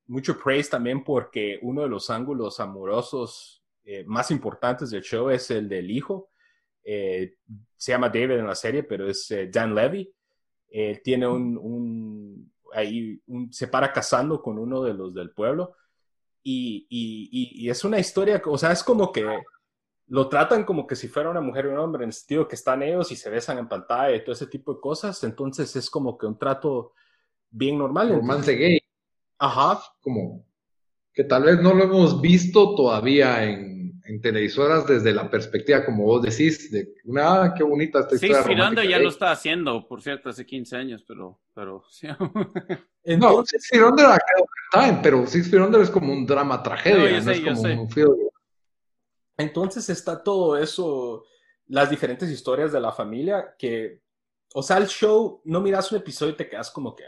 mucho 0.06 0.38
praise 0.42 0.70
también 0.70 1.04
porque 1.04 1.58
uno 1.60 1.82
de 1.82 1.88
los 1.88 2.08
ángulos 2.08 2.60
amorosos 2.60 3.55
más 4.06 4.30
importantes 4.30 4.90
del 4.90 5.02
show 5.02 5.30
es 5.30 5.50
el 5.50 5.68
del 5.68 5.90
hijo. 5.90 6.30
se 6.82 7.92
llama 7.92 8.08
David 8.08 8.32
en 8.32 8.46
la 8.46 8.54
serie, 8.54 8.82
pero 8.82 9.08
es 9.08 9.32
Dan 9.50 9.74
Levy. 9.74 10.12
tiene 11.02 11.26
un 11.26 12.52
ahí 12.72 13.20
se 13.50 13.68
para 13.68 13.92
casando 13.92 14.42
con 14.42 14.58
uno 14.58 14.82
de 14.82 14.94
los 14.94 15.14
del 15.14 15.30
pueblo. 15.30 15.74
Y, 16.42 16.86
y, 16.88 17.68
es 17.68 17.82
una 17.82 17.98
historia, 17.98 18.40
o 18.44 18.56
sea, 18.56 18.70
es 18.70 18.84
como 18.84 19.10
que 19.10 19.26
lo 20.06 20.28
tratan 20.28 20.64
como 20.64 20.86
que 20.86 20.94
si 20.94 21.08
fuera 21.08 21.30
una 21.30 21.40
mujer 21.40 21.64
y 21.64 21.68
un 21.68 21.78
hombre, 21.78 22.04
en 22.04 22.10
el 22.10 22.12
sentido 22.12 22.46
que 22.46 22.54
están 22.54 22.84
ellos 22.84 23.10
y 23.10 23.16
se 23.16 23.30
besan 23.30 23.58
en 23.58 23.68
pantalla 23.68 24.14
y 24.14 24.22
todo 24.22 24.32
ese 24.32 24.46
tipo 24.46 24.74
de 24.74 24.80
cosas. 24.80 25.24
Entonces 25.24 25.74
es 25.74 25.90
como 25.90 26.16
que 26.16 26.26
un 26.26 26.38
trato 26.38 26.92
bien 27.50 27.76
normal. 27.76 28.10
Romance 28.10 28.52
gay. 28.54 28.78
Ajá. 29.38 29.82
Como 30.00 30.46
que 31.12 31.24
tal 31.24 31.44
vez 31.44 31.60
no 31.60 31.74
lo 31.74 31.82
hemos 31.82 32.20
visto 32.20 32.76
todavía 32.76 33.42
en 33.42 33.75
en 34.08 34.20
televisoras 34.20 34.86
desde 34.86 35.12
la 35.12 35.28
perspectiva, 35.30 35.84
como 35.84 36.04
vos 36.04 36.22
decís, 36.22 36.70
de 36.70 36.94
una, 37.04 37.42
ah, 37.44 37.54
qué 37.54 37.62
bonita 37.62 38.00
esta 38.00 38.14
historia. 38.14 38.42
Sí, 38.42 38.88
ya 38.88 38.98
lo 38.98 39.08
está 39.08 39.30
haciendo, 39.30 39.86
por 39.86 40.02
cierto, 40.02 40.28
hace 40.28 40.46
15 40.46 40.76
años, 40.76 41.04
pero... 41.06 41.40
pero 41.54 41.84
sí. 41.90 42.06
no, 43.18 43.44
Six 43.44 43.72
era 43.72 44.18
pero 45.02 45.26
Six 45.26 45.52
es 45.52 45.90
como 45.90 46.12
un 46.12 46.26
drama 46.26 46.62
tragedia, 46.62 47.20
no, 47.20 47.30
es 47.30 47.40
como 47.40 47.60
un 47.62 48.30
Entonces 49.36 49.88
está 49.88 50.22
todo 50.22 50.56
eso, 50.56 51.24
las 51.66 51.90
diferentes 51.90 52.30
historias 52.30 52.72
de 52.72 52.80
la 52.80 52.92
familia 52.92 53.54
que... 53.58 54.02
O 54.54 54.62
sea, 54.62 54.78
el 54.78 54.86
show, 54.86 55.42
no 55.44 55.60
miras 55.60 55.90
un 55.92 55.98
episodio 55.98 56.32
y 56.32 56.36
te 56.36 56.48
quedas 56.48 56.70
como 56.70 56.94
que, 56.94 57.04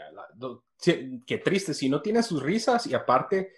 qué 1.25 1.37
triste, 1.37 1.73
si 1.73 1.89
no 1.89 2.01
tiene 2.01 2.21
sus 2.21 2.43
risas 2.43 2.85
y 2.85 2.93
aparte 2.93 3.53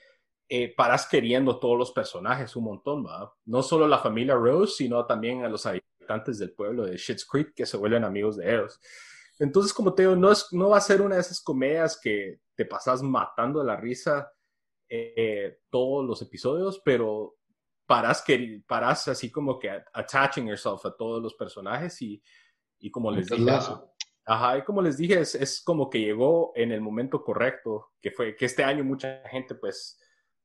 eh, 0.53 0.75
paras 0.75 1.07
queriendo 1.07 1.57
todos 1.59 1.77
los 1.77 1.93
personajes 1.93 2.57
un 2.57 2.65
montón. 2.65 3.05
No 3.45 3.63
solo 3.63 3.87
la 3.87 3.99
familia 3.99 4.35
Rose, 4.35 4.73
sino 4.75 5.05
también 5.05 5.45
a 5.45 5.47
los 5.47 5.65
habitantes 5.65 6.39
del 6.39 6.51
pueblo 6.51 6.83
de 6.83 6.97
Schitt's 6.97 7.25
Creek 7.25 7.53
que 7.55 7.65
se 7.65 7.77
vuelven 7.77 8.03
amigos 8.03 8.35
de 8.35 8.53
ellos. 8.53 8.77
Entonces, 9.39 9.71
como 9.73 9.93
te 9.93 10.01
digo, 10.01 10.17
no, 10.17 10.29
es, 10.29 10.47
no 10.51 10.67
va 10.67 10.77
a 10.77 10.81
ser 10.81 11.01
una 11.01 11.15
de 11.15 11.21
esas 11.21 11.39
comedias 11.39 11.97
que 11.97 12.41
te 12.53 12.65
pasas 12.65 13.01
matando 13.01 13.61
de 13.61 13.65
la 13.65 13.77
risa 13.77 14.29
eh, 14.89 15.59
todos 15.69 16.05
los 16.05 16.21
episodios, 16.21 16.81
pero 16.83 17.37
paras, 17.85 18.21
que, 18.21 18.61
paras 18.67 19.07
así 19.07 19.31
como 19.31 19.57
que 19.57 19.69
attaching 19.93 20.47
yourself 20.47 20.85
a 20.85 20.93
todos 20.97 21.23
los 21.23 21.33
personajes 21.35 22.01
y, 22.01 22.21
y 22.77 22.91
como 22.91 23.09
les 23.09 23.29
dije, 23.29 23.49
ajá, 24.25 24.57
y 24.57 24.63
como 24.65 24.81
les 24.81 24.97
dije, 24.97 25.21
es, 25.21 25.33
es, 25.33 25.61
como 25.63 25.89
que 25.89 26.01
llegó 26.01 26.51
en 26.55 26.73
el 26.73 26.81
momento 26.81 27.23
correcto, 27.23 27.91
que 28.01 28.11
fue 28.11 28.35
que 28.35 28.47
este 28.47 28.65
año 28.65 28.83
mucha 28.83 29.23
gente 29.29 29.55
pues 29.55 29.97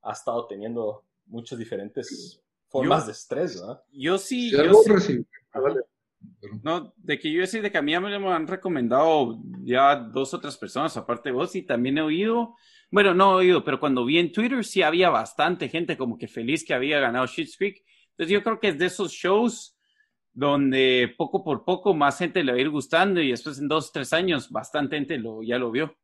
ha 0.06 0.12
estado 0.12 0.46
teniendo 0.46 1.04
muchas 1.26 1.58
diferentes 1.58 2.40
formas 2.68 3.06
de 3.06 3.12
estrés, 3.12 3.60
¿verdad? 3.60 3.82
Yo 3.92 4.18
sí. 4.18 4.50
yo 4.50 4.82
sí, 4.98 5.24
no, 6.62 6.92
de 6.96 7.18
que 7.18 7.30
yo 7.32 7.46
sí, 7.46 7.60
de 7.60 7.70
que 7.70 7.78
a 7.78 7.82
mí 7.82 7.98
me 7.98 8.10
lo 8.10 8.32
han 8.32 8.46
recomendado 8.46 9.38
ya 9.62 9.96
dos 9.96 10.34
o 10.34 10.40
tres 10.40 10.56
personas, 10.56 10.96
aparte 10.96 11.28
de 11.28 11.34
vos, 11.34 11.54
y 11.54 11.62
también 11.62 11.98
he 11.98 12.02
oído, 12.02 12.54
bueno, 12.90 13.14
no 13.14 13.32
he 13.32 13.44
oído, 13.44 13.64
pero 13.64 13.80
cuando 13.80 14.04
vi 14.04 14.18
en 14.18 14.32
Twitter 14.32 14.64
sí 14.64 14.82
había 14.82 15.10
bastante 15.10 15.68
gente 15.68 15.96
como 15.96 16.18
que 16.18 16.28
feliz 16.28 16.64
que 16.64 16.74
había 16.74 17.00
ganado 17.00 17.26
Schitt's 17.26 17.56
Creek. 17.56 17.84
Entonces 18.10 18.32
yo 18.32 18.42
creo 18.42 18.60
que 18.60 18.68
es 18.68 18.78
de 18.78 18.86
esos 18.86 19.12
shows 19.12 19.76
donde 20.32 21.14
poco 21.16 21.42
por 21.42 21.64
poco 21.64 21.94
más 21.94 22.18
gente 22.18 22.44
le 22.44 22.52
va 22.52 22.58
a 22.58 22.60
ir 22.60 22.70
gustando 22.70 23.20
y 23.20 23.30
después 23.30 23.58
en 23.58 23.68
dos, 23.68 23.90
tres 23.92 24.12
años 24.12 24.50
bastante 24.50 24.96
gente 24.96 25.18
lo, 25.18 25.42
ya 25.42 25.58
lo 25.58 25.70
vio. 25.70 25.96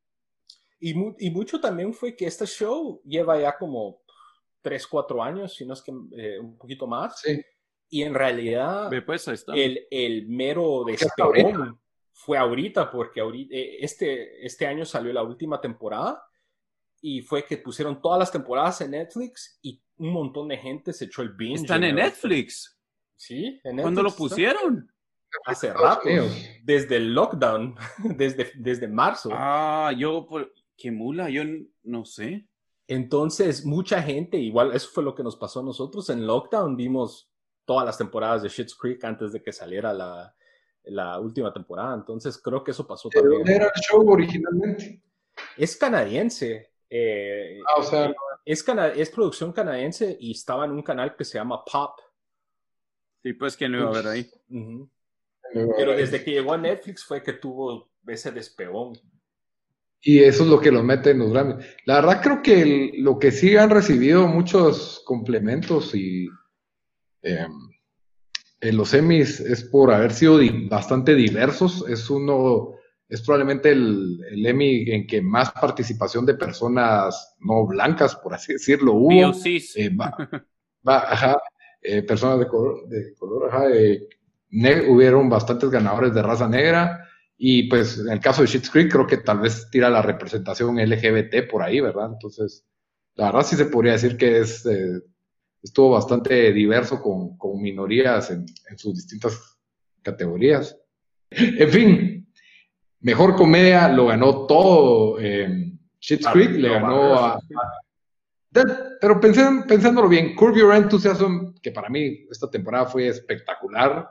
Y, 0.85 1.29
mucho 1.29 1.61
también 1.61 1.93
fue 1.93 2.13
que 2.13 2.25
este 2.25 2.45
show 2.45 3.01
lleva 3.05 3.39
ya 3.39 3.57
como 3.57 4.01
3, 4.61 4.85
4 4.85 5.23
años, 5.23 5.55
si 5.55 5.65
no 5.65 5.75
es 5.75 5.81
que 5.81 5.93
eh, 6.17 6.39
un 6.39 6.57
poquito 6.57 6.87
más. 6.87 7.21
Sí. 7.21 7.41
Y 7.89 8.03
en 8.03 8.13
realidad, 8.13 8.91
pues, 9.05 9.29
el, 9.47 9.87
el, 9.89 10.27
mero 10.27 10.83
despegón 10.85 11.79
fue 12.11 12.37
ahorita, 12.37 12.91
porque 12.91 13.21
ahorita, 13.21 13.55
eh, 13.55 13.77
este, 13.79 14.45
este 14.45 14.67
año 14.67 14.83
salió 14.83 15.13
la 15.13 15.23
última 15.23 15.61
temporada 15.61 16.21
y 16.99 17.21
fue 17.21 17.45
que 17.45 17.57
pusieron 17.59 18.01
todas 18.01 18.19
las 18.19 18.31
temporadas 18.31 18.81
en 18.81 18.91
Netflix 18.91 19.59
y 19.61 19.81
un 19.97 20.11
montón 20.11 20.49
de 20.49 20.57
gente 20.57 20.91
se 20.91 21.05
echó 21.05 21.21
el 21.21 21.29
binge. 21.29 21.61
¿Están 21.61 21.85
en 21.85 21.95
Netflix? 21.95 22.77
Sí, 23.15 23.45
en 23.63 23.77
Netflix. 23.77 23.81
¿Cuándo 23.83 24.03
lo 24.03 24.11
pusieron? 24.11 24.91
Hace 25.45 25.73
rato, 25.73 26.09
desde 26.61 26.97
el 26.97 27.13
lockdown, 27.13 27.75
desde, 28.17 28.51
desde 28.55 28.87
marzo. 28.87 29.29
Ah, 29.31 29.93
yo, 29.97 30.27
¿Qué 30.77 30.91
mula? 30.91 31.29
Yo 31.29 31.43
no 31.83 32.05
sé. 32.05 32.47
Entonces, 32.87 33.65
mucha 33.65 34.01
gente, 34.01 34.37
igual 34.37 34.73
eso 34.73 34.89
fue 34.91 35.03
lo 35.03 35.15
que 35.15 35.23
nos 35.23 35.35
pasó 35.35 35.61
a 35.61 35.63
nosotros. 35.63 36.09
En 36.09 36.27
Lockdown 36.27 36.75
vimos 36.75 37.29
todas 37.65 37.85
las 37.85 37.97
temporadas 37.97 38.43
de 38.43 38.49
Schitt's 38.49 38.75
Creek 38.75 39.03
antes 39.03 39.31
de 39.31 39.41
que 39.41 39.53
saliera 39.53 39.93
la, 39.93 40.35
la 40.83 41.19
última 41.19 41.53
temporada. 41.53 41.95
Entonces, 41.95 42.37
creo 42.37 42.63
que 42.63 42.71
eso 42.71 42.85
pasó 42.85 43.09
¿De 43.09 43.19
también. 43.19 43.39
¿Dónde 43.39 43.55
era 43.55 43.65
el 43.65 43.81
show 43.81 44.07
originalmente? 44.09 45.01
Es 45.57 45.77
canadiense. 45.77 46.71
Eh, 46.89 47.59
ah, 47.67 47.79
o 47.79 47.83
sea. 47.83 48.13
Es, 48.45 48.65
es 48.95 49.09
producción 49.09 49.53
canadiense 49.53 50.17
y 50.19 50.31
estaba 50.31 50.65
en 50.65 50.71
un 50.71 50.83
canal 50.83 51.15
que 51.15 51.23
se 51.23 51.37
llama 51.37 51.63
Pop. 51.63 51.99
Sí, 53.23 53.31
pues 53.33 53.55
que 53.55 53.69
no 53.69 53.79
iba 53.79 53.89
a 53.89 53.93
ver 53.93 54.07
ahí. 54.07 54.29
Pero 55.77 55.95
desde 55.95 56.21
que 56.23 56.31
llegó 56.31 56.53
a 56.53 56.57
Netflix 56.57 57.05
fue 57.05 57.23
que 57.23 57.33
tuvo 57.33 57.89
ese 58.05 58.31
despegón. 58.31 58.99
Y 60.05 60.19
eso 60.19 60.43
es 60.43 60.49
lo 60.49 60.59
que 60.59 60.71
los 60.71 60.83
mete 60.83 61.11
en 61.11 61.19
los 61.19 61.31
Grammys. 61.31 61.65
La 61.85 61.95
verdad 61.95 62.21
creo 62.21 62.41
que 62.41 62.91
lo 62.97 63.17
que 63.17 63.31
sí 63.31 63.55
han 63.55 63.69
recibido 63.69 64.27
muchos 64.27 65.01
complementos 65.05 65.95
y 65.95 66.27
em, 67.21 67.51
en 68.59 68.77
los 68.77 68.93
Emmys 68.93 69.39
es 69.39 69.63
por 69.63 69.93
haber 69.93 70.11
sido 70.11 70.39
bastante 70.69 71.15
diversos. 71.15 71.85
Es 71.87 72.09
uno, 72.09 72.73
es 73.07 73.21
probablemente 73.21 73.71
el, 73.71 74.19
el, 74.29 74.45
Emmy 74.45 74.91
en 74.91 75.07
que 75.07 75.21
más 75.21 75.53
participación 75.53 76.25
de 76.25 76.35
personas 76.35 77.37
no 77.39 77.65
blancas, 77.65 78.13
por 78.17 78.33
así 78.33 78.53
decirlo, 78.53 78.95
hubo. 78.95 79.09
Eh, 79.77 79.89
ajá, 80.83 81.41
eh, 81.81 82.03
personas 82.03 82.39
de 82.39 82.47
color, 82.47 82.89
de 82.89 83.13
color 83.15 83.49
ajá, 83.49 83.69
eh, 83.69 84.07
hubieron 84.89 85.29
bastantes 85.29 85.69
ganadores 85.69 86.13
de 86.13 86.21
raza 86.21 86.49
negra. 86.49 87.02
Y 87.37 87.63
pues 87.63 87.97
en 87.99 88.09
el 88.09 88.19
caso 88.19 88.41
de 88.41 88.47
Schitt's 88.47 88.69
Creek 88.69 88.91
creo 88.91 89.07
que 89.07 89.17
tal 89.17 89.39
vez 89.39 89.69
tira 89.71 89.89
la 89.89 90.01
representación 90.01 90.77
LGBT 90.77 91.49
por 91.49 91.61
ahí, 91.61 91.79
¿verdad? 91.79 92.11
Entonces, 92.13 92.65
la 93.15 93.25
verdad 93.25 93.43
sí 93.43 93.55
se 93.55 93.65
podría 93.65 93.93
decir 93.93 94.17
que 94.17 94.39
es, 94.39 94.65
eh, 94.65 95.01
estuvo 95.61 95.91
bastante 95.91 96.51
diverso 96.53 97.01
con, 97.01 97.37
con 97.37 97.61
minorías 97.61 98.31
en, 98.31 98.45
en, 98.69 98.77
sus 98.77 98.95
distintas 98.95 99.57
categorías. 100.01 100.77
En 101.31 101.69
fin, 101.69 102.33
mejor 102.99 103.35
comedia 103.35 103.87
lo 103.89 104.07
ganó 104.07 104.45
todo. 104.45 105.19
Eh, 105.19 105.73
Creek 106.31 106.51
le 106.51 106.69
ganó 106.69 107.15
a... 107.15 107.39
pero 108.99 109.19
pensándolo 109.19 110.09
bien, 110.09 110.35
Curb 110.35 110.57
Your 110.57 110.75
Enthusiasm, 110.75 111.53
que 111.61 111.71
para 111.71 111.89
mí 111.89 112.25
esta 112.29 112.49
temporada 112.49 112.85
fue 112.85 113.07
espectacular, 113.07 114.07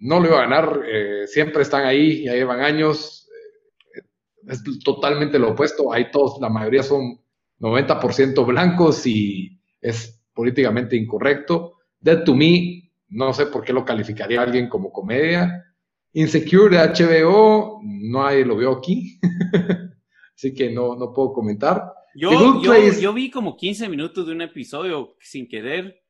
no 0.00 0.20
lo 0.20 0.28
iba 0.28 0.38
a 0.38 0.42
ganar, 0.42 0.82
eh, 0.86 1.26
siempre 1.26 1.62
están 1.62 1.84
ahí, 1.84 2.24
ya 2.24 2.34
llevan 2.34 2.60
años, 2.60 3.28
eh, 3.94 4.02
es 4.48 4.62
totalmente 4.84 5.38
lo 5.38 5.50
opuesto, 5.50 5.92
ahí 5.92 6.10
todos, 6.10 6.40
la 6.40 6.48
mayoría 6.48 6.82
son 6.82 7.20
90% 7.60 8.46
blancos 8.46 9.06
y 9.06 9.60
es 9.80 10.22
políticamente 10.32 10.96
incorrecto. 10.96 11.74
Dead 12.00 12.22
to 12.24 12.34
Me, 12.34 12.92
no 13.08 13.32
sé 13.32 13.46
por 13.46 13.64
qué 13.64 13.72
lo 13.72 13.84
calificaría 13.84 14.42
alguien 14.42 14.68
como 14.68 14.92
comedia. 14.92 15.64
Insecure 16.12 16.76
de 16.76 16.88
HBO, 16.88 17.80
no 17.82 18.26
hay 18.26 18.44
lo 18.44 18.56
veo 18.56 18.72
aquí, 18.72 19.20
así 20.34 20.54
que 20.54 20.70
no, 20.70 20.96
no 20.96 21.12
puedo 21.12 21.32
comentar. 21.32 21.92
Yo, 22.14 22.62
yo, 22.62 22.92
yo, 22.98 23.12
vi 23.12 23.30
como 23.30 23.56
15 23.56 23.88
minutos 23.88 24.26
de 24.26 24.32
un 24.32 24.42
episodio 24.42 25.16
sin 25.20 25.46
querer. 25.46 26.02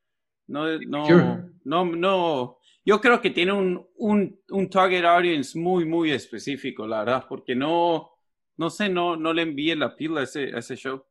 No, 0.47 0.79
no, 0.79 1.51
no, 1.63 1.85
no, 1.85 2.58
yo 2.89 2.99
creo 2.99 3.21
que 3.21 3.29
tiene 3.29 3.51
un, 3.51 3.87
un, 3.97 4.41
un, 4.49 4.67
target 4.67 5.05
audience 5.05 5.55
muy, 5.55 5.85
muy 5.85 6.11
específico, 6.11 6.87
la 6.87 7.03
verdad, 7.03 7.25
porque 7.29 7.53
no, 7.53 8.09
no 8.57 8.71
sé, 8.71 8.89
no, 8.89 9.15
no 9.15 9.31
le 9.31 9.43
envíe 9.43 9.75
la 9.75 9.95
pila 9.95 10.21
a 10.21 10.23
ese, 10.23 10.49
ese 10.57 10.75
show. 10.75 11.03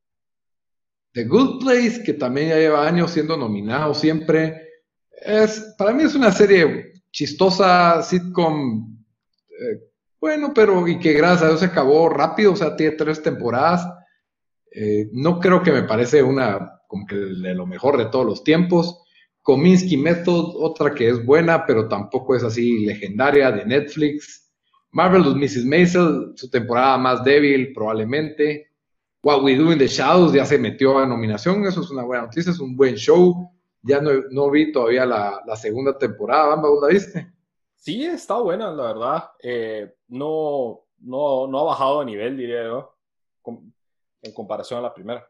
The 1.13 1.27
Good 1.27 1.61
Place, 1.61 2.03
que 2.03 2.15
también 2.15 2.49
ya 2.49 2.57
lleva 2.57 2.85
años 2.85 3.13
siendo 3.13 3.37
nominado 3.37 3.95
siempre, 3.95 4.61
es, 5.13 5.73
para 5.79 5.93
mí 5.93 6.03
es 6.03 6.17
una 6.17 6.33
serie 6.33 6.95
chistosa, 7.13 8.03
sitcom, 8.03 8.99
eh, 9.49 9.81
bueno, 10.21 10.51
pero 10.53 10.89
y 10.89 10.99
que 10.99 11.13
gracias 11.13 11.43
a 11.45 11.47
Dios 11.47 11.61
se 11.61 11.67
acabó 11.67 12.09
rápido, 12.09 12.55
o 12.55 12.57
sea, 12.57 12.75
tiene 12.75 12.97
tres 12.97 13.23
temporadas. 13.23 13.89
Eh, 14.73 15.11
no 15.13 15.39
creo 15.39 15.63
que 15.63 15.71
me 15.71 15.85
parece 15.85 16.25
una 16.25 16.81
como 16.89 17.07
que 17.07 17.15
de 17.15 17.55
lo 17.55 17.67
mejor 17.67 17.97
de 17.99 18.07
todos 18.07 18.27
los 18.27 18.43
tiempos. 18.43 19.05
Kominsky 19.49 19.97
Method, 19.97 20.57
otra 20.57 20.95
que 20.95 21.09
es 21.09 21.25
buena, 21.25 21.65
pero 21.65 21.89
tampoco 21.89 22.37
es 22.37 22.45
así 22.45 22.85
legendaria, 22.85 23.51
de 23.51 23.65
Netflix. 23.65 24.53
Marvelous 24.91 25.35
Mrs. 25.37 25.65
Maisel, 25.65 26.33
su 26.37 26.51
temporada 26.51 26.99
más 26.99 27.25
débil 27.25 27.73
probablemente. 27.73 28.69
What 29.23 29.43
We 29.43 29.57
Do 29.57 29.73
in 29.73 29.79
the 29.79 29.89
Shadows 29.89 30.35
ya 30.35 30.45
se 30.45 30.59
metió 30.59 30.99
a 30.99 31.07
nominación, 31.07 31.65
eso 31.65 31.81
es 31.81 31.91
una 31.91 32.05
buena 32.05 32.25
noticia, 32.25 32.53
es 32.53 32.61
un 32.61 32.77
buen 32.77 32.97
show. 32.97 33.51
Ya 33.81 34.03
no, 34.03 34.11
no 34.31 34.51
vi 34.51 34.71
todavía 34.71 35.07
la, 35.07 35.41
la 35.47 35.57
segunda 35.57 35.97
temporada, 35.97 36.55
¿vos 36.57 36.83
la 36.83 36.89
viste? 36.89 37.33
Sí, 37.75 38.05
está 38.05 38.39
buena, 38.39 38.71
la 38.71 38.83
verdad. 38.83 39.25
Eh, 39.43 39.95
no, 40.09 40.85
no, 40.99 41.47
no 41.47 41.61
ha 41.61 41.65
bajado 41.65 42.01
de 42.01 42.05
nivel, 42.05 42.37
diría 42.37 42.65
yo, 42.65 42.95
en 44.21 44.33
comparación 44.35 44.81
a 44.81 44.83
la 44.83 44.93
primera. 44.93 45.27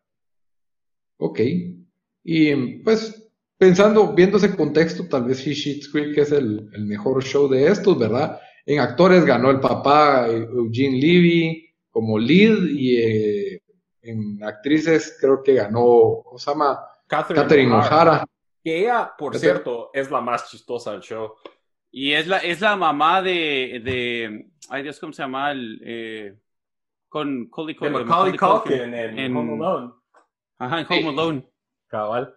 Ok. 1.19 1.39
Y 2.25 2.83
pues 2.83 3.28
pensando, 3.59 4.15
viendo 4.15 4.39
ese 4.39 4.57
contexto, 4.57 5.07
tal 5.09 5.25
vez 5.25 5.39
Sheets 5.39 5.91
Creek 5.91 6.17
es 6.17 6.33
el, 6.33 6.71
el, 6.73 6.87
mejor 6.87 7.23
show 7.23 7.49
de 7.49 7.67
estos, 7.67 7.99
¿verdad? 7.99 8.41
En 8.65 8.81
actores 8.81 9.25
ganó 9.25 9.51
el 9.51 9.61
papá 9.61 10.29
Eugene 10.29 11.01
Levy 11.01 11.75
como 11.91 12.19
lead 12.19 12.59
y 12.71 12.97
eh, 12.97 13.63
en 14.03 14.43
actrices 14.43 15.19
creo 15.21 15.43
que 15.43 15.55
ganó, 15.55 16.23
¿cómo 16.25 16.39
se 16.39 16.51
llama? 16.51 16.81
Catherine, 17.07 17.73
O'Hara. 17.75 18.25
Que 18.63 18.81
ella, 18.81 19.13
por 19.17 19.37
cierto, 19.37 19.91
es 19.93 20.11
la 20.11 20.21
más 20.21 20.51
chistosa 20.51 20.93
del 20.93 21.01
show. 21.01 21.33
Y 21.91 22.13
es 22.13 22.27
la, 22.27 22.39
es 22.39 22.61
la 22.61 22.77
mamá 22.77 23.23
de, 23.23 23.81
de 23.83 24.51
ay 24.69 24.83
Dios, 24.83 25.01
¿cómo 25.01 25.13
se 25.13 25.23
llama? 25.23 25.53
El, 25.53 25.81
eh, 25.83 26.39
con 27.09 27.49
Colly 27.49 27.75
Culkin 27.75 28.05
en, 28.95 29.37
Home 29.37 29.55
Alone. 29.55 29.93
Ajá, 30.59 30.81
en 30.81 30.87
Home 30.87 31.09
Alone. 31.09 31.49
Cabal. 31.89 32.35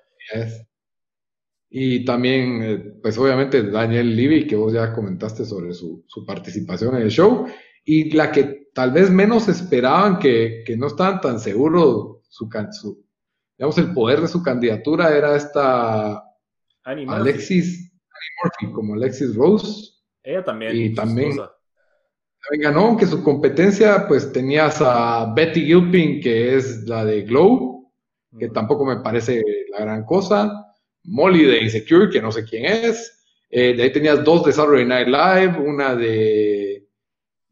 Y 1.73 2.03
también, 2.03 2.61
eh, 2.61 2.77
pues 3.01 3.17
obviamente 3.17 3.63
Daniel 3.63 4.13
Levy, 4.13 4.45
que 4.45 4.57
vos 4.57 4.73
ya 4.73 4.93
comentaste 4.93 5.45
sobre 5.45 5.73
su, 5.73 6.03
su, 6.05 6.25
participación 6.25 6.95
en 6.97 7.03
el 7.03 7.09
show. 7.09 7.47
Y 7.85 8.11
la 8.11 8.29
que 8.29 8.69
tal 8.73 8.91
vez 8.91 9.09
menos 9.09 9.47
esperaban, 9.47 10.19
que, 10.19 10.63
que 10.65 10.75
no 10.75 10.87
estaban 10.87 11.21
tan 11.21 11.39
seguros 11.39 12.19
su, 12.27 12.49
su, 12.71 13.05
digamos, 13.57 13.77
el 13.77 13.93
poder 13.93 14.19
de 14.19 14.27
su 14.27 14.43
candidatura 14.43 15.15
era 15.15 15.37
esta 15.37 16.21
Alexis 16.83 17.93
como 18.73 18.95
Alexis 18.95 19.33
Rose. 19.35 19.91
Ella 20.23 20.43
también. 20.43 20.75
Y 20.75 20.93
también, 20.93 21.37
ganó, 22.59 22.81
aunque 22.81 23.05
su 23.05 23.23
competencia, 23.23 24.07
pues 24.07 24.31
tenías 24.33 24.81
a 24.81 25.33
Betty 25.33 25.61
Gilpin, 25.61 26.19
que 26.19 26.55
es 26.55 26.83
la 26.87 27.05
de 27.05 27.21
Glow, 27.21 27.91
que 28.37 28.49
tampoco 28.49 28.85
me 28.85 28.97
parece 28.97 29.41
la 29.69 29.79
gran 29.81 30.05
cosa. 30.05 30.70
Molly 31.03 31.43
de 31.43 31.63
Insecure, 31.63 32.09
que 32.09 32.21
no 32.21 32.31
sé 32.31 32.43
quién 32.45 32.65
es. 32.65 33.23
Eh, 33.49 33.73
de 33.75 33.83
ahí 33.83 33.91
tenías 33.91 34.23
dos 34.23 34.45
de 34.45 34.53
Saturday 34.53 34.85
Night 34.85 35.07
Live, 35.07 35.59
una 35.59 35.95
de 35.95 36.87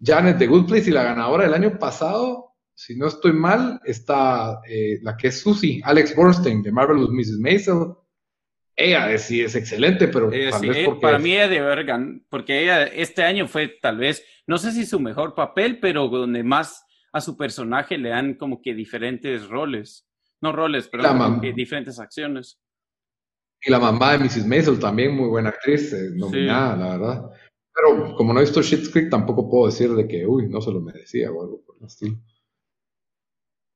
Janet 0.02 0.38
de 0.38 0.48
Good 0.48 0.68
Place 0.68 0.90
y 0.90 0.94
la 0.94 1.04
ganadora 1.04 1.44
del 1.44 1.54
año 1.54 1.78
pasado, 1.78 2.56
si 2.74 2.96
no 2.96 3.08
estoy 3.08 3.34
mal, 3.34 3.82
está 3.84 4.62
eh, 4.68 5.00
la 5.02 5.18
que 5.18 5.28
es 5.28 5.42
Susie, 5.42 5.82
Alex 5.84 6.16
Bornstein 6.16 6.64
de 6.64 6.72
Marvelous 6.72 7.10
Mrs. 7.10 7.40
Maisel 7.40 7.94
ella 8.80 9.18
sí 9.18 9.42
es 9.42 9.56
excelente, 9.56 10.08
pero 10.08 10.30
tal 10.30 10.68
vez 10.68 10.78
eh, 10.78 10.98
para 11.02 11.20
mí 11.20 11.34
ella 11.34 11.50
de 11.50 11.60
verga, 11.60 12.00
porque 12.30 12.64
ella 12.64 12.86
este 12.86 13.24
año 13.24 13.46
fue 13.46 13.68
tal 13.68 13.98
vez, 13.98 14.24
no 14.48 14.58
sé 14.58 14.72
si 14.72 14.86
su 14.86 15.02
mejor 15.02 15.36
papel, 15.36 15.80
pero 15.80 16.08
donde 16.08 16.44
más 16.44 16.86
a 17.12 17.20
su 17.20 17.36
personaje 17.36 17.98
le 17.98 18.10
dan 18.10 18.36
como 18.36 18.62
que 18.62 18.74
diferentes 18.74 19.50
roles, 19.50 20.08
no 20.40 20.54
roles, 20.54 20.88
pero 20.88 21.04
diferentes 21.54 22.00
acciones. 22.00 22.62
Y 23.62 23.70
la 23.70 23.80
mamá 23.80 24.14
de 24.14 24.20
Mrs. 24.20 24.46
Maisel 24.46 24.80
también 24.80 25.16
muy 25.16 25.28
buena 25.28 25.50
actriz, 25.50 25.92
eh, 25.94 26.12
nominada, 26.16 26.76
la 26.78 26.98
verdad. 26.98 27.32
Pero 27.74 28.16
como 28.16 28.34
no 28.34 28.40
he 28.40 28.44
visto 28.44 28.62
Shit's 28.62 28.90
Creek, 28.90 29.10
tampoco 29.10 29.50
puedo 29.50 29.68
decir 29.68 29.94
de 29.94 30.08
que, 30.08 30.26
uy, 30.26 30.48
no 30.48 30.62
se 30.62 30.72
lo 30.72 30.82
merecía 30.82 31.32
o 31.32 31.42
algo 31.42 31.62
por 31.62 31.76
el 31.80 31.86
estilo. 31.86 32.18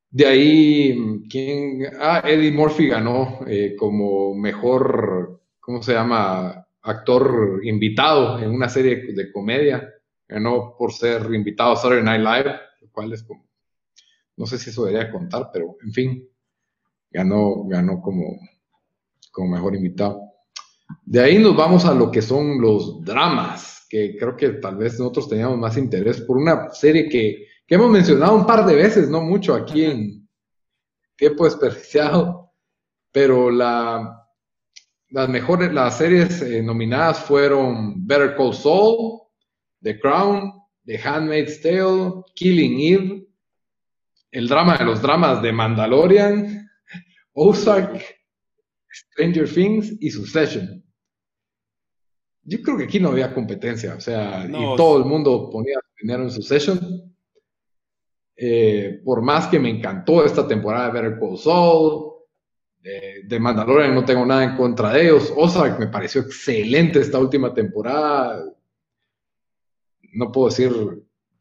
De 0.10 0.26
ahí, 0.26 1.24
¿quién? 1.30 1.88
Ah, 2.00 2.22
Eddie 2.24 2.52
Murphy 2.52 2.88
ganó 2.88 3.40
eh, 3.48 3.76
como 3.76 4.36
mejor, 4.36 5.42
¿cómo 5.60 5.82
se 5.82 5.94
llama? 5.94 6.68
Actor 6.84 7.62
invitado 7.64 8.40
en 8.40 8.52
una 8.52 8.70
serie 8.70 9.14
de 9.14 9.32
comedia. 9.32 9.92
Ganó 10.28 10.76
por 10.78 10.94
ser 10.94 11.34
invitado 11.34 11.72
a 11.74 11.76
Saturday 11.76 12.04
Night 12.04 12.22
Live, 12.22 12.56
lo 12.82 12.92
cual 12.92 13.12
es 13.12 13.24
como, 13.24 13.46
no 14.38 14.46
sé 14.46 14.58
si 14.58 14.70
eso 14.70 14.86
debería 14.86 15.12
contar, 15.12 15.50
pero 15.52 15.78
en 15.84 15.92
fin, 15.92 16.30
ganó, 17.10 17.64
ganó 17.66 18.02
como, 18.02 18.38
como 19.34 19.50
mejor 19.50 19.76
invitado. 19.76 20.22
De 21.04 21.20
ahí 21.20 21.38
nos 21.38 21.58
vamos 21.58 21.84
a 21.84 21.94
lo 21.94 22.10
que 22.10 22.22
son 22.22 22.62
los 22.62 23.04
dramas, 23.04 23.86
que 23.90 24.16
creo 24.18 24.38
que 24.38 24.50
tal 24.52 24.78
vez 24.78 24.98
nosotros 24.98 25.28
teníamos 25.28 25.58
más 25.58 25.76
interés 25.76 26.22
por 26.22 26.38
una 26.38 26.70
serie 26.70 27.10
que 27.10 27.48
que 27.68 27.76
hemos 27.76 27.90
mencionado 27.90 28.36
un 28.36 28.46
par 28.46 28.66
de 28.66 28.76
veces, 28.76 29.10
no 29.10 29.22
mucho 29.22 29.54
aquí 29.54 29.86
en 29.86 30.28
Tiempo 31.16 31.46
Desperdiciado, 31.46 32.52
pero 33.12 33.50
la, 33.50 34.28
las 35.10 35.30
mejores, 35.30 35.72
las 35.72 35.98
series 35.98 36.42
eh, 36.42 36.62
nominadas 36.62 37.20
fueron 37.20 38.06
Better 38.06 38.36
Call 38.36 38.54
Saul, 38.54 39.22
The 39.82 40.00
Crown, 40.00 40.54
The 40.86 41.00
Handmaid's 41.00 41.62
Tale, 41.62 42.24
Killing 42.36 42.80
Eve, 42.80 43.28
el 44.32 44.48
drama 44.48 44.78
de 44.78 44.86
los 44.86 45.02
dramas 45.02 45.42
de 45.42 45.54
Mandalorian, 45.54 46.70
Ozark, 47.34 48.04
Stranger 48.94 49.50
Things 49.50 49.96
y 50.00 50.10
Succession. 50.10 50.84
Yo 52.44 52.62
creo 52.62 52.78
que 52.78 52.84
aquí 52.84 53.00
no 53.00 53.10
había 53.10 53.34
competencia, 53.34 53.96
o 53.96 54.02
sea, 54.02 54.46
y 54.46 54.76
todo 54.76 54.98
el 54.98 55.06
mundo 55.06 55.50
ponía 55.50 55.80
dinero 56.00 56.24
en 56.24 56.32
Succession. 56.32 57.16
Eh, 58.36 59.02
por 59.06 59.22
más 59.22 59.48
que 59.48 59.60
me 59.60 59.70
encantó 59.70 60.26
esta 60.26 60.48
temporada 60.48 60.88
de 60.88 60.94
Better 60.94 61.20
Call 61.20 61.38
Saul, 61.38 62.14
de, 62.82 63.40
Mandalorian 63.40 63.96
no 63.96 64.04
tengo 64.04 64.26
nada 64.26 64.44
en 64.44 64.58
contra 64.58 64.92
de 64.92 65.04
ellos. 65.04 65.34
Ozark 65.36 65.80
me 65.80 65.88
pareció 65.88 66.22
excelente 66.22 67.00
esta 67.00 67.20
última 67.20 67.54
temporada. 67.54 68.44
No 70.14 70.32
puedo 70.32 70.50
decir, 70.50 70.72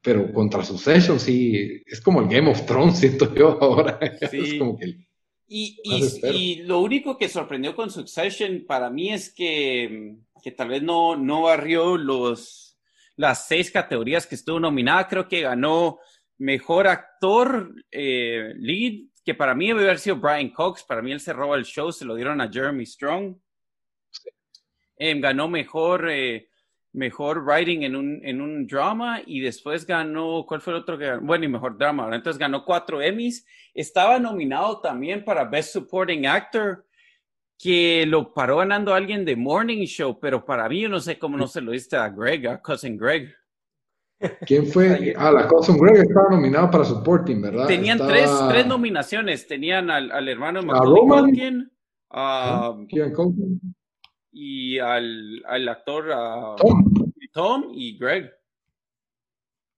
pero 0.01 0.33
contra 0.33 0.63
Succession 0.63 1.19
sí, 1.19 1.83
es 1.85 2.01
como 2.01 2.21
el 2.21 2.29
Game 2.29 2.51
of 2.51 2.65
Thrones, 2.65 2.99
siento 3.01 3.35
yo 3.35 3.59
ahora. 3.61 3.99
Es 4.21 4.55
como 4.55 4.77
que 4.77 5.07
y, 5.53 5.79
y, 6.25 6.57
lo 6.63 6.81
único 6.81 7.19
que 7.19 7.29
sorprendió 7.29 7.75
con 7.75 7.91
Succession 7.91 8.65
para 8.67 8.89
mí 8.91 9.13
es 9.13 9.33
que, 9.33 10.17
que 10.43 10.53
tal 10.53 10.69
vez 10.69 10.83
no, 10.83 11.17
no 11.17 11.43
barrió 11.43 11.97
los, 11.97 12.79
las 13.17 13.47
seis 13.47 13.71
categorías 13.71 14.27
que 14.27 14.35
estuvo 14.35 14.59
nominada. 14.59 15.09
Creo 15.09 15.29
que 15.29 15.43
ganó 15.43 15.99
Mejor 16.43 16.89
actor 16.89 17.73
eh, 17.89 18.53
lead, 18.57 19.05
que 19.25 19.33
para 19.33 19.55
mí 19.55 19.69
debe 19.69 19.85
haber 19.85 20.01
sido 20.01 20.17
Brian 20.17 20.49
Cox. 20.51 20.83
Para 20.83 21.01
mí 21.01 21.13
él 21.13 21.21
se 21.21 21.33
roba 21.33 21.55
el 21.55 21.65
show, 21.65 21.93
se 21.93 22.05
lo 22.05 22.17
dieron 22.17 22.41
a 22.41 22.51
Jeremy 22.51 22.85
Strong. 22.85 23.37
Em, 24.97 25.21
ganó 25.21 25.47
mejor, 25.47 26.11
eh, 26.11 26.49
mejor 26.93 27.45
writing 27.45 27.82
en 27.82 27.97
un, 27.97 28.20
en 28.22 28.40
un 28.40 28.66
drama 28.66 29.22
y 29.24 29.40
después 29.40 29.86
ganó, 29.86 30.45
¿cuál 30.47 30.61
fue 30.61 30.74
el 30.74 30.80
otro 30.80 30.99
que 30.99 31.07
ganó? 31.07 31.22
Bueno, 31.22 31.45
y 31.45 31.49
mejor 31.49 31.78
drama. 31.78 32.14
Entonces 32.14 32.38
ganó 32.38 32.64
cuatro 32.64 33.01
Emmys. 33.01 33.47
Estaba 33.74 34.18
nominado 34.18 34.80
también 34.80 35.24
para 35.24 35.45
Best 35.45 35.72
Supporting 35.72 36.26
Actor, 36.26 36.84
que 37.59 38.05
lo 38.07 38.34
paró 38.34 38.59
ganando 38.59 38.93
alguien 38.95 39.24
de 39.24 39.36
Morning 39.36 39.84
Show, 39.84 40.18
pero 40.20 40.45
para 40.45 40.68
mí 40.68 40.80
yo 40.80 40.88
no 40.88 41.01
sé 41.01 41.18
cómo 41.18 41.36
no 41.36 41.47
se 41.47 41.61
lo 41.61 41.72
diste 41.72 41.97
a 41.97 42.09
Greg, 42.09 42.47
a 42.49 42.61
Cousin 42.61 42.99
Greg. 42.99 43.34
¿Quién 44.47 44.66
fue? 44.66 45.14
Ah, 45.16 45.32
la 45.32 45.49
Cousin 45.49 45.78
Greg 45.78 46.05
estaba 46.05 46.30
nominado 46.30 46.70
para 46.70 46.84
Supporting, 46.84 47.40
¿verdad? 47.40 47.66
Tenían 47.66 47.99
tres, 47.99 48.30
tres, 48.49 48.66
nominaciones. 48.66 49.47
Tenían 49.47 49.90
al, 49.90 50.11
al 50.12 50.28
hermano 50.28 50.62
Macaulay 50.62 51.07
Culkin, 51.09 51.72
a, 52.11 52.76
y 54.33 54.78
al, 54.78 55.43
al 55.47 55.68
actor 55.68 56.07
Tom. 56.57 56.85
Tom. 57.33 57.70
y 57.74 57.99
Greg. 57.99 58.30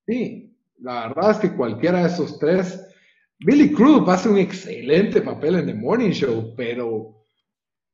Sí, 0.06 0.56
la 0.80 1.08
verdad 1.08 1.32
es 1.32 1.38
que 1.38 1.56
cualquiera 1.56 2.00
de 2.00 2.08
esos 2.08 2.38
tres. 2.38 2.80
Billy 3.38 3.72
Crudup 3.72 4.08
hace 4.08 4.28
un 4.28 4.38
excelente 4.38 5.20
papel 5.20 5.56
en 5.56 5.66
The 5.66 5.74
Morning 5.74 6.10
Show, 6.10 6.54
pero 6.56 7.24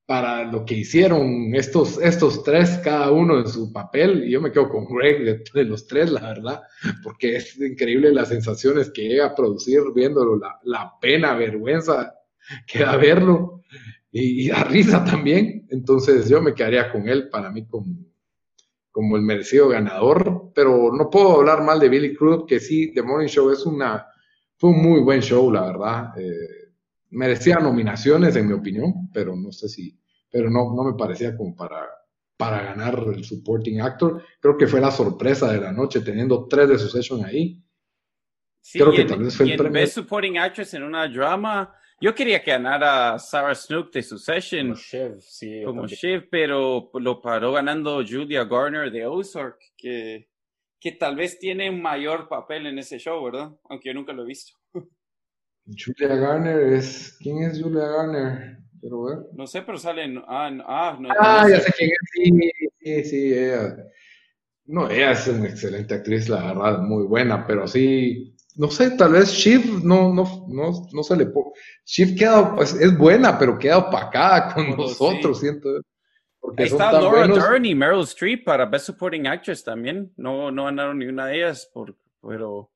para 0.07 0.45
lo 0.45 0.65
que 0.65 0.75
hicieron 0.75 1.55
estos, 1.55 2.01
estos 2.03 2.43
tres, 2.43 2.81
cada 2.83 3.13
uno 3.13 3.39
en 3.39 3.47
su 3.47 3.73
papel. 3.73 4.25
Y 4.25 4.33
yo 4.33 4.41
me 4.41 4.51
quedo 4.51 4.69
con 4.69 4.85
Greg 4.87 5.45
de, 5.53 5.65
los 5.65 5.87
tres, 5.87 6.11
la 6.11 6.21
verdad, 6.21 6.63
porque 7.03 7.37
es 7.37 7.59
increíble 7.61 8.13
las 8.13 8.29
sensaciones 8.29 8.91
que 8.91 9.03
llega 9.03 9.27
a 9.27 9.35
producir 9.35 9.81
viéndolo, 9.95 10.37
la, 10.37 10.59
la 10.65 10.93
pena, 11.01 11.35
vergüenza 11.35 12.15
que 12.67 12.81
da 12.81 12.97
verlo 12.97 13.63
y, 14.13 14.49
y, 14.49 14.51
risa 14.51 15.05
también. 15.05 15.67
Entonces 15.71 16.29
yo 16.29 16.41
me 16.41 16.55
quedaría 16.55 16.91
con 16.91 17.09
él 17.09 17.29
para 17.29 17.51
mí 17.51 17.67
como, 17.67 17.97
como 18.91 19.17
el 19.17 19.23
merecido 19.23 19.69
ganador, 19.69 20.53
pero 20.55 20.93
no 20.93 21.11
puedo 21.11 21.39
hablar 21.39 21.63
mal 21.63 21.81
de 21.81 21.89
Billy 21.89 22.15
Crudup, 22.15 22.49
que 22.49 22.61
sí, 22.61 22.93
The 22.93 23.03
Morning 23.03 23.29
Show 23.29 23.51
es 23.51 23.65
una 23.67 24.07
fue 24.61 24.71
un 24.71 24.83
muy 24.83 25.01
buen 25.01 25.21
show, 25.23 25.51
la 25.51 25.65
verdad. 25.65 26.13
Eh, 26.19 26.75
merecía 27.09 27.57
nominaciones, 27.57 28.37
en 28.37 28.47
mi 28.47 28.53
opinión, 28.53 29.11
pero 29.11 29.35
no 29.35 29.51
sé 29.53 29.71
si, 29.71 29.99
pero 30.31 30.51
no, 30.51 30.75
no 30.75 30.85
me 30.85 30.99
parecía 30.99 31.35
como 31.35 31.57
para, 31.57 31.89
para 32.37 32.63
ganar 32.63 33.03
el 33.15 33.25
supporting 33.25 33.81
actor. 33.81 34.23
Creo 34.39 34.59
que 34.59 34.67
fue 34.67 34.83
la 34.83 34.91
sorpresa 34.91 35.51
de 35.51 35.63
la 35.63 35.73
noche, 35.73 36.03
teniendo 36.03 36.47
tres 36.47 36.69
de 36.69 36.79
Succession 36.79 37.25
ahí. 37.25 37.59
Sí, 38.61 38.79
Creo 38.79 38.93
que 38.93 39.07
tal 39.07 39.21
vez 39.21 39.35
fue 39.35 39.47
el 39.47 39.57
premio. 39.57 39.81
Best 39.81 39.95
Supporting 39.95 40.37
Actress 40.37 40.75
en 40.75 40.83
una 40.83 41.09
drama. 41.09 41.75
Yo 42.01 42.15
quería 42.15 42.43
que 42.43 42.51
ganara 42.51 43.19
Sarah 43.19 43.55
Snook 43.55 43.93
de 43.93 44.03
Succession. 44.03 44.69
Como 44.69 44.75
Shiv, 44.75 45.21
sí. 45.21 45.63
Como 45.65 45.87
Shiv, 45.87 46.29
pero 46.31 46.91
lo 46.95 47.21
paró 47.21 47.53
ganando 47.53 48.03
Julia 48.07 48.45
Garner 48.45 48.91
de 48.91 49.07
Ozark, 49.07 49.59
que 49.77 50.31
que 50.81 50.93
tal 50.93 51.15
vez 51.15 51.39
tiene 51.39 51.69
un 51.69 51.83
mayor 51.83 52.27
papel 52.27 52.67
en 52.67 52.79
ese 52.79 52.99
show, 52.99 53.23
¿verdad? 53.23 53.51
Aunque 53.69 53.91
yo 53.91 53.95
nunca 53.95 54.15
lo 54.15 54.23
he 54.23 54.27
visto. 54.27 54.59
Julia 55.67 56.17
Garner 56.17 56.73
es. 56.73 57.17
¿Quién 57.21 57.43
es 57.43 57.63
Julia 57.63 57.87
Garner? 57.87 58.57
Quiero 58.81 59.03
ver. 59.05 59.19
No 59.35 59.47
sé, 59.47 59.61
pero 59.61 59.77
sale 59.77 60.03
Ah, 60.27 60.51
ah, 60.67 60.99
no, 60.99 61.09
ah 61.11 61.47
ya 61.49 61.61
sé 61.61 61.73
quién 61.77 61.91
es. 61.91 61.99
Sí, 62.13 62.51
sí, 62.81 63.05
sí, 63.05 63.35
ella. 63.35 63.77
No, 64.65 64.89
ella 64.91 65.13
es 65.13 65.29
una 65.29 65.49
excelente 65.49 65.95
actriz, 65.95 66.29
la 66.29 66.55
verdad, 66.55 66.79
muy 66.79 67.05
buena, 67.05 67.47
pero 67.47 67.69
sí. 67.69 68.35
No 68.61 68.71
sé, 68.71 68.91
tal 68.91 69.13
vez 69.13 69.31
Shiv 69.31 69.83
no, 69.83 70.13
no, 70.13 70.45
no, 70.47 70.87
no 70.93 71.03
se 71.03 71.17
le 71.17 71.25
puede. 71.25 71.47
Shiv 71.87 72.15
queda, 72.15 72.55
pues, 72.55 72.75
es 72.75 72.95
buena, 72.99 73.39
pero 73.39 73.59
queda 73.59 73.79
opacada 73.79 74.53
con 74.53 74.77
nosotros, 74.77 75.41
siento. 75.41 75.81
Ahí 76.59 76.67
está 76.67 76.93
Laura 76.93 77.27
Dern 77.27 77.65
y 77.65 77.75
Meryl 77.75 78.03
Streep 78.03 78.45
para 78.45 78.67
Best 78.67 78.85
Supporting 78.85 79.27
Actress 79.27 79.65
también. 79.65 80.13
No, 80.19 80.51
no 80.51 80.67
ganaron 80.67 80.99
ni 80.99 81.07
una 81.07 81.25
de 81.25 81.37
ellas, 81.37 81.71
por, 81.73 81.97
pero... 82.21 82.71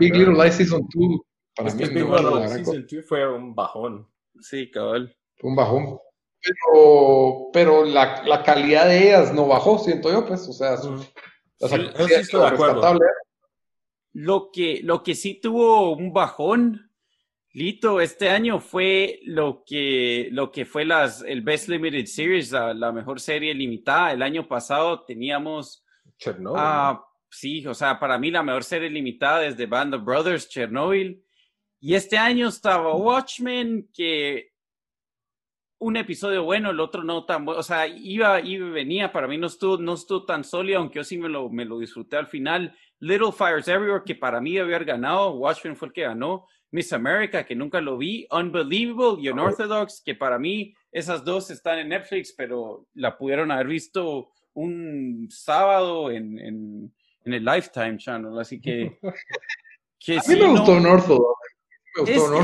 Big 0.00 0.12
Little 0.16 0.34
Lies 0.34 0.56
Season 0.56 0.84
2 0.92 1.20
para 1.54 1.72
mí 1.72 1.84
Big 1.84 1.92
Little 1.92 2.48
Season 2.48 2.86
2 2.90 3.04
fue 3.06 3.32
un 3.32 3.54
bajón. 3.54 4.08
Sí, 4.40 4.72
cabal. 4.72 5.16
Fue 5.36 5.50
un 5.50 5.54
bajón. 5.56 5.98
Pero, 6.42 7.48
pero 7.52 7.84
la, 7.84 8.24
la, 8.24 8.42
calidad 8.42 8.86
de 8.86 9.04
ellas 9.04 9.32
no 9.32 9.46
bajó, 9.46 9.78
siento 9.78 10.10
yo, 10.10 10.26
pues, 10.26 10.48
o 10.48 10.52
sea, 10.52 10.72
mm. 10.72 11.00
sí, 11.60 12.36
de 12.36 12.44
acuerdo. 12.44 12.98
Lo 14.12 14.50
que, 14.52 14.80
lo 14.82 15.02
que 15.02 15.14
sí 15.14 15.40
tuvo 15.40 15.92
un 15.92 16.12
bajón 16.12 16.92
Lito, 17.54 18.00
este 18.00 18.30
año 18.30 18.60
fue 18.60 19.20
lo 19.24 19.62
que, 19.66 20.28
lo 20.32 20.50
que 20.50 20.64
fue 20.64 20.86
las, 20.86 21.22
el 21.22 21.42
Best 21.42 21.68
Limited 21.68 22.06
Series, 22.06 22.50
la, 22.50 22.92
mejor 22.92 23.20
serie 23.20 23.52
limitada. 23.52 24.12
El 24.12 24.22
año 24.22 24.48
pasado 24.48 25.04
teníamos... 25.04 25.84
Chernobyl. 26.16 26.58
Ah, 26.58 27.04
sí, 27.28 27.66
o 27.66 27.74
sea, 27.74 28.00
para 28.00 28.16
mí 28.16 28.30
la 28.30 28.42
mejor 28.42 28.64
serie 28.64 28.88
limitada 28.88 29.40
desde 29.40 29.66
Band 29.66 29.94
of 29.94 30.04
Brothers, 30.04 30.48
Chernobyl. 30.48 31.22
Y 31.78 31.94
este 31.94 32.16
año 32.16 32.48
estaba 32.48 32.96
Watchmen, 32.96 33.90
que 33.92 34.52
un 35.78 35.98
episodio 35.98 36.44
bueno, 36.44 36.70
el 36.70 36.80
otro 36.80 37.04
no 37.04 37.26
tan 37.26 37.44
bueno. 37.44 37.60
O 37.60 37.62
sea, 37.62 37.86
iba, 37.86 38.40
y 38.40 38.56
venía. 38.56 39.12
Para 39.12 39.28
mí 39.28 39.36
no 39.36 39.48
estuvo, 39.48 39.76
no 39.76 39.92
estuvo 39.92 40.24
tan 40.24 40.42
sólido, 40.42 40.78
aunque 40.78 41.00
yo 41.00 41.04
sí 41.04 41.18
me 41.18 41.28
lo, 41.28 41.50
me 41.50 41.66
lo 41.66 41.78
disfruté 41.78 42.16
al 42.16 42.28
final. 42.28 42.74
Little 43.02 43.32
Fires 43.32 43.66
Everywhere, 43.66 44.04
que 44.06 44.14
para 44.14 44.40
mí 44.40 44.56
había 44.58 44.78
ganado. 44.78 45.32
Watchmen 45.32 45.74
fue 45.74 45.88
el 45.88 45.92
que 45.92 46.02
ganó. 46.02 46.46
Miss 46.70 46.92
America, 46.92 47.44
que 47.44 47.54
nunca 47.54 47.80
lo 47.80 47.98
vi, 47.98 48.26
Unbelievable 48.30 49.20
y 49.20 49.28
Unorthodox, 49.28 50.00
que 50.02 50.14
para 50.14 50.38
mí 50.38 50.74
esas 50.90 51.22
dos 51.22 51.50
están 51.50 51.80
en 51.80 51.90
Netflix, 51.90 52.32
pero 52.32 52.86
la 52.94 53.18
pudieron 53.18 53.50
haber 53.50 53.66
visto 53.66 54.30
un 54.54 55.28
sábado 55.30 56.10
en, 56.10 56.38
en, 56.38 56.94
en 57.24 57.34
el 57.34 57.44
Lifetime 57.44 57.98
Channel, 57.98 58.38
así 58.38 58.58
que... 58.58 58.98
que 59.98 60.16
a 60.16 60.22
mí 60.26 60.36
me 60.36 60.46
gustó 60.46 60.72
Unorthodox. 60.72 61.26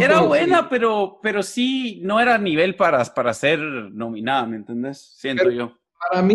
era 0.03 0.21
buena, 0.21 0.69
pero, 0.69 1.21
pero 1.23 1.43
sí, 1.43 2.01
no 2.03 2.21
era 2.21 2.37
nivel 2.37 2.75
para, 2.75 3.03
para 3.05 3.33
ser 3.33 3.61
nominada, 3.61 4.45
¿me 4.45 4.57
entiendes? 4.57 5.15
Siento 5.17 5.51
yo. 5.51 5.73
Para 6.11 6.21
mí, 6.21 6.35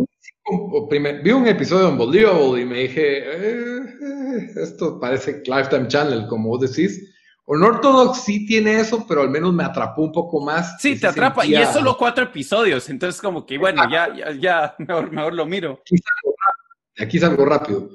vi 1.24 1.32
un 1.32 1.46
episodio 1.46 1.88
de 1.88 1.92
Unbelievable 1.92 2.62
y 2.62 2.66
me 2.66 2.80
dije, 2.80 3.24
eh, 3.26 3.83
eh, 4.04 4.52
esto 4.56 5.00
parece 5.00 5.42
Lifetime 5.46 5.88
Channel, 5.88 6.28
como 6.28 6.50
vos 6.50 6.62
decís 6.62 7.14
Unorthodox 7.46 8.24
sí 8.24 8.46
tiene 8.46 8.80
eso, 8.80 9.06
pero 9.08 9.22
al 9.22 9.30
menos 9.30 9.54
me 9.54 9.64
atrapó 9.64 10.04
un 10.04 10.12
poco 10.14 10.40
más. 10.40 10.78
Sí, 10.80 10.98
te 11.00 11.08
atrapa. 11.08 11.46
Y 11.46 11.56
es 11.56 11.70
solo 11.70 11.98
cuatro 11.98 12.24
episodios, 12.24 12.90
entonces 12.90 13.22
como 13.22 13.46
que, 13.46 13.58
bueno, 13.58 13.84
ya, 13.92 14.16
ya, 14.16 14.32
ya 14.32 14.76
mejor, 14.78 15.12
mejor 15.12 15.34
lo 15.34 15.46
miro. 15.46 15.82
Aquí 15.82 15.98
salgo, 15.98 16.36
rápido. 16.38 17.06
Aquí 17.06 17.20
salgo 17.20 17.46
rápido. 17.46 17.90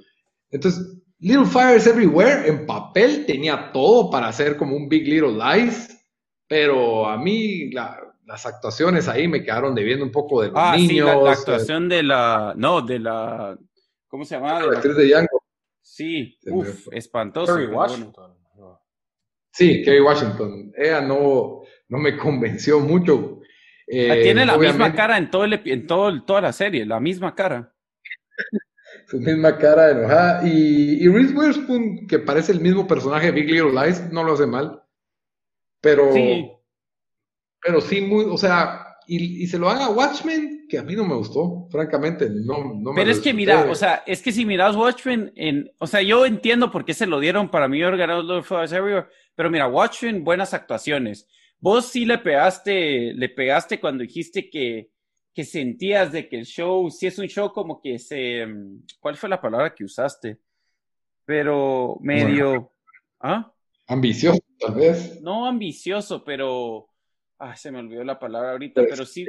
Entonces, 0.50 0.98
Little 1.20 1.46
Fires 1.46 1.86
Everywhere 1.86 2.46
en 2.46 2.66
papel 2.66 3.24
tenía 3.26 3.72
todo 3.72 4.10
para 4.10 4.28
hacer 4.28 4.56
como 4.56 4.76
un 4.76 4.88
Big 4.88 5.08
Little 5.08 5.32
Lies, 5.32 5.96
pero 6.46 7.08
a 7.08 7.16
mí 7.16 7.70
las 7.70 8.44
actuaciones 8.44 9.08
ahí 9.08 9.28
me 9.28 9.42
quedaron 9.42 9.74
debiendo 9.74 10.04
un 10.04 10.12
poco 10.12 10.42
de 10.42 10.48
los 10.48 10.56
ah, 10.58 10.74
Sí, 10.76 11.00
la, 11.00 11.32
actuación 11.32 11.88
de 11.88 12.02
la, 12.02 12.52
no, 12.54 12.82
de 12.82 12.98
la, 12.98 13.56
¿cómo 14.08 14.26
se 14.26 14.34
llama? 14.34 14.60
La 14.60 14.76
actriz 14.76 14.94
de 14.94 15.06
Django. 15.06 15.37
Sí, 15.98 16.38
uff, 16.46 16.86
espantoso. 16.92 17.58
Sí, 19.50 19.82
Kerry 19.82 20.00
Washington. 20.00 20.72
Ella 20.76 21.00
no, 21.00 21.62
no 21.88 21.98
me 21.98 22.16
convenció 22.16 22.78
mucho. 22.78 23.40
Eh, 23.84 24.20
tiene 24.22 24.46
la 24.46 24.56
misma 24.56 24.94
cara 24.94 25.18
en, 25.18 25.28
todo 25.28 25.42
el, 25.42 25.60
en 25.64 25.88
todo, 25.88 26.22
toda 26.22 26.40
la 26.40 26.52
serie, 26.52 26.86
la 26.86 27.00
misma 27.00 27.34
cara. 27.34 27.74
Su 29.08 29.18
misma 29.18 29.58
cara 29.58 29.90
enojada. 29.90 30.46
Y, 30.46 31.04
y 31.04 31.08
Reese 31.08 31.34
Witherspoon, 31.34 32.06
que 32.06 32.20
parece 32.20 32.52
el 32.52 32.60
mismo 32.60 32.86
personaje 32.86 33.26
de 33.26 33.32
Big 33.32 33.50
Little 33.50 33.72
Lies, 33.72 34.12
no 34.12 34.22
lo 34.22 34.34
hace 34.34 34.46
mal. 34.46 34.80
Pero 35.80 36.12
sí, 36.12 36.48
pero 37.60 37.80
sí 37.80 38.02
muy, 38.02 38.24
o 38.24 38.38
sea, 38.38 38.87
y, 39.10 39.46
se 39.46 39.58
lo 39.58 39.70
haga 39.70 39.86
a 39.86 39.90
Watchmen, 39.90 40.66
que 40.68 40.76
a 40.76 40.82
mí 40.82 40.94
no 40.94 41.04
me 41.06 41.14
gustó, 41.14 41.66
francamente, 41.70 42.28
no, 42.28 42.74
no 42.74 42.92
Pero 42.94 43.10
es 43.10 43.20
que 43.20 43.32
mira, 43.32 43.66
o 43.70 43.74
sea, 43.74 44.02
es 44.06 44.20
que 44.20 44.32
si 44.32 44.44
miras 44.44 44.76
Watchmen, 44.76 45.32
en, 45.34 45.70
o 45.78 45.86
sea, 45.86 46.02
yo 46.02 46.26
entiendo 46.26 46.70
por 46.70 46.84
qué 46.84 46.92
se 46.92 47.06
lo 47.06 47.18
dieron 47.18 47.50
para 47.50 47.68
mí 47.68 47.78
Lord 47.80 48.44
Flowers 48.44 48.72
Everywhere, 48.72 49.06
pero 49.34 49.50
mira, 49.50 49.66
Watchmen, 49.66 50.24
buenas 50.24 50.52
actuaciones. 50.52 51.26
Vos 51.58 51.86
sí 51.86 52.04
le 52.04 52.18
pegaste, 52.18 53.14
le 53.14 53.30
pegaste 53.30 53.80
cuando 53.80 54.02
dijiste 54.02 54.50
que, 54.50 54.90
que 55.32 55.44
sentías 55.44 56.12
de 56.12 56.28
que 56.28 56.36
el 56.36 56.44
show, 56.44 56.90
si 56.90 57.06
es 57.06 57.18
un 57.18 57.28
show 57.28 57.50
como 57.50 57.80
que 57.80 57.98
se, 57.98 58.46
¿cuál 59.00 59.16
fue 59.16 59.30
la 59.30 59.40
palabra 59.40 59.74
que 59.74 59.84
usaste? 59.84 60.38
Pero 61.24 61.96
medio, 62.02 62.72
¿ah? 63.20 63.50
Ambicioso, 63.86 64.40
tal 64.58 64.74
vez. 64.74 65.22
No 65.22 65.46
ambicioso, 65.46 66.22
pero 66.22 66.90
Ah, 67.38 67.56
se 67.56 67.70
me 67.70 67.78
olvidó 67.78 68.02
la 68.04 68.18
palabra 68.18 68.52
ahorita, 68.52 68.82
pero 68.88 69.06
sí. 69.06 69.26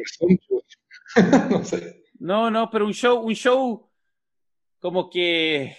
no 1.49 1.64
sé. 1.64 2.03
No, 2.20 2.49
no, 2.49 2.70
pero 2.70 2.86
un 2.86 2.93
show, 2.93 3.20
un 3.20 3.34
show 3.34 3.89
como 4.80 5.10
que 5.10 5.76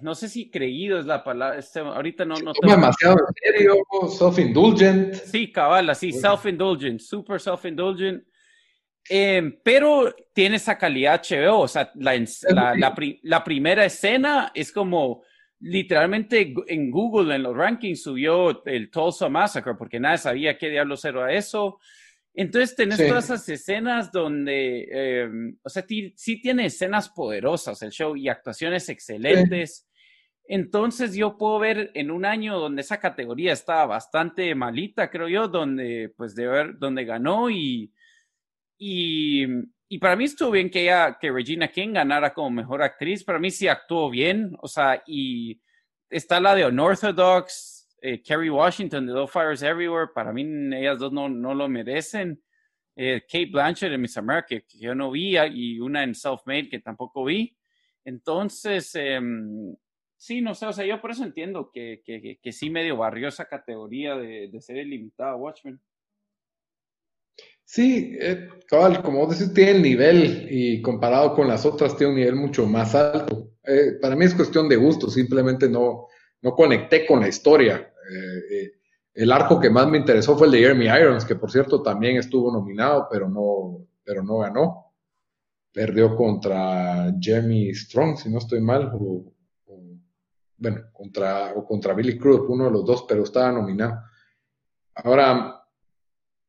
no 0.00 0.14
sé 0.14 0.28
si 0.28 0.50
creído 0.50 0.98
es 0.98 1.06
la 1.06 1.22
palabra, 1.22 1.58
este, 1.58 1.78
ahorita 1.80 2.24
no, 2.24 2.34
no 2.36 2.52
demasiado 2.60 3.16
en 3.18 3.54
serio, 3.54 3.76
self-indulgent. 4.18 5.14
Sí, 5.14 5.52
cabal, 5.52 5.88
así, 5.90 6.12
self-indulgent, 6.12 7.00
super 7.00 7.40
self-indulgent. 7.40 8.24
Em, 9.08 9.56
pero 9.62 10.12
tiene 10.32 10.56
esa 10.56 10.76
calidad 10.76 11.22
HBO, 11.22 11.60
o 11.60 11.68
sea, 11.68 11.92
la, 11.94 12.16
la, 12.74 12.94
la, 13.22 13.44
primera 13.44 13.84
escena 13.84 14.50
es 14.52 14.72
como 14.72 15.22
literalmente 15.60 16.54
en 16.68 16.90
Google, 16.90 17.34
en 17.34 17.42
los 17.42 17.56
rankings, 17.56 18.02
subió 18.02 18.64
el 18.66 18.90
Tulsa 18.90 19.28
Massacre 19.28 19.74
porque 19.74 20.00
nadie 20.00 20.18
sabía 20.18 20.58
qué 20.58 20.68
diablos 20.68 21.04
era 21.04 21.32
eso. 21.32 21.78
Entonces 22.34 22.76
tenés 22.76 22.98
todas 22.98 23.24
esas 23.24 23.48
escenas 23.48 24.12
donde, 24.12 24.86
eh, 24.90 25.28
o 25.62 25.68
sea, 25.70 25.86
sí 25.88 26.40
tiene 26.42 26.66
escenas 26.66 27.08
poderosas 27.08 27.80
el 27.80 27.90
show 27.90 28.14
y 28.14 28.28
actuaciones 28.28 28.88
excelentes. 28.90 29.88
Entonces 30.48 31.14
yo 31.14 31.36
puedo 31.38 31.58
ver 31.58 31.90
en 31.94 32.10
un 32.10 32.24
año 32.24 32.58
donde 32.58 32.82
esa 32.82 33.00
categoría 33.00 33.52
estaba 33.52 33.86
bastante 33.86 34.54
malita, 34.54 35.10
creo 35.10 35.28
yo, 35.28 35.48
donde 35.48 36.12
pues 36.16 36.34
de 36.34 36.46
ver, 36.46 36.78
donde 36.78 37.04
ganó 37.04 37.50
y, 37.50 37.92
y 38.78 39.46
y 39.88 39.98
para 39.98 40.16
mí 40.16 40.24
estuvo 40.24 40.50
bien 40.50 40.68
que 40.68 40.82
ella, 40.82 41.16
que 41.20 41.30
Regina 41.30 41.68
King 41.68 41.92
ganara 41.92 42.34
como 42.34 42.50
mejor 42.50 42.82
actriz. 42.82 43.22
Para 43.22 43.38
mí 43.38 43.50
sí 43.50 43.68
actuó 43.68 44.10
bien. 44.10 44.56
O 44.60 44.66
sea, 44.66 45.02
y 45.06 45.60
está 46.10 46.40
la 46.40 46.54
de 46.54 46.66
Unorthodox, 46.66 47.96
eh, 48.00 48.20
Kerry 48.22 48.50
Washington 48.50 49.06
de 49.06 49.12
No 49.12 49.28
Fires 49.28 49.62
Everywhere. 49.62 50.10
Para 50.12 50.32
mí 50.32 50.42
ellas 50.74 50.98
dos 50.98 51.12
no, 51.12 51.28
no 51.28 51.54
lo 51.54 51.68
merecen. 51.68 52.42
Eh, 52.96 53.22
Kate 53.30 53.50
Blanchett 53.52 53.90
de 53.90 53.98
Miss 53.98 54.16
America, 54.16 54.48
que 54.48 54.78
yo 54.78 54.94
no 54.94 55.10
vi, 55.10 55.36
y 55.36 55.78
una 55.78 56.02
en 56.02 56.14
Self-Made 56.14 56.68
que 56.68 56.80
tampoco 56.80 57.24
vi. 57.24 57.56
Entonces, 58.04 58.94
em, 58.94 59.76
sí, 60.16 60.40
no 60.40 60.54
sé, 60.54 60.66
o 60.66 60.72
sea, 60.72 60.86
yo 60.86 61.00
por 61.00 61.10
eso 61.10 61.22
entiendo 61.22 61.70
que, 61.70 62.02
que, 62.04 62.38
que, 62.42 62.52
sí 62.52 62.70
medio 62.70 62.96
barrió 62.96 63.28
esa 63.28 63.46
categoría 63.46 64.16
de, 64.16 64.48
de 64.48 64.60
ser 64.60 64.76
limitada 64.86 65.36
Watchmen. 65.36 65.78
Sí, 67.68 68.16
eh, 68.20 68.48
como 69.02 69.26
decís, 69.26 69.52
tiene 69.52 69.72
el 69.72 69.82
nivel 69.82 70.46
y 70.48 70.80
comparado 70.80 71.34
con 71.34 71.48
las 71.48 71.66
otras 71.66 71.96
tiene 71.96 72.12
un 72.12 72.18
nivel 72.18 72.36
mucho 72.36 72.64
más 72.64 72.94
alto. 72.94 73.54
Eh, 73.64 73.98
para 74.00 74.14
mí 74.14 74.24
es 74.24 74.34
cuestión 74.34 74.68
de 74.68 74.76
gusto, 74.76 75.10
simplemente 75.10 75.68
no, 75.68 76.06
no 76.42 76.54
conecté 76.54 77.04
con 77.04 77.20
la 77.20 77.28
historia. 77.28 77.92
Eh, 78.08 78.70
el 79.14 79.32
arco 79.32 79.58
que 79.58 79.68
más 79.68 79.88
me 79.88 79.98
interesó 79.98 80.38
fue 80.38 80.46
el 80.46 80.52
de 80.52 80.58
Jeremy 80.60 80.86
Irons, 80.86 81.24
que 81.24 81.34
por 81.34 81.50
cierto 81.50 81.82
también 81.82 82.16
estuvo 82.16 82.52
nominado, 82.52 83.08
pero 83.10 83.28
no, 83.28 83.84
pero 84.04 84.22
no 84.22 84.38
ganó. 84.38 84.92
Perdió 85.72 86.14
contra 86.14 87.12
Jeremy 87.20 87.74
Strong, 87.74 88.16
si 88.16 88.30
no 88.30 88.38
estoy 88.38 88.60
mal, 88.60 88.92
o, 88.94 89.24
bueno, 90.56 90.82
contra, 90.92 91.52
o 91.52 91.66
contra 91.66 91.94
Billy 91.94 92.16
Cruz, 92.16 92.42
uno 92.48 92.66
de 92.66 92.70
los 92.70 92.84
dos, 92.84 93.04
pero 93.08 93.24
estaba 93.24 93.50
nominado. 93.50 94.02
Ahora, 94.94 95.55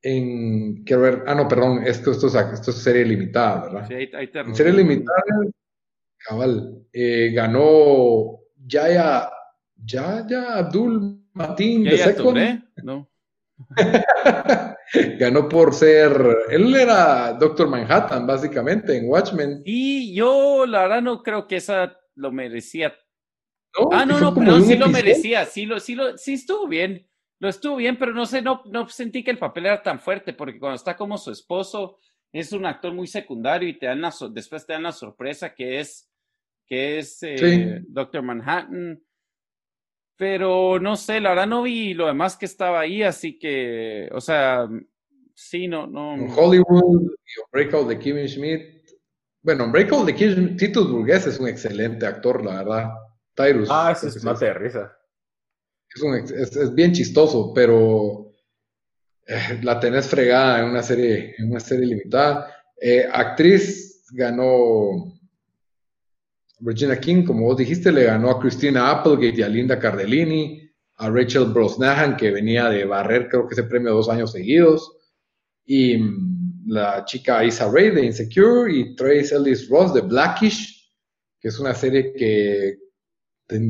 en, 0.08 0.84
quiero 0.86 1.01
ver, 1.01 1.24
ah, 1.28 1.36
no, 1.36 1.49
perdón, 1.49 1.84
esto, 1.86 2.12
esto, 2.12 2.28
es, 2.28 2.36
esto 2.36 2.72
es 2.72 2.78
serie 2.78 3.03
limitada, 3.03 3.64
¿verdad? 3.64 3.88
Sí, 3.88 3.93
ahí, 3.93 4.10
ahí 4.14 4.28
te 4.28 4.39
en 4.39 4.55
serie 4.55 4.72
limitada, 4.72 5.22
cabal, 6.18 6.86
eh, 6.93 7.32
ganó 7.34 8.39
Yaya, 8.55 9.30
Yaya 9.76 10.60
Abdul 10.60 11.26
Matin 11.34 11.84
de 11.84 11.97
Second. 11.97 12.64
No. 12.84 13.10
ganó 15.20 15.49
por 15.49 15.74
ser, 15.74 16.38
él 16.51 16.74
era 16.74 17.34
Doctor 17.34 17.68
Manhattan, 17.68 18.26
básicamente, 18.26 18.95
en 18.95 19.10
Watchmen. 19.10 19.62
Y 19.66 20.16
yo, 20.16 20.66
la 20.66 20.84
verdad, 20.84 21.01
no 21.01 21.22
creo 21.22 21.47
que 21.47 21.58
esa 21.58 21.97
lo 22.16 22.32
merecía. 22.32 22.95
ah, 23.91 24.05
no, 24.05 24.22
no, 24.22 24.34
pero 24.34 24.62
sí 24.62 24.78
lo 24.78 24.88
merecía, 24.88 25.43
sí, 25.43 25.66
lo, 25.66 25.82
sí, 25.82 25.95
lo, 25.95 26.18
sí 26.18 26.36
estuvo 26.36 26.66
bien 26.66 27.05
lo 27.39 27.49
estuvo 27.49 27.75
bien, 27.75 27.97
pero 27.97 28.13
no 28.13 28.25
sé, 28.25 28.41
no, 28.41 28.63
no 28.65 28.88
sentí 28.89 29.23
que 29.23 29.31
el 29.31 29.38
papel 29.38 29.67
era 29.67 29.81
tan 29.81 29.99
fuerte, 29.99 30.33
porque 30.33 30.59
cuando 30.59 30.75
está 30.75 30.95
como 30.95 31.17
su 31.17 31.31
esposo, 31.31 31.99
es 32.31 32.51
un 32.51 32.65
actor 32.65 32.93
muy 32.93 33.07
secundario 33.07 33.69
y 33.69 33.77
te 33.77 33.85
dan 33.85 34.01
después 34.31 34.65
te 34.65 34.73
dan 34.73 34.83
la 34.83 34.91
sorpresa 34.91 35.53
que 35.53 35.79
es, 35.79 36.09
que 36.65 36.99
es 36.99 37.19
eh, 37.21 37.81
Doctor 37.88 38.23
Manhattan. 38.23 39.01
Pero 40.17 40.79
no 40.79 40.95
sé, 40.95 41.21
la 41.21 41.29
verdad 41.29 41.47
no 41.47 41.61
vi 41.61 41.93
lo 41.93 42.07
demás 42.07 42.35
que 42.35 42.47
estaba 42.47 42.79
ahí, 42.79 43.03
así 43.03 43.38
que, 43.38 44.09
o 44.11 44.19
sea, 44.19 44.67
sí, 45.35 45.67
no, 45.67 45.85
no. 45.85 46.15
Hollywood 46.35 47.03
y 47.03 47.51
Breakout 47.51 47.88
de 47.88 47.99
Kevin 47.99 48.27
Schmidt. 48.27 48.77
Bueno, 49.43 49.71
Breakout 49.71 50.07
de 50.07 50.15
Kevin 50.15 50.57
Titus 50.57 50.91
Burgess 50.91 51.27
es 51.27 51.39
un 51.39 51.47
excelente 51.47 52.07
actor, 52.07 52.43
la 52.43 52.63
verdad. 52.63 52.89
Tyrus. 53.35 53.69
Ah, 53.71 53.91
ese 53.91 54.07
es 54.07 54.23
mate 54.23 54.45
de 54.45 54.53
risa 54.55 54.97
es, 56.04 56.74
bien 56.74 56.93
chistoso, 56.93 57.52
pero 57.54 58.34
eh, 59.26 59.60
la 59.64 59.80
tenés 59.80 60.08
fregada 60.08 60.60
en 60.60 60.70
una 60.70 60.84
serie, 60.84 61.36
en 61.38 61.52
una 61.52 61.60
serie 61.60 61.86
limitada. 61.86 62.52
Eh, 62.80 63.08
actriz 63.12 64.04
ganó 64.12 65.14
Virginia 66.60 67.00
King, 67.00 67.24
como 67.24 67.45
vos 67.45 67.58
dijiste, 67.58 67.91
le 67.91 68.06
ganó 68.06 68.32
a 68.32 68.39
Christina 68.39 68.89
Applegate 68.89 69.39
y 69.39 69.43
a 69.43 69.50
Linda 69.50 69.80
Cardellini, 69.80 70.70
a 70.98 71.10
Rachel 71.10 71.45
Brosnahan, 71.45 72.18
que 72.18 72.32
venía 72.32 72.70
de 72.70 72.86
barrer, 72.86 73.28
creo 73.30 73.48
que 73.48 73.54
ese 73.54 73.64
premio 73.64 73.93
dos 73.93 74.10
años 74.10 74.32
seguidos, 74.32 74.98
y 75.66 75.98
mm, 75.98 76.64
la 76.68 77.06
chica 77.06 77.43
Isa 77.43 77.70
Ray 77.72 77.91
de 77.91 78.06
Insecure 78.06 78.74
y 78.74 78.95
Trace 78.95 79.36
Ellis 79.36 79.70
Ross 79.70 79.93
de 79.93 80.02
Blackish, 80.02 80.91
que 81.39 81.50
es 81.50 81.60
una 81.60 81.74
serie 81.74 82.14
que 82.14 82.78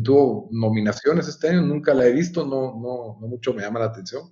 tuvo 0.04 0.50
nominaciones 0.52 1.28
este 1.28 1.50
año, 1.50 1.62
nunca 1.62 1.94
la 1.94 2.08
he 2.08 2.12
visto, 2.12 2.46
no, 2.46 2.80
no, 2.80 3.18
no 3.20 3.28
mucho 3.28 3.54
me 3.54 3.62
llama 3.62 3.80
la 3.80 3.86
atención. 3.86 4.24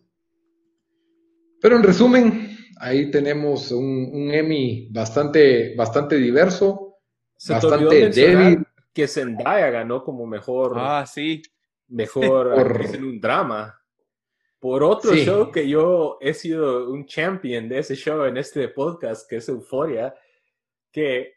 Pero 1.62 1.78
en 1.78 1.84
resumen, 1.84 2.58
ahí 2.78 3.10
tenemos 3.10 3.72
un, 3.72 4.30
Emmy 4.32 4.90
bastante, 4.92 5.76
bastante 5.76 6.16
diverso, 6.18 6.98
bastante 7.48 8.10
débil. 8.10 8.66
Que 8.94 9.08
Zendaya 9.08 9.70
ganó 9.70 10.04
como 10.04 10.26
mejor. 10.26 10.74
Ah, 10.78 11.06
sí. 11.06 11.42
Mejor 11.88 12.54
en 12.94 13.04
un 13.04 13.20
drama. 13.20 13.80
Por 14.60 14.84
otro 14.84 15.16
show 15.16 15.52
que 15.52 15.68
yo 15.68 16.18
he 16.22 16.34
sido 16.34 16.90
un 16.92 17.06
champion 17.06 17.70
de 17.70 17.80
ese 17.80 17.96
show 17.96 18.24
en 18.26 18.38
este 18.38 18.68
podcast, 18.70 19.30
que 19.30 19.38
es 19.38 19.50
Euforia, 19.50 20.16
que 20.92 21.34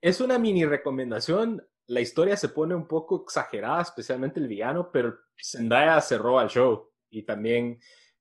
es 0.00 0.20
una 0.20 0.38
mini 0.38 0.64
recomendación 0.64 1.62
la 1.90 2.00
historia 2.00 2.36
se 2.36 2.50
pone 2.50 2.72
un 2.72 2.86
poco 2.86 3.24
exagerada, 3.24 3.82
especialmente 3.82 4.38
el 4.38 4.46
villano, 4.46 4.90
pero 4.92 5.18
Zendaya 5.36 6.00
cerró 6.00 6.38
al 6.38 6.48
show 6.48 6.88
y 7.10 7.24
también, 7.24 7.80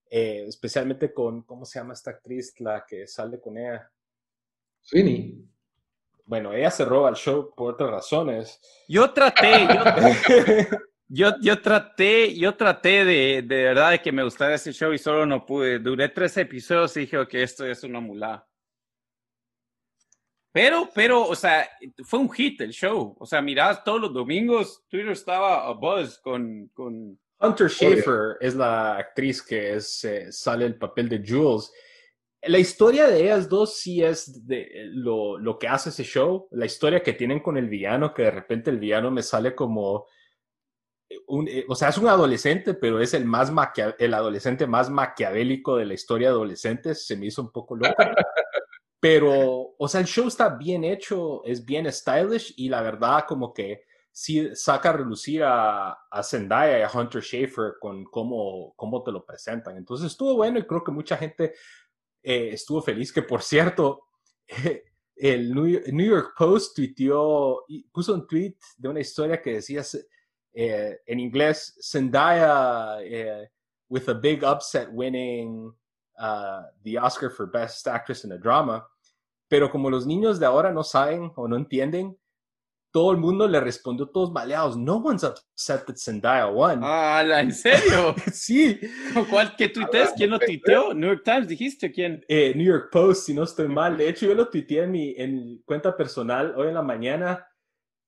eh, 0.09 0.45
especialmente 0.47 1.13
con, 1.13 1.43
¿cómo 1.43 1.65
se 1.65 1.78
llama 1.78 1.93
esta 1.93 2.09
actriz, 2.09 2.59
la 2.61 2.84
que 2.88 3.05
sale 3.05 3.39
con 3.39 3.59
ella? 3.59 3.88
Sweeney. 4.82 5.47
Bueno, 6.26 6.51
ella 6.51 6.72
cerró 6.72 7.05
al 7.05 7.15
show 7.15 7.53
por 7.55 7.76
otras 7.76 7.91
razones. 7.91 8.59
Yo 8.88 9.11
traté, 9.13 9.67
yo, 11.07 11.36
yo, 11.39 11.61
traté, 11.61 12.36
yo 12.36 12.55
traté 12.55 13.05
de, 13.05 13.43
de 13.43 13.63
verdad 13.65 13.91
de 13.91 14.01
que 14.01 14.11
me 14.11 14.24
gustara 14.24 14.55
ese 14.55 14.74
show 14.74 14.91
y 14.93 14.97
solo 14.97 15.28
no 15.28 15.45
pude. 15.45 15.78
Duré 15.78 16.09
tres 16.09 16.36
episodios 16.38 16.97
y 16.97 17.01
dije 17.01 17.28
que 17.28 17.43
esto 17.43 17.67
es 17.67 17.84
una 17.84 17.99
mulá. 17.99 18.49
Pero, 20.52 20.89
pero, 20.93 21.28
o 21.28 21.36
sea, 21.36 21.70
fue 22.04 22.20
un 22.20 22.32
hit 22.32 22.60
el 22.62 22.72
show. 22.72 23.16
O 23.20 23.26
sea, 23.26 23.41
mirás 23.41 23.84
todos 23.84 24.02
los 24.02 24.14
domingos, 24.14 24.84
Twitter 24.89 25.12
estaba 25.12 25.68
a 25.68 25.74
buzz 25.74 26.18
con... 26.20 26.70
con... 26.74 27.20
Hunter 27.41 27.70
Schafer 27.70 28.38
es 28.41 28.56
la 28.56 28.97
actriz 28.97 29.41
que 29.41 29.76
es, 29.76 30.04
eh, 30.04 30.30
sale 30.30 30.66
el 30.66 30.78
papel 30.78 31.08
de 31.08 31.24
Jules. 31.26 31.72
La 32.41 32.58
historia 32.58 33.08
de 33.08 33.24
ellas 33.24 33.47
dos 33.47 33.78
sí 33.78 34.04
es 34.04 34.45
de 34.45 34.89
lo, 34.91 35.38
lo, 35.38 35.58
que 35.58 35.68
hace 35.68 35.89
ese 35.89 36.04
show. 36.04 36.50
La 36.52 36.66
historia 36.66 37.02
que 37.02 37.14
tienen 37.14 37.39
con 37.39 37.58
el 37.58 37.70
villano, 37.70 38.14
que 38.14 38.24
de 38.24 38.32
repente 38.32 38.70
el 38.72 38.80
villano 38.80 39.12
me 39.12 39.24
sale 39.24 39.56
como... 39.56 40.08
Un, 41.28 41.47
eh, 41.47 41.66
o 41.68 41.76
sea, 41.76 41.89
es 41.89 41.97
un 41.97 42.08
adolescente, 42.08 42.74
pero 42.74 43.00
es 43.00 43.14
el, 43.14 43.26
más 43.26 43.52
el 43.97 44.14
adolescente 44.14 44.68
más 44.68 44.89
maquiavélico 44.89 45.78
de 45.78 45.86
la 45.86 45.93
historia 45.93 46.30
de 46.30 46.34
adolescentes. 46.34 47.06
Se 47.06 47.16
me 47.16 47.28
hizo 47.28 47.41
un 47.41 47.52
poco 47.52 47.76
loco. 47.76 47.95
Pero, 49.00 49.76
o 49.78 49.88
sea, 49.88 50.02
el 50.02 50.08
show 50.08 50.28
está 50.28 50.50
bien 50.50 50.84
hecho, 50.84 51.43
es 51.45 51.64
bien 51.64 51.91
stylish 51.91 52.54
y 52.58 52.68
la 52.70 52.82
verdad 52.82 53.26
como 53.28 53.54
que 53.54 53.84
sí 54.12 54.54
saca 54.56 54.89
a 54.89 54.93
relucir 54.93 55.43
a, 55.43 55.91
a 56.10 56.24
Zendaya 56.24 56.80
y 56.80 56.82
a 56.82 56.91
Hunter 56.91 57.22
Schafer 57.22 57.76
con 57.80 58.04
cómo, 58.06 58.74
cómo 58.76 59.02
te 59.04 59.12
lo 59.12 59.26
presentan. 59.26 59.78
Entonces 59.78 60.08
estuvo 60.08 60.36
bueno 60.36 60.60
y 60.60 60.68
creo 60.68 60.84
que 60.84 60.91
mucha 60.91 61.16
gente 61.16 61.54
eh, 62.22 62.50
estuvo 62.52 62.82
feliz, 62.82 63.14
que 63.14 63.22
por 63.22 63.41
cierto, 63.41 64.08
el 65.16 65.54
New 65.54 66.06
York 66.06 66.34
Post 66.38 66.76
tuiteó, 66.76 67.66
puso 67.91 68.14
un 68.14 68.28
tweet 68.28 68.56
de 68.78 68.89
una 68.89 69.00
historia 69.00 69.41
que 69.41 69.54
decía 69.54 69.84
eh, 70.54 71.00
en 71.06 71.20
inglés, 71.20 71.78
Zendaya 71.82 73.02
eh, 73.02 73.50
with 73.88 74.10
a 74.10 74.14
big 74.14 74.43
upset 74.43 74.89
winning 74.91 75.74
uh, 76.20 76.63
the 76.84 76.97
Oscar 76.97 77.30
for 77.30 77.49
Best 77.49 77.88
Actress 77.88 78.24
in 78.24 78.32
a 78.32 78.38
Drama, 78.38 78.86
pero 79.47 79.70
como 79.70 79.89
los 79.89 80.05
niños 80.05 80.39
de 80.39 80.45
ahora 80.45 80.72
no 80.72 80.84
saben 80.84 81.32
o 81.36 81.47
no 81.47 81.55
entienden, 81.55 82.15
todo 82.91 83.11
el 83.11 83.17
mundo 83.17 83.47
le 83.47 83.59
respondió 83.59 84.07
todos 84.07 84.32
maleados. 84.32 84.76
No 84.76 84.97
one's 84.97 85.24
upset 85.24 85.86
that 85.86 85.97
Zendaya 85.97 86.47
won. 86.47 86.82
Ah, 86.84 87.22
¿en 87.39 87.51
serio? 87.51 88.15
sí. 88.34 88.80
¿Cuál, 89.30 89.55
¿Qué 89.55 89.70
tuitees? 89.70 90.13
¿Quién 90.15 90.32
lo 90.32 90.39
tuiteó? 90.39 90.93
¿New 90.93 91.09
York 91.09 91.22
Times 91.24 91.47
dijiste? 91.47 91.91
¿Quién? 91.91 92.24
Eh, 92.28 92.53
New 92.55 92.65
York 92.65 92.89
Post, 92.91 93.28
si 93.28 93.34
no 93.34 93.43
estoy 93.43 93.67
mal. 93.67 93.97
De 93.97 94.09
hecho, 94.09 94.26
yo 94.26 94.34
lo 94.34 94.49
tuiteé 94.49 94.84
en 94.84 94.91
mi, 94.91 95.13
en 95.15 95.61
cuenta 95.65 95.95
personal 95.95 96.53
hoy 96.57 96.70
en 96.70 96.74
la 96.74 96.82
mañana 96.82 97.45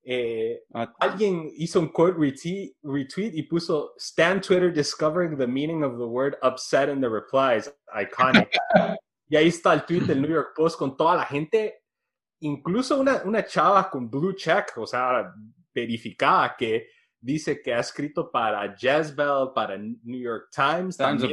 eh, 0.03 0.63
ah, 0.73 0.93
alguien 0.99 1.51
hizo 1.55 1.79
un 1.79 1.89
quote 1.89 2.17
retweet, 2.17 2.75
retweet, 2.83 3.33
y 3.33 3.43
puso 3.43 3.93
Stan 3.97 4.41
Twitter 4.41 4.71
discovering 4.71 5.37
the 5.37 5.47
meaning 5.47 5.83
of 5.83 5.97
the 5.97 6.05
word 6.05 6.37
upset 6.41 6.89
in 6.89 7.01
the 7.01 7.09
replies. 7.09 7.71
Iconic. 7.93 8.49
y 9.29 9.35
ahí 9.35 9.47
está 9.47 9.73
el 9.73 9.85
tweet 9.85 10.01
del 10.01 10.21
New 10.21 10.31
York 10.31 10.53
Post 10.55 10.77
con 10.77 10.97
toda 10.97 11.15
la 11.15 11.25
gente, 11.25 11.83
incluso 12.39 12.99
una, 12.99 13.21
una 13.25 13.45
chava 13.45 13.89
con 13.89 14.09
blue 14.09 14.33
check, 14.35 14.77
o 14.77 14.87
sea, 14.87 15.33
verificada, 15.73 16.55
que 16.57 16.87
dice 17.19 17.61
que 17.61 17.73
ha 17.73 17.79
escrito 17.79 18.31
para 18.31 18.75
Jezebel, 18.75 19.49
para 19.53 19.77
New 19.77 20.19
York 20.19 20.49
Times. 20.51 20.97
También 20.97 21.31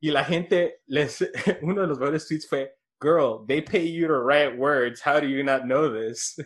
y 0.00 0.10
la 0.10 0.24
gente, 0.24 0.82
les, 0.86 1.24
uno 1.62 1.80
de 1.80 1.86
los 1.86 1.98
mejores 1.98 2.26
tweets 2.28 2.48
fue, 2.48 2.75
girl, 3.00 3.44
they 3.46 3.60
pay 3.60 3.86
you 3.86 4.06
to 4.06 4.18
write 4.18 4.56
words. 4.56 5.00
How 5.00 5.20
do 5.20 5.26
you 5.26 5.42
not 5.42 5.62
know 5.64 5.88
this? 5.88 6.36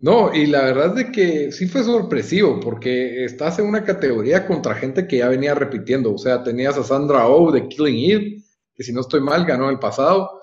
No, 0.00 0.34
y 0.34 0.46
la 0.46 0.64
verdad 0.64 0.88
es 0.88 1.06
de 1.06 1.12
que 1.12 1.50
sí 1.50 1.66
fue 1.66 1.82
sorpresivo, 1.82 2.60
porque 2.60 3.24
estás 3.24 3.58
en 3.58 3.66
una 3.66 3.84
categoría 3.84 4.46
contra 4.46 4.74
gente 4.74 5.06
que 5.06 5.18
ya 5.18 5.28
venía 5.28 5.54
repitiendo. 5.54 6.12
O 6.12 6.18
sea, 6.18 6.42
tenías 6.42 6.76
a 6.76 6.82
Sandra 6.84 7.26
Oh 7.26 7.50
de 7.50 7.66
Killing 7.68 8.10
Eve, 8.10 8.42
que 8.74 8.82
si 8.82 8.92
no 8.92 9.00
estoy 9.00 9.22
mal, 9.22 9.46
ganó 9.46 9.70
el 9.70 9.78
pasado. 9.78 10.40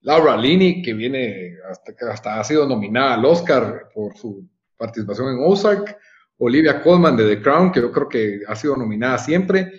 Laura 0.00 0.36
Linney, 0.38 0.80
que 0.80 0.94
viene 0.94 1.58
hasta, 1.68 1.92
hasta 2.10 2.40
ha 2.40 2.44
sido 2.44 2.66
nominada 2.66 3.14
al 3.14 3.24
Oscar 3.26 3.88
por 3.92 4.16
su 4.16 4.48
participación 4.78 5.34
en 5.34 5.44
Ozark. 5.44 5.98
Olivia 6.38 6.82
Colman 6.82 7.16
de 7.16 7.36
The 7.36 7.42
Crown, 7.42 7.70
que 7.70 7.80
yo 7.80 7.92
creo 7.92 8.08
que 8.08 8.40
ha 8.46 8.56
sido 8.56 8.76
nominada 8.76 9.18
siempre. 9.18 9.72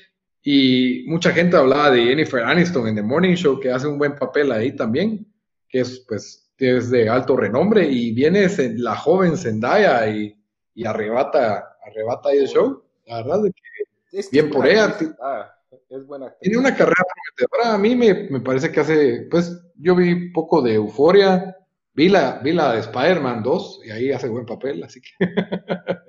Y 0.48 1.06
mucha 1.08 1.32
gente 1.32 1.58
hablaba 1.58 1.90
de 1.90 2.04
Jennifer 2.04 2.44
Aniston 2.44 2.88
en 2.88 2.96
The 2.96 3.02
Morning 3.02 3.34
Show, 3.34 3.60
que 3.60 3.72
hace 3.72 3.88
un 3.88 3.98
buen 3.98 4.16
papel 4.16 4.52
ahí 4.52 4.76
también, 4.76 5.26
que 5.68 5.80
es 5.80 6.06
pues 6.08 6.54
es 6.60 6.92
de 6.92 7.10
alto 7.10 7.36
renombre 7.36 7.84
y 7.84 8.14
viene 8.14 8.48
la 8.78 8.96
joven 8.96 9.38
Zendaya 9.38 10.08
y, 10.08 10.38
y 10.76 10.86
arrebata, 10.86 11.78
arrebata 11.84 12.30
ahí 12.30 12.38
el 12.38 12.48
show. 12.48 12.84
La 13.08 13.24
verdad 13.24 13.48
es 14.12 14.30
que 14.30 14.40
bien 14.40 14.52
por 14.52 14.68
ella. 14.68 14.96
Ah, 15.20 15.52
es 15.90 16.06
buena 16.06 16.32
Tiene 16.40 16.60
una 16.60 16.76
carrera 16.76 17.04
prometedora. 17.04 17.74
A 17.74 17.78
mí 17.80 17.96
me, 17.96 18.30
me, 18.30 18.40
parece 18.40 18.72
que 18.72 18.82
hace, 18.82 19.28
pues 19.32 19.60
yo 19.78 19.96
vi 19.96 20.30
poco 20.30 20.62
de 20.62 20.76
Euforia, 20.76 21.58
vi 21.96 22.08
la, 22.08 22.40
vi 22.44 22.54
la 22.54 22.74
de 22.74 22.82
Spider-Man 22.82 23.42
2 23.42 23.82
y 23.86 23.90
ahí 23.90 24.12
hace 24.12 24.30
buen 24.30 24.46
papel, 24.46 24.84
así 24.84 25.02
que... 25.02 25.10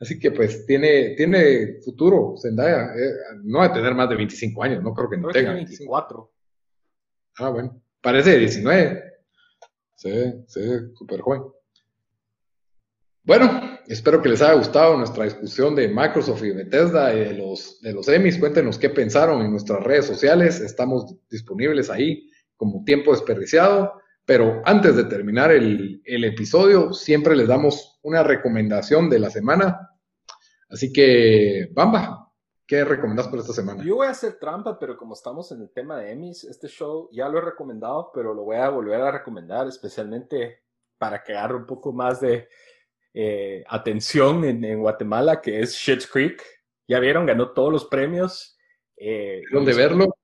Así 0.00 0.18
que 0.18 0.30
pues 0.30 0.66
tiene, 0.66 1.14
tiene 1.14 1.80
futuro 1.84 2.34
Zendaya. 2.40 2.94
Eh, 2.96 3.12
no 3.44 3.58
va 3.58 3.66
a 3.66 3.72
tener 3.72 3.94
más 3.94 4.08
de 4.08 4.16
25 4.16 4.62
años, 4.62 4.82
no 4.82 4.94
creo 4.94 5.10
que 5.10 5.18
no 5.18 5.28
tenga. 5.28 5.52
24. 5.52 6.32
Ah, 7.36 7.50
bueno. 7.50 7.82
Parece 8.00 8.30
de 8.30 8.38
19. 8.38 9.04
Se 9.96 10.10
ve, 10.10 10.44
se 10.46 10.60
ve 10.60 10.94
súper 10.94 11.20
joven. 11.20 11.42
Bueno, 13.22 13.78
espero 13.86 14.22
que 14.22 14.30
les 14.30 14.40
haya 14.40 14.54
gustado 14.54 14.96
nuestra 14.96 15.24
discusión 15.24 15.76
de 15.76 15.88
Microsoft 15.88 16.42
y 16.42 16.52
Bethesda 16.52 17.14
y 17.14 17.20
de 17.20 17.34
los, 17.34 17.80
de 17.82 17.92
los 17.92 18.08
Emmys. 18.08 18.38
Cuéntenos 18.38 18.78
qué 18.78 18.88
pensaron 18.88 19.42
en 19.42 19.50
nuestras 19.50 19.84
redes 19.84 20.06
sociales. 20.06 20.60
Estamos 20.60 21.14
disponibles 21.28 21.90
ahí 21.90 22.30
como 22.56 22.82
tiempo 22.84 23.12
desperdiciado. 23.12 24.00
Pero 24.24 24.62
antes 24.64 24.96
de 24.96 25.04
terminar 25.04 25.50
el, 25.50 26.00
episodio, 26.04 26.92
siempre 26.92 27.36
les 27.36 27.48
damos 27.48 27.98
una 28.02 28.22
recomendación 28.22 29.10
de 29.10 29.18
la 29.18 29.28
semana. 29.28 29.89
Así 30.70 30.92
que, 30.92 31.68
Bamba, 31.72 32.32
¿qué 32.66 32.84
recomendás 32.84 33.26
para 33.26 33.42
esta 33.42 33.52
semana? 33.52 33.82
Yo 33.84 33.96
voy 33.96 34.06
a 34.06 34.10
hacer 34.10 34.38
trampa, 34.38 34.78
pero 34.78 34.96
como 34.96 35.14
estamos 35.14 35.50
en 35.50 35.62
el 35.62 35.70
tema 35.70 35.98
de 35.98 36.12
Emmys, 36.12 36.44
este 36.44 36.68
show 36.68 37.08
ya 37.12 37.28
lo 37.28 37.38
he 37.38 37.42
recomendado, 37.42 38.12
pero 38.14 38.32
lo 38.32 38.44
voy 38.44 38.56
a 38.56 38.68
volver 38.68 39.00
a 39.00 39.10
recomendar, 39.10 39.66
especialmente 39.66 40.62
para 40.96 41.22
que 41.24 41.32
agarre 41.32 41.56
un 41.56 41.66
poco 41.66 41.92
más 41.92 42.20
de 42.20 42.48
eh, 43.14 43.64
atención 43.68 44.44
en, 44.44 44.80
Guatemala, 44.80 45.40
que 45.40 45.60
es 45.60 45.74
Shit's 45.74 46.06
Creek. 46.06 46.42
Ya 46.86 47.00
vieron, 47.00 47.26
ganó 47.26 47.50
todos 47.50 47.72
los 47.72 47.86
premios. 47.86 48.56
Eh, 48.96 49.42
¿Dónde 49.50 49.74
verlo? 49.74 50.14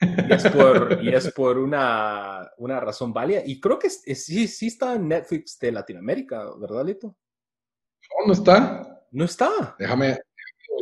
Y 0.00 0.32
es 0.32 0.48
por, 0.50 0.98
y 1.02 1.14
es 1.14 1.32
por 1.32 1.58
una, 1.58 2.50
una 2.58 2.78
razón 2.78 3.12
válida. 3.12 3.42
Y 3.44 3.60
creo 3.60 3.78
que 3.78 3.90
sí, 3.90 4.46
sí 4.46 4.66
está 4.66 4.94
en 4.94 5.08
Netflix 5.08 5.58
de 5.58 5.72
Latinoamérica, 5.72 6.50
¿verdad, 6.58 6.84
Lito? 6.84 7.06
No, 7.08 8.26
no 8.26 8.32
está. 8.32 8.93
No 9.14 9.24
está. 9.24 9.76
Déjame, 9.78 10.18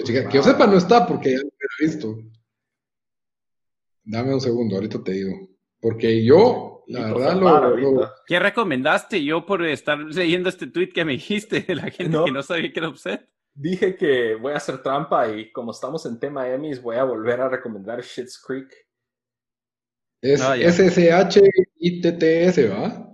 que 0.04 0.28
yo 0.32 0.42
sepa, 0.42 0.66
no 0.66 0.76
está 0.76 1.06
porque 1.06 1.32
ya 1.32 1.38
lo 1.38 1.48
he 1.48 1.86
visto. 1.86 2.18
Dame 4.04 4.34
un 4.34 4.40
segundo, 4.40 4.76
ahorita 4.76 5.02
te 5.02 5.12
digo. 5.12 5.48
Porque 5.80 6.24
yo, 6.24 6.84
la 6.88 7.12
verdad, 7.12 7.36
lo, 7.36 8.10
¿Qué 8.26 8.38
recomendaste 8.38 9.22
yo 9.22 9.46
por 9.46 9.64
estar 9.64 9.98
leyendo 9.98 10.48
este 10.48 10.66
tweet 10.66 10.90
que 10.90 11.04
me 11.04 11.12
dijiste 11.12 11.60
de 11.60 11.74
la 11.76 11.90
gente 11.90 12.18
que 12.24 12.32
no 12.32 12.42
sabía 12.42 12.72
que 12.72 12.80
era 12.80 12.88
upset? 12.88 13.28
Dije 13.54 13.96
que 13.96 14.34
voy 14.34 14.52
a 14.52 14.56
hacer 14.56 14.82
trampa 14.82 15.28
y 15.28 15.52
como 15.52 15.72
estamos 15.72 16.06
en 16.06 16.18
tema 16.18 16.48
Emmys, 16.48 16.80
voy 16.80 16.96
a 16.96 17.04
volver 17.04 17.40
a 17.40 17.48
recomendar 17.48 18.02
Shit's 18.02 18.42
Creek 18.42 18.72
es 20.22 20.40
ah, 20.40 20.56
S-S-H-I-T-T-S, 20.56 21.08
¿va? 22.68 23.12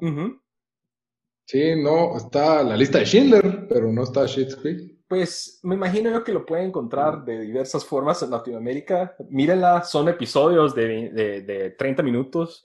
Sí, 1.46 1.74
no, 1.82 2.18
está 2.18 2.62
la 2.62 2.76
lista 2.76 2.98
de 2.98 3.06
Schindler, 3.06 3.66
pero 3.66 3.90
no 3.90 4.02
está 4.02 4.26
Shit's 4.26 4.54
Creek. 4.56 4.97
Pues 5.08 5.60
me 5.62 5.74
imagino 5.74 6.10
yo 6.10 6.22
que 6.22 6.34
lo 6.34 6.44
pueden 6.44 6.66
encontrar 6.66 7.24
de 7.24 7.40
diversas 7.40 7.84
formas 7.84 8.22
en 8.22 8.30
Latinoamérica. 8.30 9.16
Mírenla, 9.30 9.82
son 9.82 10.08
episodios 10.08 10.74
de, 10.74 11.10
de, 11.10 11.70
30 11.70 12.02
minutos 12.02 12.62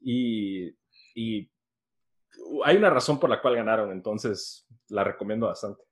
y, 0.00 0.76
y 1.14 1.48
hay 2.64 2.76
una 2.76 2.90
razón 2.90 3.20
por 3.20 3.30
la 3.30 3.40
cual 3.40 3.54
ganaron, 3.54 3.92
entonces 3.92 4.66
la 4.88 5.04
recomiendo 5.04 5.46
bastante. 5.46 5.84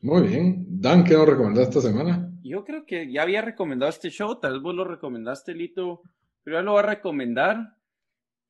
Muy 0.00 0.26
bien. 0.26 0.66
Dan, 0.68 1.04
¿qué 1.04 1.14
nos 1.14 1.28
recomendaste 1.28 1.78
esta 1.78 1.88
semana? 1.88 2.30
Yo 2.42 2.64
creo 2.64 2.84
que 2.86 3.10
ya 3.10 3.22
había 3.22 3.42
recomendado 3.42 3.90
este 3.90 4.10
show, 4.10 4.38
tal 4.38 4.54
vez 4.54 4.62
vos 4.62 4.74
lo 4.74 4.84
recomendaste, 4.84 5.54
Lito, 5.54 6.02
pero 6.42 6.58
ya 6.58 6.62
lo 6.62 6.72
voy 6.72 6.80
a 6.80 6.86
recomendar. 6.86 7.76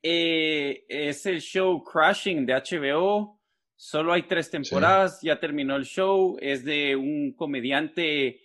Eh, 0.02 0.84
es 0.88 1.24
el 1.26 1.40
show 1.40 1.82
Crashing 1.82 2.44
de 2.44 2.54
HBO. 2.54 3.40
Solo 3.76 4.12
hay 4.12 4.22
tres 4.22 4.50
temporadas, 4.50 5.20
ya 5.22 5.38
terminó 5.40 5.76
el 5.76 5.84
show. 5.84 6.36
Es 6.40 6.64
de 6.64 6.96
un 6.96 7.32
comediante 7.32 8.40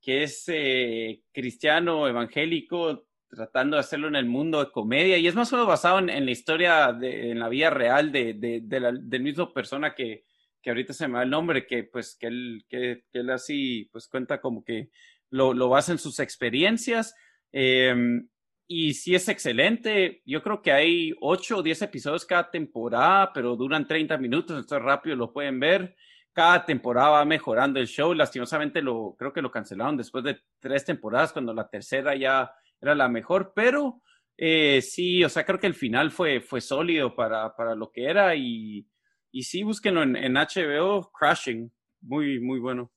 que 0.00 0.22
es 0.22 0.44
eh, 0.48 1.22
cristiano 1.32 2.06
evangélico 2.06 3.06
tratando 3.28 3.76
de 3.76 3.80
hacerlo 3.80 4.08
en 4.08 4.16
el 4.16 4.26
mundo 4.26 4.64
de 4.64 4.70
comedia 4.70 5.18
y 5.18 5.26
es 5.26 5.34
más 5.34 5.52
o 5.52 5.56
menos 5.56 5.68
basado 5.68 5.98
en, 5.98 6.24
la 6.24 6.30
historia, 6.30 6.92
de, 6.92 7.32
en 7.32 7.40
la 7.40 7.48
vida 7.48 7.70
real 7.70 8.12
de, 8.12 8.34
de, 8.34 8.80
la, 8.80 8.92
del 8.92 9.22
mismo 9.22 9.52
persona 9.52 9.94
que, 9.94 10.24
que 10.62 10.70
ahorita 10.70 10.92
se 10.92 11.08
me 11.08 11.14
va 11.14 11.22
el 11.24 11.30
nombre, 11.30 11.66
que 11.66 11.84
pues 11.84 12.16
que 12.16 12.28
él, 12.28 12.64
que, 12.68 13.04
él 13.12 13.30
así 13.30 13.88
pues 13.92 14.08
cuenta 14.08 14.40
como 14.40 14.64
que 14.64 14.90
lo, 15.30 15.54
lo 15.54 15.68
basa 15.68 15.92
en 15.92 15.98
sus 15.98 16.20
experiencias. 16.20 17.14
Em, 17.52 18.28
y 18.68 18.94
sí 18.94 19.14
es 19.14 19.28
excelente. 19.28 20.22
Yo 20.24 20.42
creo 20.42 20.62
que 20.62 20.72
hay 20.72 21.14
8 21.20 21.58
o 21.58 21.62
10 21.62 21.82
episodios 21.82 22.24
cada 22.24 22.50
temporada, 22.50 23.32
pero 23.32 23.56
duran 23.56 23.86
30 23.86 24.18
minutos, 24.18 24.56
entonces 24.58 24.84
rápido 24.84 25.16
lo 25.16 25.32
pueden 25.32 25.60
ver. 25.60 25.96
Cada 26.32 26.64
temporada 26.64 27.10
va 27.10 27.24
mejorando 27.24 27.80
el 27.80 27.86
show. 27.86 28.12
Lastimosamente 28.12 28.82
lo 28.82 29.14
creo 29.18 29.32
que 29.32 29.42
lo 29.42 29.50
cancelaron 29.50 29.96
después 29.96 30.24
de 30.24 30.38
tres 30.60 30.84
temporadas, 30.84 31.32
cuando 31.32 31.54
la 31.54 31.68
tercera 31.68 32.14
ya 32.14 32.52
era 32.80 32.94
la 32.94 33.08
mejor, 33.08 33.52
pero 33.54 34.02
eh, 34.36 34.82
sí, 34.82 35.24
o 35.24 35.28
sea, 35.28 35.46
creo 35.46 35.58
que 35.58 35.66
el 35.66 35.74
final 35.74 36.10
fue, 36.10 36.40
fue 36.40 36.60
sólido 36.60 37.14
para, 37.14 37.54
para 37.56 37.74
lo 37.74 37.90
que 37.90 38.04
era 38.04 38.34
y, 38.34 38.86
y 39.32 39.42
sí, 39.42 39.62
búsquenlo 39.62 40.02
en, 40.02 40.34
HBO, 40.34 41.10
Crashing. 41.12 41.72
Muy, 42.02 42.40
muy 42.40 42.60
bueno. 42.60 42.92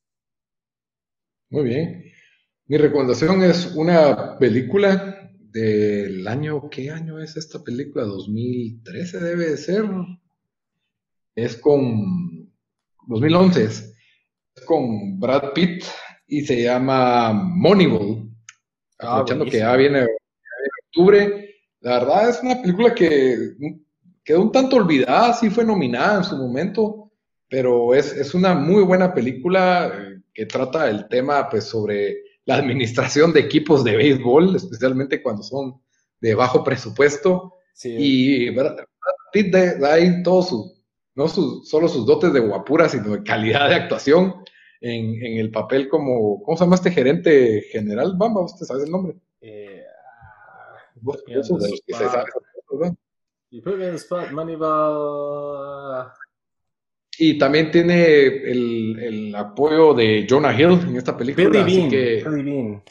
Muy 1.49 1.63
bien. 1.63 2.03
Mi 2.67 2.77
recomendación 2.77 3.41
es 3.43 3.73
una 3.75 4.37
película 4.37 5.28
del 5.51 6.27
año, 6.27 6.69
¿qué 6.69 6.91
año 6.91 7.19
es 7.19 7.37
esta 7.37 7.63
película? 7.63 8.05
2013 8.05 9.19
debe 9.19 9.49
de 9.51 9.57
ser. 9.57 9.85
Es 11.35 11.57
con 11.57 12.51
2011. 13.07 13.63
Es 13.63 13.93
con 14.65 15.19
Brad 15.19 15.53
Pitt 15.53 15.83
y 16.27 16.41
se 16.45 16.63
llama 16.63 17.33
Moneyball. 17.33 18.29
Ah, 18.99 19.23
que 19.25 19.33
ya 19.57 19.75
viene, 19.75 19.99
ya 19.99 20.05
viene 20.05 20.07
octubre. 20.87 21.55
La 21.81 21.99
verdad 21.99 22.29
es 22.29 22.41
una 22.43 22.61
película 22.61 22.93
que 22.93 23.55
quedó 24.23 24.41
un 24.41 24.51
tanto 24.51 24.75
olvidada, 24.75 25.33
sí 25.33 25.49
fue 25.49 25.63
nominada 25.63 26.17
en 26.17 26.23
su 26.23 26.35
momento, 26.35 27.11
pero 27.49 27.95
es, 27.95 28.33
una 28.35 28.53
muy 28.53 28.83
buena 28.83 29.13
película 29.13 29.87
eh, 29.87 30.21
que 30.33 30.45
trata 30.45 30.89
el 30.89 31.07
tema 31.07 31.49
pues, 31.49 31.63
sobre 31.63 32.28
la 32.49 32.55
administración 32.55 33.31
de 33.31 33.41
equipos 33.41 33.83
de 33.83 33.95
béisbol, 33.95 34.55
especialmente 34.55 35.21
cuando 35.21 35.43
son 35.43 35.79
de 36.19 36.33
bajo 36.33 36.63
presupuesto. 36.63 37.53
Y 37.83 38.49
Pitt 39.31 39.53
da 39.53 39.93
ahí 39.93 40.23
todo 40.23 40.41
su, 40.41 40.83
no 41.13 41.27
solo 41.27 41.87
sus 41.87 42.07
dotes 42.07 42.33
de 42.33 42.39
guapura, 42.39 42.89
sino 42.89 43.11
de 43.11 43.21
calidad 43.21 43.69
de 43.69 43.75
actuación 43.75 44.33
en, 44.81 45.37
el 45.37 45.51
papel 45.51 45.87
como, 45.87 46.41
¿cómo 46.41 46.57
se 46.57 46.63
llama 46.63 46.77
este 46.77 46.89
gerente 46.89 47.61
general? 47.71 48.15
Vamos, 48.17 48.53
¿usted 48.53 48.65
sabe 48.65 48.85
el 48.85 48.91
nombre? 48.91 49.15
Eh, 49.41 49.83
y 57.21 57.37
también 57.37 57.69
tiene 57.69 58.25
el, 58.25 59.35
apoyo 59.35 59.93
de 59.93 60.25
Jonah 60.27 60.53
Hill 60.53 60.79
en 60.87 60.95
esta 60.95 61.17
película. 61.17 61.63
Billy 61.63 61.89
Bean. 61.89 62.83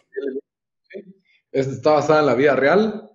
Está 1.51 1.93
basada 1.93 2.21
en 2.21 2.27
la 2.27 2.35
vida 2.35 2.55
real. 2.55 3.11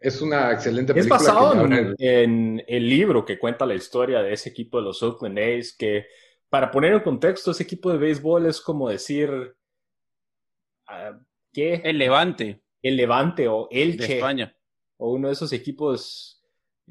Es 0.00 0.20
una 0.20 0.50
excelente 0.50 0.92
película. 0.92 1.16
Es 1.16 1.24
basado 1.26 1.64
en, 1.96 2.62
el 2.66 2.88
libro 2.88 3.24
que 3.24 3.38
cuenta 3.38 3.64
la 3.64 3.76
historia 3.76 4.20
de 4.20 4.32
ese 4.32 4.48
equipo 4.48 4.78
de 4.78 4.84
los 4.84 5.00
Oakland 5.00 5.38
A's, 5.38 5.76
que 5.78 6.06
para 6.48 6.72
poner 6.72 6.92
en 6.92 7.00
contexto, 7.00 7.52
ese 7.52 7.62
equipo 7.62 7.92
de 7.92 7.98
béisbol 7.98 8.46
es 8.46 8.60
como 8.60 8.88
decir... 8.88 9.30
Ah, 10.88 11.20
¿Qué? 11.52 11.82
El 11.84 11.98
Levante. 11.98 12.62
El 12.82 12.96
Levante 12.96 13.46
o 13.46 13.68
el 13.70 13.96
de 13.96 14.16
España. 14.16 14.56
O 14.96 15.12
uno 15.12 15.28
de 15.28 15.34
esos 15.34 15.52
equipos 15.52 16.41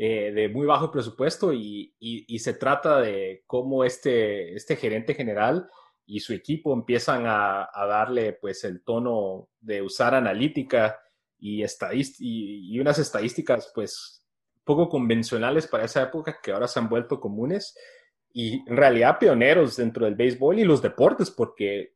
eh, 0.04 0.32
de 0.32 0.50
muy 0.50 0.66
bajo 0.66 0.90
presupuesto 0.90 1.54
y, 1.54 1.94
se 2.40 2.56
trata 2.56 3.00
de 3.02 3.44
cómo 3.46 3.84
este, 3.84 4.56
este 4.56 4.76
gerente 4.76 5.14
general 5.14 5.70
y 6.08 6.22
su 6.22 6.34
equipo 6.34 6.74
empiezan 6.74 7.26
a, 7.28 7.70
darle 7.88 8.34
pues 8.34 8.64
el 8.64 8.84
tono 8.84 9.50
de 9.60 9.84
usar 9.84 10.16
analítica 10.16 11.00
y, 11.38 11.64
y, 12.18 12.80
unas 12.80 12.98
estadísticas 12.98 13.72
pues 13.76 14.26
poco 14.64 14.90
convencionales 14.90 15.68
para 15.68 15.86
esa 15.86 16.02
época 16.02 16.40
que 16.42 16.52
ahora 16.52 16.68
se 16.68 16.80
han 16.80 16.90
vuelto 16.90 17.20
comunes 17.20 17.78
y 18.34 18.68
en 18.68 18.78
realidad 18.78 19.20
pioneros 19.20 19.76
dentro 19.76 20.06
del 20.06 20.16
béisbol 20.16 20.58
y 20.58 20.64
los 20.64 20.82
deportes 20.82 21.30
porque 21.30 21.94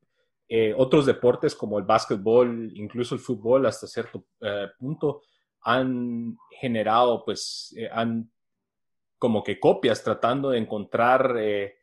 eh, 0.47 0.75
otros 0.77 1.07
deportes 1.07 1.55
como 1.55 1.79
el 1.79 1.85
básquetbol, 1.85 2.71
incluso 2.75 3.15
el 3.15 3.21
fútbol 3.21 3.65
hasta 3.65 3.87
cierto 3.87 4.27
eh, 4.41 4.67
punto, 4.77 5.23
han 5.65 6.37
generado, 6.51 7.25
pues, 7.25 7.73
eh, 7.75 7.89
han 7.91 8.31
como 9.17 9.43
que 9.43 9.59
copias, 9.59 10.03
tratando 10.03 10.51
de 10.51 10.59
encontrar 10.59 11.35
eh, 11.39 11.75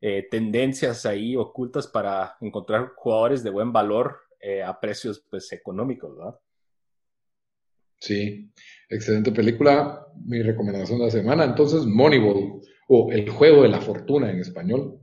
eh, 0.00 0.28
tendencias 0.30 1.06
ahí 1.06 1.34
ocultas 1.34 1.86
para 1.86 2.36
encontrar 2.40 2.92
jugadores 2.94 3.42
de 3.42 3.50
buen 3.50 3.72
valor 3.72 4.20
a 4.64 4.80
precios 4.80 5.22
pues, 5.28 5.52
económicos, 5.52 6.16
¿verdad? 6.16 6.38
Sí, 7.98 8.50
excelente 8.88 9.32
película. 9.32 10.06
Mi 10.24 10.42
recomendación 10.42 10.98
de 10.98 11.04
la 11.04 11.10
semana. 11.10 11.44
Entonces, 11.44 11.84
Moneyball, 11.84 12.62
o 12.88 13.12
El 13.12 13.28
juego 13.28 13.62
de 13.62 13.68
la 13.68 13.82
fortuna 13.82 14.30
en 14.30 14.40
español. 14.40 14.98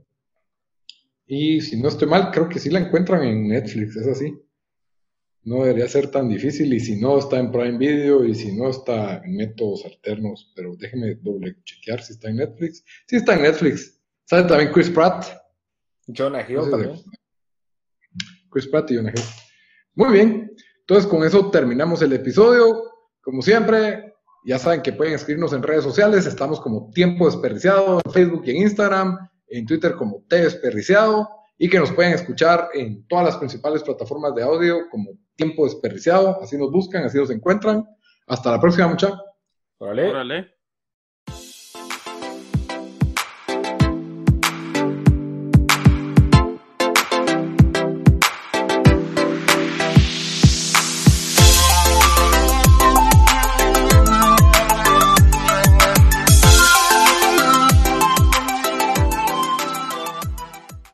Y 1.24 1.60
si 1.60 1.80
no 1.80 1.86
estoy 1.88 2.08
mal, 2.08 2.32
creo 2.32 2.48
que 2.48 2.58
sí 2.58 2.68
la 2.68 2.80
encuentran 2.80 3.22
en 3.22 3.48
Netflix, 3.48 3.96
es 3.96 4.08
así. 4.08 4.36
No 5.44 5.64
debería 5.64 5.88
ser 5.88 6.10
tan 6.10 6.28
difícil 6.28 6.72
y 6.74 6.80
si 6.80 7.00
no 7.00 7.18
está 7.18 7.38
en 7.38 7.50
Prime 7.50 7.78
Video 7.78 8.24
y 8.24 8.34
si 8.34 8.52
no 8.52 8.68
está 8.68 9.22
en 9.24 9.36
métodos 9.36 9.84
alternos, 9.84 10.52
pero 10.54 10.76
déjeme 10.76 11.14
doble 11.14 11.56
chequear 11.64 12.02
si 12.02 12.12
está 12.12 12.28
en 12.28 12.36
Netflix. 12.36 12.84
Sí 13.06 13.16
está 13.16 13.34
en 13.34 13.42
Netflix. 13.42 13.98
¿Sabe 14.24 14.44
también 14.46 14.72
Chris 14.72 14.90
Pratt? 14.90 15.24
Jonah 16.06 16.44
Hill 16.46 16.70
también. 16.70 16.92
Chris 18.50 18.66
Pratt 18.66 18.90
y 18.90 18.96
Jonah 18.96 19.10
Hill. 19.10 19.22
Muy 19.94 20.12
bien. 20.12 20.50
Entonces 20.80 21.06
con 21.06 21.24
eso 21.24 21.50
terminamos 21.50 22.02
el 22.02 22.12
episodio. 22.12 22.82
Como 23.22 23.42
siempre, 23.42 24.14
ya 24.44 24.58
saben 24.58 24.82
que 24.82 24.92
pueden 24.92 25.14
escribirnos 25.14 25.52
en 25.52 25.62
redes 25.62 25.84
sociales. 25.84 26.26
Estamos 26.26 26.60
como 26.60 26.90
Tiempo 26.90 27.26
Desperdiciado 27.26 28.00
en 28.04 28.12
Facebook 28.12 28.42
y 28.46 28.50
en 28.50 28.56
Instagram. 28.58 29.18
En 29.48 29.66
Twitter 29.66 29.94
como 29.94 30.24
T 30.28 30.36
Desperdiciado. 30.42 31.28
Y 31.58 31.68
que 31.68 31.78
nos 31.78 31.92
pueden 31.92 32.12
escuchar 32.12 32.68
en 32.74 33.06
todas 33.06 33.24
las 33.24 33.36
principales 33.36 33.82
plataformas 33.82 34.34
de 34.34 34.42
audio 34.42 34.88
como 34.90 35.12
Tiempo 35.38 35.64
Desperdiciado. 35.64 36.42
Así 36.42 36.58
nos 36.58 36.70
buscan, 36.70 37.04
así 37.04 37.16
nos 37.16 37.30
encuentran. 37.30 37.86
Hasta 38.26 38.50
la 38.50 38.60
próxima, 38.60 38.88
muchachos. 38.88 39.22
Órale. 39.78 40.57